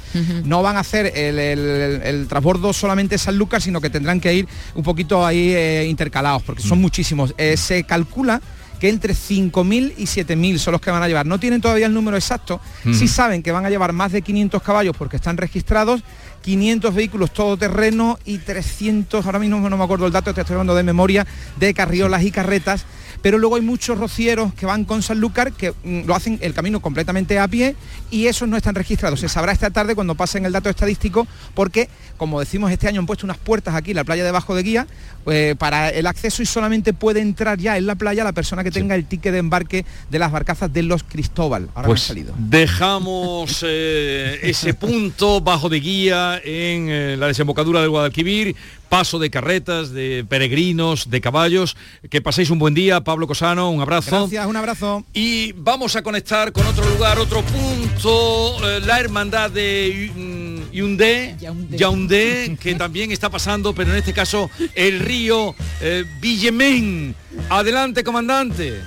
No 0.44 0.62
van 0.62 0.76
a 0.76 0.80
hacer 0.80 1.12
el, 1.14 1.38
el- 1.38 1.58
el- 1.58 2.02
el 2.02 2.28
transbordo 2.28 2.72
solamente 2.72 3.18
Sanlúcar, 3.18 3.60
sino 3.62 3.80
que 3.80 3.90
tendrán 3.90 4.20
que 4.20 4.32
ir 4.34 4.48
un 4.74 4.82
poquito 4.82 5.26
ahí 5.26 5.52
eh, 5.54 5.86
intercalados, 5.88 6.42
porque 6.42 6.62
son 6.62 6.80
muchísimos. 6.80 7.34
Eh, 7.38 7.56
se 7.56 7.84
calcula 7.84 8.40
que 8.80 8.88
entre 8.88 9.14
5.000 9.14 9.94
y 9.96 10.04
7.000 10.04 10.58
son 10.58 10.72
los 10.72 10.80
que 10.80 10.90
van 10.90 11.02
a 11.02 11.08
llevar. 11.08 11.26
No 11.26 11.40
tienen 11.40 11.60
todavía 11.60 11.86
el 11.86 11.94
número 11.94 12.16
exacto, 12.16 12.60
sí 12.92 13.08
saben 13.08 13.42
que 13.42 13.52
van 13.52 13.64
a 13.64 13.70
llevar 13.70 13.92
más 13.92 14.12
de 14.12 14.22
500 14.22 14.62
caballos 14.62 14.96
porque 14.96 15.16
están 15.16 15.36
registrados, 15.36 16.02
500 16.42 16.94
vehículos 16.94 17.32
todoterreno 17.32 18.18
y 18.24 18.38
300, 18.38 19.26
ahora 19.26 19.38
mismo 19.38 19.68
no 19.68 19.76
me 19.76 19.84
acuerdo 19.84 20.06
el 20.06 20.12
dato, 20.12 20.32
te 20.32 20.42
estoy 20.42 20.54
hablando 20.54 20.74
de 20.74 20.82
memoria, 20.82 21.26
de 21.58 21.74
carriolas 21.74 22.22
y 22.22 22.30
carretas, 22.30 22.86
pero 23.22 23.38
luego 23.38 23.56
hay 23.56 23.62
muchos 23.62 23.98
rocieros 23.98 24.54
que 24.54 24.66
van 24.66 24.84
con 24.84 25.02
Sanlúcar 25.02 25.52
que 25.52 25.72
mm, 25.72 26.06
lo 26.06 26.14
hacen 26.14 26.38
el 26.42 26.54
camino 26.54 26.80
completamente 26.80 27.38
a 27.38 27.48
pie 27.48 27.74
y 28.10 28.26
esos 28.26 28.48
no 28.48 28.56
están 28.56 28.74
registrados. 28.74 29.20
Se 29.20 29.28
sabrá 29.28 29.52
esta 29.52 29.70
tarde 29.70 29.94
cuando 29.94 30.14
pasen 30.14 30.44
el 30.44 30.52
dato 30.52 30.70
estadístico 30.70 31.26
porque, 31.54 31.88
como 32.16 32.40
decimos, 32.40 32.70
este 32.70 32.88
año 32.88 33.00
han 33.00 33.06
puesto 33.06 33.26
unas 33.26 33.38
puertas 33.38 33.74
aquí 33.74 33.90
en 33.90 33.96
la 33.96 34.04
playa 34.04 34.24
debajo 34.24 34.54
de 34.54 34.62
guía 34.62 34.86
eh, 35.26 35.54
para 35.58 35.88
el 35.90 36.06
acceso 36.06 36.42
y 36.42 36.46
solamente 36.46 36.92
puede 36.92 37.20
entrar 37.20 37.58
ya 37.58 37.76
en 37.76 37.86
la 37.86 37.94
playa 37.94 38.24
la 38.24 38.32
persona 38.32 38.62
que 38.64 38.70
tenga 38.70 38.94
el 38.94 39.06
ticket 39.06 39.32
de 39.32 39.38
embarque 39.38 39.84
de 40.10 40.18
las 40.18 40.30
barcazas 40.32 40.72
de 40.72 40.82
los 40.82 41.02
Cristóbal. 41.02 41.68
Ahora 41.74 41.88
Pues 41.88 42.02
salido. 42.02 42.34
dejamos 42.38 43.64
eh, 43.66 44.38
ese 44.42 44.74
punto 44.74 45.40
bajo 45.40 45.68
de 45.68 45.80
guía 45.80 46.40
en 46.44 46.88
eh, 46.88 47.16
la 47.18 47.26
desembocadura 47.28 47.80
del 47.80 47.90
Guadalquivir, 47.90 48.54
paso 48.88 49.18
de 49.18 49.30
carretas, 49.30 49.90
de 49.90 50.24
peregrinos, 50.28 51.10
de 51.10 51.20
caballos. 51.20 51.76
Que 52.08 52.20
paséis 52.20 52.50
un 52.50 52.58
buen 52.58 52.74
día, 52.74 53.00
Pablo 53.02 53.26
Cosano, 53.26 53.70
un 53.70 53.80
abrazo. 53.80 54.20
Gracias, 54.20 54.46
un 54.46 54.56
abrazo. 54.56 55.04
Y 55.12 55.52
vamos 55.52 55.96
a 55.96 56.02
conectar 56.02 56.52
con 56.52 56.66
otro 56.66 56.88
lugar, 56.88 57.18
otro 57.18 57.42
punto, 57.42 58.56
la 58.86 59.00
hermandad 59.00 59.50
de 59.50 60.12
mm, 60.14 60.45
Yaoundé, 60.76 61.36
Yaoundé, 61.70 62.58
que 62.60 62.74
también 62.74 63.10
está 63.10 63.30
pasando, 63.30 63.74
pero 63.74 63.92
en 63.92 63.96
este 63.96 64.12
caso 64.12 64.50
el 64.74 65.00
río 65.00 65.54
eh, 65.80 66.04
Villemén. 66.20 67.14
Adelante, 67.48 68.04
comandante. 68.04 68.82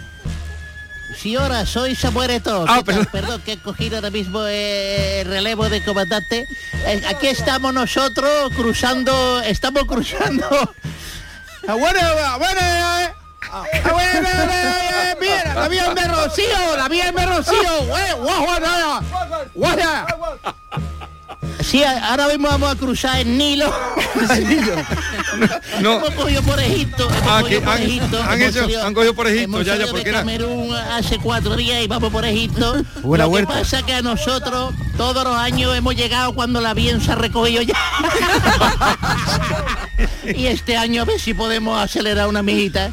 Sí, 1.17 1.35
ahora 1.35 1.65
soy 1.65 1.95
Samuel 1.95 2.29
Eto. 2.29 2.63
Ah. 2.67 2.83
Perdón, 3.11 3.41
que 3.43 3.53
he 3.53 3.57
cogido 3.57 3.95
ahora 3.95 4.11
mismo 4.11 4.45
eh, 4.45 5.21
el 5.21 5.27
relevo 5.27 5.67
de 5.67 5.83
comandante. 5.83 6.45
Eh, 6.85 7.01
aquí 7.09 7.25
estamos 7.25 7.73
nosotros 7.73 8.53
cruzando, 8.55 9.41
estamos 9.41 9.85
cruzando. 9.85 10.47
Bueno, 11.67 11.99
bueno, 12.37 12.61
eh. 12.61 13.13
Ah, 13.51 13.63
bueno, 13.91 14.29
eh, 14.29 14.49
eh, 14.51 15.15
mira, 15.19 15.55
la 15.55 15.67
vía 15.67 15.93
de 15.93 16.07
Rocío, 16.07 16.77
la 16.77 16.87
vía 16.87 17.11
de 17.11 17.25
Rocío, 17.25 17.85
guau, 17.87 18.45
Sí, 21.70 21.84
ahora 21.84 22.28
mismo 22.28 22.47
vamos 22.47 22.72
a 22.72 22.76
cruzar 22.76 23.20
el 23.22 23.38
Nilo. 23.38 23.72
No. 25.82 25.97
Hemos 25.97 26.09
cogido 26.15 26.41
por 26.41 26.59
Egipto. 26.59 27.07
Hemos 27.09 27.22
Ah, 27.30 27.41
cogido 27.41 27.61
por 27.61 27.70
han- 27.74 27.82
Egipto. 27.84 28.24
han 28.24 28.41
hecho- 28.41 28.67
han 28.84 28.93
cogido 28.95 29.13
por 29.13 29.28
Egipto, 29.28 29.57
ya, 29.61 29.65
ya, 29.65 29.72
salido 29.74 29.91
porque 29.91 30.11
Camerún 30.11 30.74
hace 30.76 31.20
cuatro 31.20 31.55
días 31.55 31.84
y 31.84 31.88
vamos 31.88 32.11
por 32.11 32.26
Egipto. 32.26 32.76
Buena 33.03 33.26
Lo 33.26 33.30
huerta. 33.32 33.53
que 33.53 33.59
pasa 33.59 33.82
que 33.86 33.93
a 33.93 34.01
nosotros 34.01 34.74
todos 34.97 35.24
los 35.24 35.36
años 35.38 35.76
hemos 35.78 35.95
llegado 35.95 36.34
cuando 36.34 36.59
la 36.59 36.74
bien 36.74 37.01
se 37.01 37.11
ha 37.11 37.15
recogido 37.15 37.61
ya. 37.61 37.76
y 40.36 40.47
este 40.47 40.76
año 40.76 41.03
a 41.03 41.05
ver 41.05 41.20
si 41.20 41.34
podemos 41.36 41.80
acelerar 41.80 42.28
una 42.28 42.41
mijita, 42.41 42.89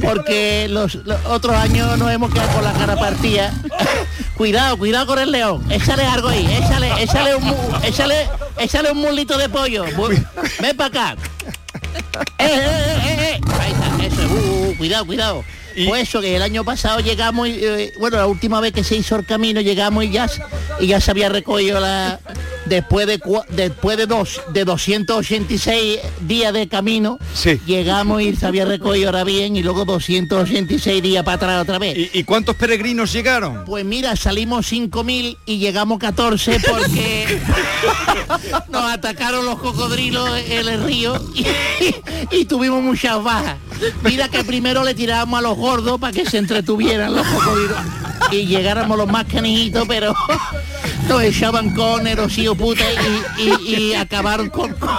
porque 0.00 0.68
los, 0.70 0.94
los 1.04 1.18
otros 1.26 1.56
años 1.56 1.98
nos 1.98 2.10
hemos 2.12 2.32
quedado 2.32 2.52
con 2.52 2.64
la 2.64 2.72
cara 2.74 2.96
partida. 2.96 3.52
Cuidado, 4.40 4.78
cuidado 4.78 5.06
con 5.06 5.18
el 5.18 5.30
león. 5.30 5.62
Échale 5.70 6.02
algo 6.02 6.28
ahí, 6.28 6.50
échale, 6.50 6.90
échale 7.02 7.34
un, 7.34 7.54
échale, 7.84 8.26
échale 8.56 8.90
un 8.90 8.96
mulito 8.96 9.36
de 9.36 9.50
pollo. 9.50 9.84
Ven 10.62 10.76
para 10.78 10.86
acá. 10.86 11.16
Eh, 12.38 12.46
eh, 12.46 12.48
eh, 12.48 13.00
eh, 13.04 13.16
eh. 13.20 13.40
Ahí 13.60 13.72
está, 13.72 14.06
eso, 14.06 14.32
uh, 14.32 14.70
uh, 14.70 14.76
cuidado, 14.78 15.04
cuidado. 15.04 15.44
Pues 15.86 16.08
eso, 16.08 16.22
que 16.22 16.36
el 16.36 16.40
año 16.40 16.64
pasado 16.64 17.00
llegamos, 17.00 17.48
y, 17.48 17.58
eh, 17.62 17.92
bueno, 18.00 18.16
la 18.16 18.26
última 18.26 18.60
vez 18.60 18.72
que 18.72 18.82
se 18.82 18.96
hizo 18.96 19.14
el 19.16 19.26
camino 19.26 19.60
llegamos 19.60 20.04
y 20.04 20.10
ya, 20.10 20.26
y 20.78 20.86
ya 20.86 21.02
se 21.02 21.10
había 21.10 21.28
recogido 21.28 21.78
la... 21.78 22.18
Después 22.70 23.04
de, 23.08 23.20
después 23.48 23.96
de, 23.96 24.06
dos, 24.06 24.40
de 24.52 24.64
286 24.64 25.98
días 26.20 26.52
de 26.52 26.68
camino, 26.68 27.18
llegamos 27.66 28.22
y 28.22 28.36
se 28.36 28.46
había 28.46 28.64
recogido 28.64 29.08
ahora 29.08 29.24
bien 29.24 29.56
y 29.56 29.62
luego 29.64 29.84
286 29.84 31.02
días 31.02 31.24
para 31.24 31.34
atrás 31.34 31.62
otra 31.62 31.80
vez. 31.80 31.98
¿Y, 31.98 32.20
y 32.20 32.22
cuántos 32.22 32.54
peregrinos 32.54 33.12
llegaron? 33.12 33.64
Pues 33.64 33.84
mira, 33.84 34.14
salimos 34.14 34.70
5.000 34.70 35.36
y 35.46 35.58
llegamos 35.58 35.98
14 35.98 36.60
porque 36.70 37.40
nos 38.68 38.84
atacaron 38.84 39.44
los 39.44 39.58
cocodrilos 39.58 40.30
en 40.38 40.68
el 40.68 40.84
río 40.84 41.20
y, 41.34 41.46
y 42.30 42.44
tuvimos 42.44 42.84
muchas 42.84 43.20
bajas. 43.20 43.56
Mira 44.04 44.28
que 44.28 44.44
primero 44.44 44.84
le 44.84 44.94
tirábamos 44.94 45.40
a 45.40 45.42
los 45.42 45.56
gordos 45.56 45.98
para 45.98 46.12
que 46.12 46.24
se 46.24 46.38
entretuvieran 46.38 47.16
los 47.16 47.26
cocodrilos 47.26 47.78
y 48.30 48.46
llegáramos 48.46 48.96
los 48.96 49.08
más 49.08 49.24
canijitos, 49.24 49.88
pero 49.88 50.14
nos 51.10 51.22
echaban 51.22 51.70
con 51.74 52.06
el 52.06 52.16
rocío 52.16 52.54
puta 52.54 52.84
y, 53.38 53.42
y- 53.42 53.74
y 53.74 53.94
acabaron 53.94 54.48
con, 54.50 54.72
con- 54.74 54.90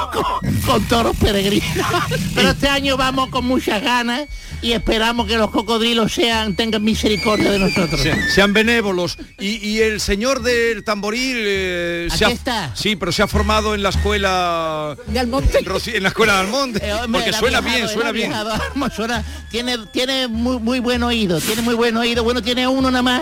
con 0.66 0.84
toros 0.88 1.16
peregrinos. 1.18 1.88
Pero 2.36 2.50
este 2.52 2.68
año 2.68 2.98
vamos 2.98 3.30
con 3.30 3.46
muchas 3.46 3.82
ganas 3.82 4.26
y 4.62 4.74
esperamos 4.74 5.26
que 5.28 5.38
los 5.38 5.50
cocodrilos 5.50 6.14
sean 6.14 6.56
tengan 6.56 6.84
misericordia 6.84 7.50
de 7.52 7.60
nosotros. 7.60 8.02
Se- 8.02 8.30
sean 8.32 8.54
benévolos. 8.54 9.18
Y, 9.40 9.66
y 9.68 9.80
el 9.80 10.00
señor 10.02 10.42
del 10.44 10.84
tamboril 10.84 11.38
eh, 11.40 12.08
se 12.16 12.26
ha, 12.26 12.30
está. 12.30 12.76
Sí, 12.76 12.96
pero 12.96 13.12
se 13.12 13.24
ha 13.24 13.28
formado 13.28 13.74
en 13.74 13.82
la 13.82 13.90
escuela 13.90 14.96
de 15.08 15.20
Almonte. 15.20 15.60
en 15.96 16.04
la 16.04 16.10
escuela 16.10 16.34
de 16.34 16.40
Almonte. 16.42 16.80
Eh, 16.88 16.94
hombre, 16.94 17.22
porque 17.22 17.34
suena 17.34 17.62
viajado, 17.62 17.78
bien, 17.86 17.94
suena 17.94 18.12
bien. 18.12 18.30
viajado, 18.30 18.50
vamos, 18.76 18.94
suena- 18.94 19.24
tiene, 19.50 19.78
tiene 19.94 20.28
muy, 20.28 20.60
muy 20.60 20.80
buen 20.80 21.02
oído, 21.04 21.40
tiene 21.40 21.62
muy 21.62 21.74
buen 21.74 21.96
oído. 21.98 22.24
Bueno, 22.24 22.42
tiene 22.44 22.68
uno 22.68 22.92
nada 22.92 23.02
más, 23.04 23.22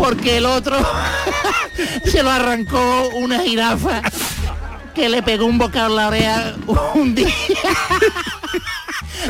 porque 0.00 0.38
el 0.38 0.46
otro 0.46 0.78
se 2.06 2.22
lo 2.22 2.30
arrancó 2.30 3.10
una 3.10 3.40
jirafa 3.40 4.00
que 4.94 5.10
le 5.10 5.22
pegó 5.22 5.44
un 5.44 5.58
bocado 5.58 5.90
en 5.90 5.96
la 5.96 6.08
oreja 6.08 6.54
un 6.94 7.14
día. 7.14 7.34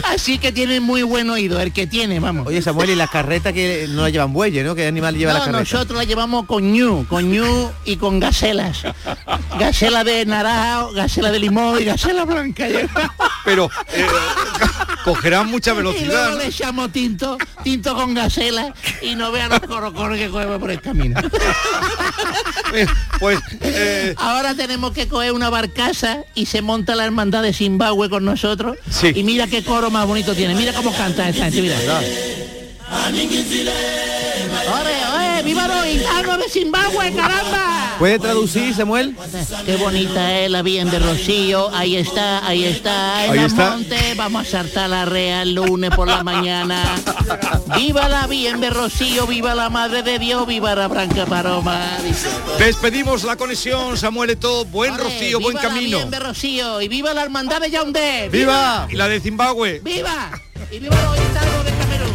Así 0.04 0.38
que 0.38 0.52
tiene 0.52 0.80
muy 0.80 1.02
buen 1.02 1.28
oído, 1.30 1.60
el 1.60 1.72
que 1.72 1.86
tiene, 1.86 2.20
vamos. 2.20 2.46
Oye, 2.46 2.62
Samuel, 2.62 2.90
y 2.90 2.94
las 2.96 3.10
carretas 3.10 3.52
que 3.52 3.86
no 3.88 4.02
la 4.02 4.10
llevan 4.10 4.32
bueyes, 4.32 4.64
¿no? 4.64 4.74
¿Qué 4.74 4.86
animal 4.86 5.16
lleva 5.16 5.32
la 5.32 5.40
carreta? 5.40 5.58
nosotros 5.60 5.98
la 5.98 6.04
llevamos 6.04 6.46
con 6.46 6.72
ñu, 6.72 7.06
con 7.08 7.30
ñu 7.30 7.70
y 7.84 7.96
con 7.96 8.20
gacelas. 8.20 8.82
Gacela 9.58 10.04
de 10.04 10.24
naranja, 10.26 10.86
gacela 10.94 11.30
de 11.30 11.38
limón 11.38 11.80
y 11.80 11.84
gacela 11.84 12.24
blanca. 12.24 12.66
Pero 13.44 13.70
eh, 13.92 14.06
cogerán 15.04 15.48
mucha 15.50 15.72
Y 15.72 15.74
luego 15.74 15.90
velocidad. 15.92 16.38
le 16.38 16.46
echamos 16.46 16.92
tinto, 16.92 17.38
tinto 17.62 17.94
con 17.94 18.14
gacela 18.14 18.74
y 19.02 19.14
no 19.14 19.32
vean 19.32 19.50
los 19.50 19.60
corocoros 19.60 20.18
que 20.18 20.28
cogemos 20.28 20.58
por 20.58 20.70
el 20.70 20.80
camino. 20.80 21.20
pues 23.18 23.38
eh, 23.60 24.14
ahora 24.18 24.54
tenemos 24.54 24.92
que 24.92 25.08
coger 25.08 25.32
una 25.32 25.50
barcaza 25.50 26.18
y 26.34 26.46
se 26.46 26.62
monta 26.62 26.94
la 26.94 27.04
hermandad 27.04 27.42
de 27.42 27.52
Zimbabue 27.52 28.08
con 28.08 28.24
nosotros. 28.24 28.76
Y 29.14 29.22
mira 29.24 29.46
qué 29.60 29.66
coro 29.66 29.90
más 29.90 30.06
bonito 30.06 30.34
tiene. 30.34 30.54
Mira 30.54 30.72
cómo 30.72 30.92
canta 30.92 31.28
esta 31.28 31.44
gente, 31.44 31.62
mira. 31.62 31.76
¡Ore, 34.80 34.99
¡Viva 35.44 35.66
los 35.68 35.84
gitanos 35.84 36.38
de 36.38 36.48
Zimbabue, 36.48 37.12
caramba! 37.14 37.96
¿Puede 37.98 38.18
traducir, 38.18 38.74
Samuel? 38.74 39.16
Qué 39.64 39.76
bonita 39.76 40.38
es 40.38 40.50
la 40.50 40.62
bien 40.62 40.90
de 40.90 40.98
Rocío. 40.98 41.70
Ahí 41.74 41.96
está, 41.96 42.46
ahí 42.46 42.64
está, 42.64 43.24
en 43.24 43.32
Ahí 43.32 43.38
el 43.38 43.44
está. 43.46 43.70
monte. 43.70 44.14
Vamos 44.16 44.46
a 44.46 44.50
saltar 44.50 44.90
la 44.90 45.04
rea 45.04 45.42
el 45.42 45.54
lunes 45.54 45.90
por 45.90 46.08
la 46.08 46.22
mañana. 46.22 46.82
Viva 47.76 48.08
la 48.08 48.26
bien 48.26 48.60
de 48.60 48.70
Rocío, 48.70 49.26
viva 49.26 49.54
la 49.54 49.70
madre 49.70 50.02
de 50.02 50.18
Dios, 50.18 50.46
viva 50.46 50.74
la 50.74 50.88
Branca 50.88 51.26
Paloma. 51.26 51.80
Despedimos 52.58 53.24
la 53.24 53.36
conexión, 53.36 53.96
Samuel 53.96 54.30
Eto'o. 54.30 54.64
Buen 54.66 54.96
rocío, 54.96 55.40
buen 55.40 55.56
viva 55.56 55.68
camino. 55.68 55.90
la 55.90 55.96
bien 56.04 56.10
de 56.10 56.18
Rocío 56.20 56.80
y 56.82 56.88
viva 56.88 57.14
la 57.14 57.22
hermandad 57.22 57.60
de 57.60 57.70
Yaoundé. 57.70 58.28
¡Viva! 58.30 58.86
Y 58.90 58.96
la 58.96 59.08
de 59.08 59.20
Zimbabue. 59.20 59.80
¡Viva! 59.82 60.30
Y 60.70 60.78
viva 60.78 60.96
los 61.02 61.14
gitanos 61.18 61.64
de 61.64 61.70
Camerún. 61.72 62.09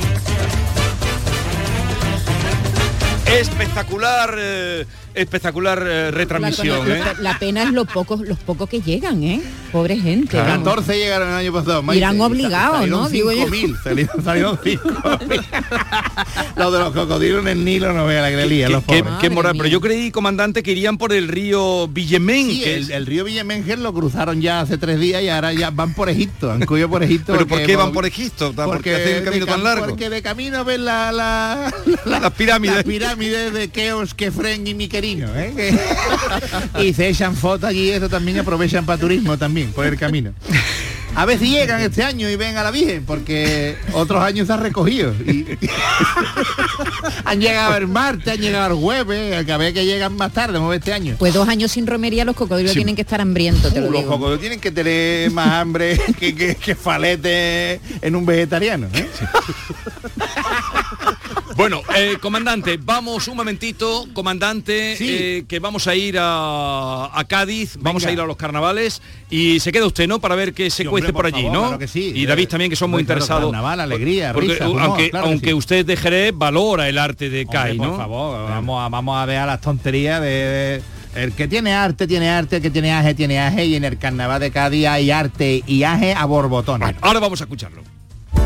Espectacular, 3.40 4.34
eh, 4.38 4.86
espectacular 5.16 5.84
eh, 5.86 6.12
retransmisión. 6.12 6.88
la, 6.88 6.98
¿eh? 6.98 7.04
la 7.22 7.40
pena 7.40 7.64
es 7.64 7.72
los 7.72 7.88
pocos 7.88 8.22
los 8.22 8.38
pocos 8.40 8.70
que 8.70 8.82
llegan, 8.82 9.24
¿eh? 9.24 9.42
Pobre 9.72 9.98
gente. 9.98 10.38
vamos. 10.38 10.60
14 10.60 10.98
llegaron 10.98 11.28
el 11.30 11.34
año 11.36 11.52
pasado. 11.54 11.82
Maite. 11.84 11.98
Irán 12.00 12.22
obligados, 12.22 12.88
¿no? 12.88 13.10
Digo 13.10 13.32
yo. 13.32 13.48
5.000, 13.48 13.84
salieron, 13.84 14.24
salieron 14.24 14.58
5.000. 14.58 15.46
Los 16.56 16.72
de 16.74 16.80
los 16.80 16.94
cocodrilos 16.94 17.42
en 17.42 17.48
el 17.50 17.66
Nilo 17.66 17.92
no 17.94 18.06
vea 18.06 18.22
la 18.22 18.30
que 18.30 18.46
lían, 18.46 18.72
los 18.72 18.84
Qué, 18.86 19.04
pobres. 19.04 19.18
qué 19.20 19.30
moral, 19.30 19.56
pero 19.58 19.68
yo 19.70 19.82
creí, 19.82 20.10
comandante, 20.12 20.64
que 20.64 20.72
irían 20.72 20.98
por 20.98 21.12
el 21.12 21.28
río 21.28 21.88
Villemén. 21.90 22.50
Sí, 22.50 22.62
que 22.62 22.76
el, 22.76 23.06
río 23.06 23.24
Villamenger 23.26 23.80
lo 23.80 23.94
cruzaron 23.94 24.42
ya 24.42 24.62
hace 24.62 24.78
tres 24.78 25.00
días 25.00 25.22
y 25.22 25.30
ahora 25.30 25.52
ya 25.54 25.70
van 25.72 25.94
por 25.94 26.10
Egipto, 26.10 26.52
han 26.52 26.66
cogido 26.66 26.90
por 26.90 27.04
Egipto. 27.04 27.34
¿Pero 27.34 27.46
por 27.46 27.58
porque- 27.60 27.66
qué 27.66 27.76
van 27.76 27.92
por 27.92 28.06
Egipto? 28.06 28.54
¿Por 28.54 28.82
qué 28.82 28.96
hacen 28.96 29.16
el 29.18 29.24
camino 29.24 29.46
tan 29.46 29.64
largo? 29.64 29.86
Porque 29.88 30.10
de 30.10 30.22
camino 30.22 30.64
ven 30.64 30.86
la, 30.86 31.12
la, 31.12 31.74
Las 32.06 32.32
pirámides. 32.34 32.76
las 32.78 32.86
pirámides 32.86 33.54
de 33.54 33.68
Keos, 33.70 34.14
Kefren 34.14 34.66
y 34.66 34.74
¿eh? 35.14 35.54
Que- 35.56 36.84
y 36.88 36.94
se 36.94 37.08
echan 37.10 37.36
fotos 37.36 37.70
allí, 37.70 37.90
eso 37.92 38.10
también 38.10 38.40
aprovechan 38.40 38.86
para 38.86 39.00
turismo 39.00 39.38
también, 39.38 39.72
por 39.72 39.86
el 39.86 39.98
camino. 39.98 40.34
A 41.18 41.24
ver 41.26 41.40
si 41.40 41.48
llegan 41.50 41.80
este 41.80 42.04
año 42.04 42.30
y 42.30 42.36
ven 42.36 42.58
a 42.58 42.64
la 42.64 42.72
Virgen, 42.72 43.06
porque 43.06 43.78
otros 43.94 44.22
años 44.22 44.48
se 44.48 44.54
han 44.54 44.60
recogido. 44.60 45.14
y- 45.26 45.46
han 47.24 47.40
llegado 47.40 47.78
el 47.78 47.88
martes, 47.88 48.34
han 48.34 48.40
llegado 48.42 48.74
el 48.76 48.82
jueves, 48.82 49.50
a 49.50 49.58
ver 49.58 49.74
que 49.74 49.86
llegan 49.86 50.18
más 50.18 50.34
tarde, 50.34 50.54
vamos 50.54 50.68
a 50.68 50.72
ver 50.72 50.80
este 50.80 50.92
año. 50.92 51.16
Pues 51.18 51.34
dos 51.34 51.48
años 51.48 51.72
sin 51.72 51.88
romería 51.88 52.26
los 52.26 52.36
cocodrilos 52.36 52.74
Sí. 52.74 52.80
tienen 52.80 52.96
que 52.98 53.04
estar 53.04 53.22
hambrientos, 53.22 53.74
te 53.74 53.80
lo 53.80 53.88
Uh, 53.88 53.92
los 53.92 54.04
cocodrilos 54.04 54.42
tienen 54.42 54.60
que 54.60 54.72
tener 54.72 55.32
más 55.32 55.48
hambre 55.52 55.98
que, 56.20 56.36
que, 56.36 56.56
que 56.56 56.76
falete 56.76 57.80
en 58.02 58.16
un 58.16 58.26
vegetariano. 58.26 58.88
¿eh? 58.94 59.08
Bueno, 61.56 61.82
eh, 61.96 62.18
comandante, 62.20 62.78
vamos 62.84 63.30
un 63.30 63.38
momentito, 63.38 64.06
comandante, 64.14 64.98
eh, 65.00 65.46
que 65.48 65.60
vamos 65.60 65.88
a 65.88 65.96
ir 65.96 66.18
a, 66.20 67.10
a 67.18 67.24
Cádiz, 67.24 67.78
vamos 67.80 68.06
a 68.06 68.12
ir 68.12 68.20
a 68.20 68.26
los 68.26 68.36
carnavales 68.36 69.02
y 69.30 69.62
se 69.62 69.72
queda 69.72 69.86
usted, 69.86 70.06
¿no? 70.06 70.20
Para 70.20 70.36
ver 70.36 70.54
qué 70.54 70.70
se 70.70 70.84
Sí, 70.84 70.90
cuece 70.90 71.08
hombre, 71.08 71.14
por 71.14 71.32
por 71.32 71.40
allí, 71.40 71.48
¿no? 71.50 71.62
claro 71.62 71.80
que 71.80 71.88
sí. 71.88 72.12
Y 72.14 72.26
David 72.26 72.50
también, 72.50 72.70
que 72.70 72.76
son 72.76 72.92
muy 72.92 73.06
claro, 73.06 73.20
interesados. 73.20 73.46
carnaval, 73.52 73.80
alegría, 73.80 74.34
Porque, 74.34 74.50
risa, 74.50 74.68
humor, 74.68 74.82
aunque, 74.82 75.10
claro 75.12 75.26
que 75.28 75.32
aunque 75.32 75.54
usted 75.54 75.86
de 75.86 75.96
Jerez 75.96 76.34
valora 76.36 76.90
el 76.90 76.98
arte 76.98 77.30
de 77.30 77.44
Hombre, 77.44 77.54
CAI, 77.58 77.78
por 77.78 77.88
¿no? 77.88 77.98
favor, 77.98 78.50
vamos 78.50 78.86
a, 78.86 78.90
vamos 78.90 79.18
a 79.18 79.26
dejar 79.26 79.48
las 79.48 79.62
tonterías 79.62 80.20
de, 80.20 80.28
de- 80.28 80.82
El 81.16 81.32
que 81.32 81.48
tiene 81.48 81.74
arte, 81.74 82.06
tiene 82.06 82.28
arte, 82.30 82.58
el 82.58 82.62
que 82.62 82.70
tiene 82.70 82.92
aje, 82.92 83.14
tiene 83.14 83.40
aje, 83.40 83.66
y 83.66 83.76
en 83.76 83.86
el 83.86 83.98
carnaval 83.98 84.42
de 84.42 84.52
Cádiz 84.52 84.88
hay 84.88 85.10
arte 85.10 85.64
y 85.66 85.84
aje 85.84 86.14
a 86.14 86.26
borbotones. 86.26 86.96
ahora 87.00 87.22
vamos 87.22 87.40
a 87.40 87.46
escucharlo. 87.46 87.82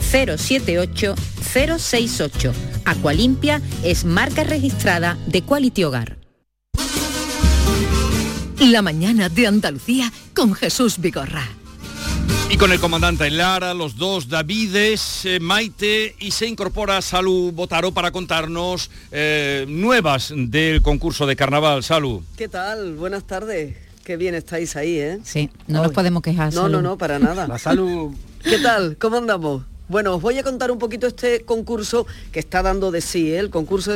078 0.00 1.14
068. 1.52 2.52
Aqualimpia 2.84 3.60
es 3.82 4.04
marca 4.04 4.44
registrada 4.44 5.18
de 5.26 5.42
Quality 5.42 5.84
Hogar. 5.84 6.18
La 8.60 8.82
mañana 8.82 9.28
de 9.28 9.46
Andalucía 9.46 10.12
con 10.34 10.52
Jesús 10.54 10.98
Vigorra. 10.98 11.46
Y 12.50 12.56
con 12.56 12.72
el 12.72 12.80
comandante 12.80 13.30
Lara, 13.30 13.74
los 13.74 13.96
dos 13.96 14.28
Davides, 14.28 15.26
eh, 15.26 15.38
Maite 15.38 16.16
y 16.18 16.30
se 16.30 16.46
incorpora 16.46 17.00
Salud 17.02 17.52
Botaro 17.52 17.92
para 17.92 18.10
contarnos 18.10 18.90
eh, 19.12 19.66
nuevas 19.68 20.32
del 20.34 20.80
concurso 20.80 21.26
de 21.26 21.36
carnaval. 21.36 21.84
Salud. 21.84 22.22
¿Qué 22.38 22.48
tal? 22.48 22.94
Buenas 22.94 23.24
tardes. 23.26 23.76
Qué 24.02 24.16
bien 24.16 24.34
estáis 24.34 24.74
ahí, 24.76 24.98
¿eh? 24.98 25.18
Sí, 25.24 25.50
no 25.66 25.82
nos 25.82 25.92
podemos 25.92 26.22
quejar. 26.22 26.46
No, 26.54 26.62
Salud. 26.62 26.76
no, 26.76 26.82
no, 26.82 26.98
para 26.98 27.18
nada. 27.18 27.46
La 27.46 27.58
salud. 27.58 28.14
¿Qué 28.42 28.58
tal? 28.58 28.96
¿Cómo 28.98 29.18
andamos? 29.18 29.64
Bueno, 29.88 30.16
os 30.16 30.20
voy 30.20 30.38
a 30.38 30.42
contar 30.42 30.70
un 30.70 30.78
poquito 30.78 31.06
este 31.06 31.46
concurso 31.46 32.06
que 32.30 32.40
está 32.40 32.62
dando 32.62 32.90
de 32.90 33.00
sí. 33.00 33.32
¿eh? 33.32 33.38
El 33.38 33.48
concurso 33.48 33.94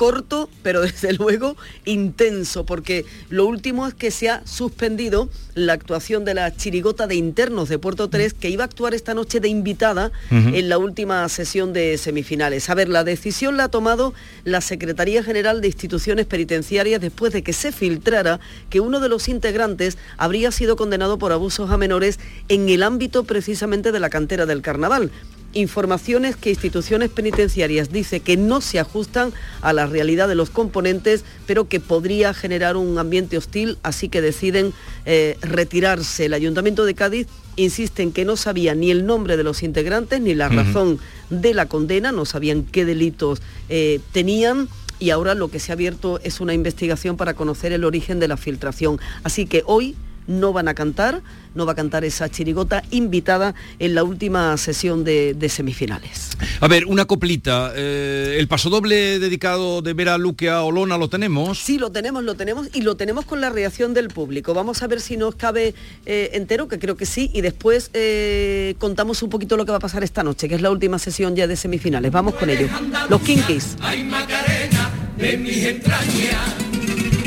corto, 0.00 0.48
pero 0.62 0.80
desde 0.90 1.12
luego 1.12 1.58
intenso, 1.84 2.64
porque 2.64 3.04
lo 3.28 3.44
último 3.44 3.86
es 3.86 3.92
que 3.92 4.10
se 4.10 4.30
ha 4.30 4.40
suspendido 4.46 5.28
la 5.52 5.74
actuación 5.74 6.24
de 6.24 6.32
la 6.32 6.56
chirigota 6.56 7.06
de 7.06 7.16
internos 7.16 7.68
de 7.68 7.78
Puerto 7.78 8.08
3, 8.08 8.32
que 8.32 8.48
iba 8.48 8.64
a 8.64 8.66
actuar 8.66 8.94
esta 8.94 9.12
noche 9.12 9.40
de 9.40 9.48
invitada 9.48 10.10
en 10.30 10.70
la 10.70 10.78
última 10.78 11.28
sesión 11.28 11.74
de 11.74 11.98
semifinales. 11.98 12.70
A 12.70 12.74
ver, 12.74 12.88
la 12.88 13.04
decisión 13.04 13.58
la 13.58 13.64
ha 13.64 13.68
tomado 13.68 14.14
la 14.44 14.62
Secretaría 14.62 15.22
General 15.22 15.60
de 15.60 15.66
Instituciones 15.66 16.24
Penitenciarias 16.24 17.02
después 17.02 17.34
de 17.34 17.42
que 17.42 17.52
se 17.52 17.70
filtrara 17.70 18.40
que 18.70 18.80
uno 18.80 19.00
de 19.00 19.10
los 19.10 19.28
integrantes 19.28 19.98
habría 20.16 20.50
sido 20.50 20.76
condenado 20.76 21.18
por 21.18 21.32
abusos 21.32 21.70
a 21.70 21.76
menores 21.76 22.18
en 22.48 22.70
el 22.70 22.84
ámbito 22.84 23.24
precisamente 23.24 23.92
de 23.92 24.00
la 24.00 24.08
cantera 24.08 24.46
del 24.46 24.62
carnaval. 24.62 25.10
Informaciones 25.52 26.36
que 26.36 26.50
instituciones 26.50 27.10
penitenciarias 27.10 27.90
dice 27.90 28.20
que 28.20 28.36
no 28.36 28.60
se 28.60 28.78
ajustan 28.78 29.32
a 29.62 29.72
la 29.72 29.86
realidad 29.86 30.28
de 30.28 30.36
los 30.36 30.50
componentes, 30.50 31.24
pero 31.46 31.68
que 31.68 31.80
podría 31.80 32.32
generar 32.34 32.76
un 32.76 32.98
ambiente 32.98 33.36
hostil, 33.36 33.76
así 33.82 34.08
que 34.08 34.20
deciden 34.20 34.72
eh, 35.06 35.36
retirarse. 35.42 36.26
El 36.26 36.34
Ayuntamiento 36.34 36.84
de 36.84 36.94
Cádiz 36.94 37.26
insiste 37.56 38.02
en 38.02 38.12
que 38.12 38.24
no 38.24 38.36
sabía 38.36 38.74
ni 38.76 38.92
el 38.92 39.06
nombre 39.06 39.36
de 39.36 39.42
los 39.42 39.62
integrantes 39.62 40.20
ni 40.20 40.34
la 40.34 40.48
razón 40.48 41.00
de 41.30 41.52
la 41.52 41.66
condena, 41.66 42.12
no 42.12 42.24
sabían 42.24 42.62
qué 42.62 42.84
delitos 42.84 43.42
eh, 43.68 44.00
tenían 44.12 44.68
y 45.00 45.10
ahora 45.10 45.34
lo 45.34 45.48
que 45.48 45.58
se 45.58 45.72
ha 45.72 45.74
abierto 45.74 46.20
es 46.22 46.40
una 46.40 46.54
investigación 46.54 47.16
para 47.16 47.34
conocer 47.34 47.72
el 47.72 47.84
origen 47.84 48.20
de 48.20 48.28
la 48.28 48.36
filtración. 48.36 49.00
Así 49.24 49.46
que 49.46 49.62
hoy 49.66 49.96
no 50.30 50.52
van 50.52 50.68
a 50.68 50.74
cantar, 50.74 51.20
no 51.54 51.66
va 51.66 51.72
a 51.72 51.74
cantar 51.74 52.04
esa 52.04 52.28
chirigota 52.28 52.82
invitada 52.90 53.54
en 53.78 53.94
la 53.94 54.04
última 54.04 54.56
sesión 54.56 55.04
de, 55.04 55.34
de 55.34 55.48
semifinales. 55.48 56.30
A 56.60 56.68
ver, 56.68 56.86
una 56.86 57.04
coplita. 57.04 57.72
eh, 57.74 58.36
el 58.38 58.46
pasodoble 58.48 59.18
dedicado 59.18 59.82
de 59.82 59.92
Vera 59.92 60.16
Luque 60.16 60.48
a 60.48 60.62
Olona 60.62 60.96
lo 60.96 61.08
tenemos. 61.08 61.58
Sí, 61.58 61.78
lo 61.78 61.90
tenemos, 61.90 62.22
lo 62.24 62.34
tenemos 62.36 62.68
y 62.72 62.82
lo 62.82 62.96
tenemos 62.96 63.24
con 63.24 63.40
la 63.40 63.50
reacción 63.50 63.92
del 63.92 64.08
público. 64.08 64.54
Vamos 64.54 64.82
a 64.82 64.86
ver 64.86 65.00
si 65.00 65.16
nos 65.16 65.34
cabe 65.34 65.74
eh, 66.06 66.30
entero, 66.34 66.68
que 66.68 66.78
creo 66.78 66.96
que 66.96 67.06
sí, 67.06 67.30
y 67.34 67.40
después 67.40 67.90
eh, 67.92 68.74
contamos 68.78 69.22
un 69.22 69.30
poquito 69.30 69.56
lo 69.56 69.64
que 69.64 69.72
va 69.72 69.78
a 69.78 69.80
pasar 69.80 70.04
esta 70.04 70.22
noche, 70.22 70.48
que 70.48 70.54
es 70.54 70.62
la 70.62 70.70
última 70.70 70.98
sesión 70.98 71.34
ya 71.34 71.46
de 71.46 71.56
semifinales. 71.56 72.12
Vamos 72.12 72.34
con 72.34 72.48
ello. 72.48 72.68
Los 73.08 73.20
Kinkis. 73.22 73.76
Ay 73.80 74.04
Macarena 74.04 74.90
de 75.18 75.36
mis 75.36 75.64
entrañas, 75.64 76.54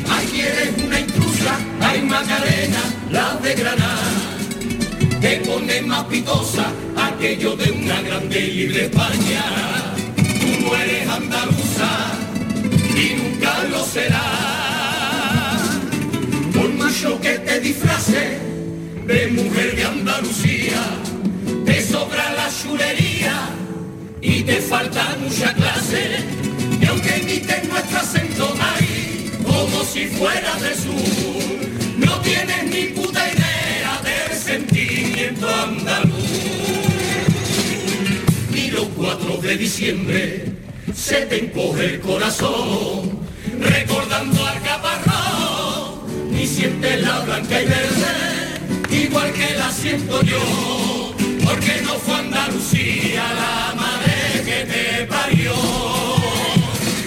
ay 0.09 0.41
eres 0.41 0.83
una 0.83 0.99
intrusa, 0.99 1.59
ay 1.81 2.01
Macarena, 2.01 2.81
la 3.13 3.35
de 3.43 3.53
Granada, 3.53 4.11
te 5.21 5.37
pone 5.45 5.81
más 5.83 6.03
picosa 6.05 6.65
aquello 6.97 7.55
de 7.55 7.71
una 7.71 8.01
grande 8.01 8.39
y 8.39 8.51
libre 8.51 8.85
España. 8.85 9.43
Tú 10.15 10.49
no 10.61 10.75
eres 10.75 11.07
andaluza 11.07 11.89
y 12.95 13.05
nunca 13.21 13.63
lo 13.69 13.85
serás. 13.85 15.61
Por 16.55 16.69
mucho 16.69 17.21
que 17.21 17.37
te 17.37 17.59
disfrace 17.59 18.39
de 19.05 19.27
mujer 19.27 19.75
de 19.75 19.83
Andalucía, 19.83 20.81
te 21.65 21.85
sobra 21.85 22.33
la 22.33 22.49
chulería 22.49 23.49
y 24.21 24.41
te 24.43 24.55
falta 24.55 25.15
mucha 25.21 25.53
clase. 25.53 26.03
Y 26.81 26.85
aunque 26.85 27.19
imites 27.19 27.69
nuestro 27.69 27.99
acento 27.99 28.55
maíz, 28.55 29.31
como 29.45 29.83
si 29.83 30.07
fueras 30.07 30.61
de 30.61 30.75
sur, 30.75 31.72
tienes 32.23 32.63
ni 32.65 32.83
puta 32.95 33.21
idea 33.31 34.01
del 34.03 34.37
sentimiento 34.37 35.47
andaluz. 35.49 36.13
Ni 38.51 38.71
los 38.71 38.87
4 38.95 39.37
de 39.37 39.57
diciembre 39.57 40.45
se 40.93 41.25
te 41.25 41.45
encoge 41.45 41.85
el 41.85 41.99
corazón, 41.99 43.19
recordando 43.59 44.45
al 44.45 44.61
caparrón, 44.61 46.31
ni 46.31 46.45
sientes 46.45 47.01
la 47.01 47.19
blanca 47.19 47.61
y 47.61 47.65
verde, 47.65 49.05
igual 49.05 49.31
que 49.33 49.55
la 49.55 49.71
siento 49.71 50.21
yo, 50.23 51.15
porque 51.45 51.81
no 51.83 51.93
fue 51.95 52.15
Andalucía 52.15 53.23
la 53.33 53.75
madre 53.75 54.43
que 54.45 54.65
te 54.71 55.05
parió. 55.05 55.53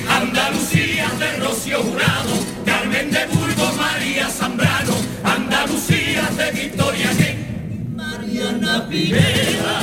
Andalucía 0.08 1.08
de 1.18 1.36
Rocío 1.38 1.82
Jurado, 1.82 2.32
Carmen 2.64 3.10
de 3.10 3.26
Burgos, 3.26 3.76
María 3.76 4.28
Zambrano, 4.28 4.94
Andalucía 5.56 6.28
de 6.36 6.50
Victoria 6.52 7.10
que 7.16 7.34
Mariana 7.94 8.86
Pineda. 8.88 9.78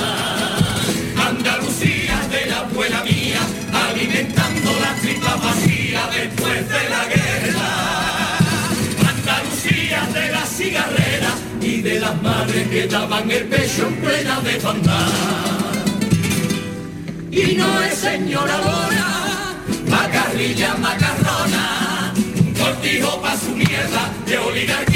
Andalucía 1.30 2.16
de 2.30 2.46
la 2.46 2.60
abuela 2.60 3.04
mía, 3.04 3.42
alimentando 3.74 4.72
la 4.80 4.94
tripa 5.02 5.36
vacía 5.36 6.02
después 6.14 6.70
de 6.70 6.90
la 6.90 7.06
guerra. 7.06 7.70
Andalucía 9.14 10.08
de 10.14 10.32
la 10.32 10.46
cigarrera 10.46 11.32
y 11.60 11.82
de 11.82 12.00
las 12.00 12.22
madres 12.22 12.68
que 12.68 12.88
daban 12.88 13.32
el 13.32 13.46
pecho 13.46 13.88
en 13.88 13.96
plena 13.96 14.42
desbandada. 14.42 15.74
Y 17.32 17.56
no 17.56 17.82
es 17.82 17.96
señora 17.96 18.58
Lona, 18.60 19.56
macarrilla 19.90 20.76
macarrona, 20.76 22.14
un 22.40 22.54
cortijo 22.54 23.22
pa' 23.22 23.38
su 23.38 23.56
mierda 23.56 24.14
de 24.28 24.38
oligarquía. 24.38 24.93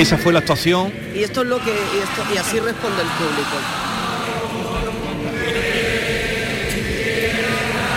Esa 0.00 0.16
fue 0.16 0.32
la 0.32 0.38
actuación. 0.38 0.92
Y 1.14 1.22
esto 1.22 1.42
es 1.42 1.48
lo 1.48 1.58
que 1.58 1.70
y, 1.70 1.98
esto- 1.98 2.34
y 2.34 2.36
así 2.38 2.58
responde 2.58 3.02
el 3.02 3.08
público. 3.08 3.56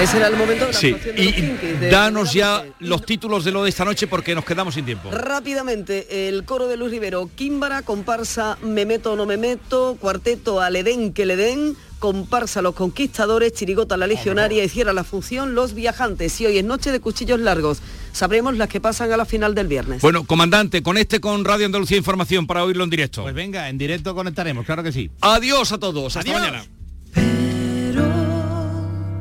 Ese 0.01 0.17
era 0.17 0.27
el 0.27 0.35
momento 0.35 0.65
de 0.65 0.73
la 0.73 0.77
Sí, 0.77 0.91
de 0.91 1.13
y 1.15 1.23
los 1.25 1.33
Kinkies, 1.35 1.79
de- 1.79 1.89
danos 1.89 2.33
ya 2.33 2.65
los 2.79 3.05
títulos 3.05 3.45
de 3.45 3.51
lo 3.51 3.63
de 3.63 3.69
esta 3.69 3.85
noche 3.85 4.05
porque 4.07 4.35
nos 4.35 4.43
quedamos 4.43 4.73
sin 4.73 4.83
tiempo. 4.83 5.09
Rápidamente, 5.11 6.27
el 6.27 6.43
coro 6.43 6.67
de 6.67 6.75
Luis 6.75 6.91
Rivero, 6.91 7.29
Químbara, 7.33 7.83
comparsa 7.83 8.57
Me 8.61 8.85
meto 8.85 9.13
o 9.13 9.15
no 9.15 9.25
me 9.25 9.37
meto, 9.37 9.95
cuarteto 10.01 10.59
Al 10.59 10.75
Edén 10.75 11.13
que 11.13 11.25
le 11.25 11.37
den, 11.37 11.77
comparsa 11.99 12.61
Los 12.61 12.75
Conquistadores, 12.75 13.53
Chirigota 13.53 13.95
La 13.95 14.07
Legionaria 14.07 14.61
y 14.65 14.67
cierra 14.67 14.91
la 14.91 15.05
función 15.05 15.55
Los 15.55 15.73
Viajantes. 15.73 16.41
Y 16.41 16.47
hoy 16.47 16.57
es 16.57 16.65
noche 16.65 16.91
de 16.91 16.99
cuchillos 16.99 17.39
largos. 17.39 17.77
Sabremos 18.13 18.55
las 18.55 18.69
que 18.69 18.79
pasan 18.79 19.11
a 19.11 19.17
la 19.17 19.25
final 19.25 19.55
del 19.55 19.67
viernes. 19.67 20.01
Bueno, 20.01 20.23
comandante, 20.23 20.81
conecte 20.81 21.19
con 21.19 21.43
Radio 21.43 21.65
Andalucía 21.65 21.97
Información 21.97 22.47
para 22.47 22.63
oírlo 22.63 22.85
en 22.85 22.89
directo. 22.89 23.23
Pues 23.23 23.35
venga, 23.35 23.67
en 23.69 23.77
directo 23.77 24.15
conectaremos, 24.15 24.65
claro 24.65 24.83
que 24.83 24.91
sí. 24.91 25.09
Adiós 25.19 25.71
a 25.71 25.79
todos, 25.79 26.15
hasta 26.15 26.31
Adiós. 26.31 26.41
mañana. 26.41 26.65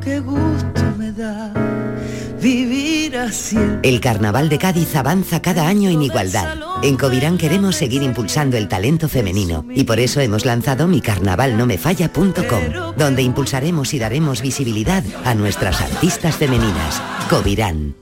Qué 0.04 0.20
gusto 0.20 0.82
me 0.98 1.12
da 1.12 1.52
vivir 2.40 3.16
así. 3.16 3.56
El 3.82 4.00
Carnaval 4.00 4.48
de 4.48 4.58
Cádiz 4.58 4.94
avanza 4.96 5.40
cada 5.40 5.68
año 5.68 5.90
en 5.90 6.02
igualdad. 6.02 6.58
En 6.82 6.96
Covirán 6.96 7.38
queremos 7.38 7.76
seguir 7.76 8.02
impulsando 8.02 8.56
el 8.56 8.68
talento 8.68 9.08
femenino 9.08 9.64
y 9.72 9.84
por 9.84 10.00
eso 10.00 10.20
hemos 10.20 10.44
lanzado 10.44 10.88
micarnavalnomefalla.com, 10.88 12.94
donde 12.96 13.22
impulsaremos 13.22 13.94
y 13.94 13.98
daremos 14.00 14.42
visibilidad 14.42 15.04
a 15.24 15.34
nuestras 15.34 15.80
artistas 15.80 16.36
femeninas. 16.36 17.00
Covirán. 17.30 18.01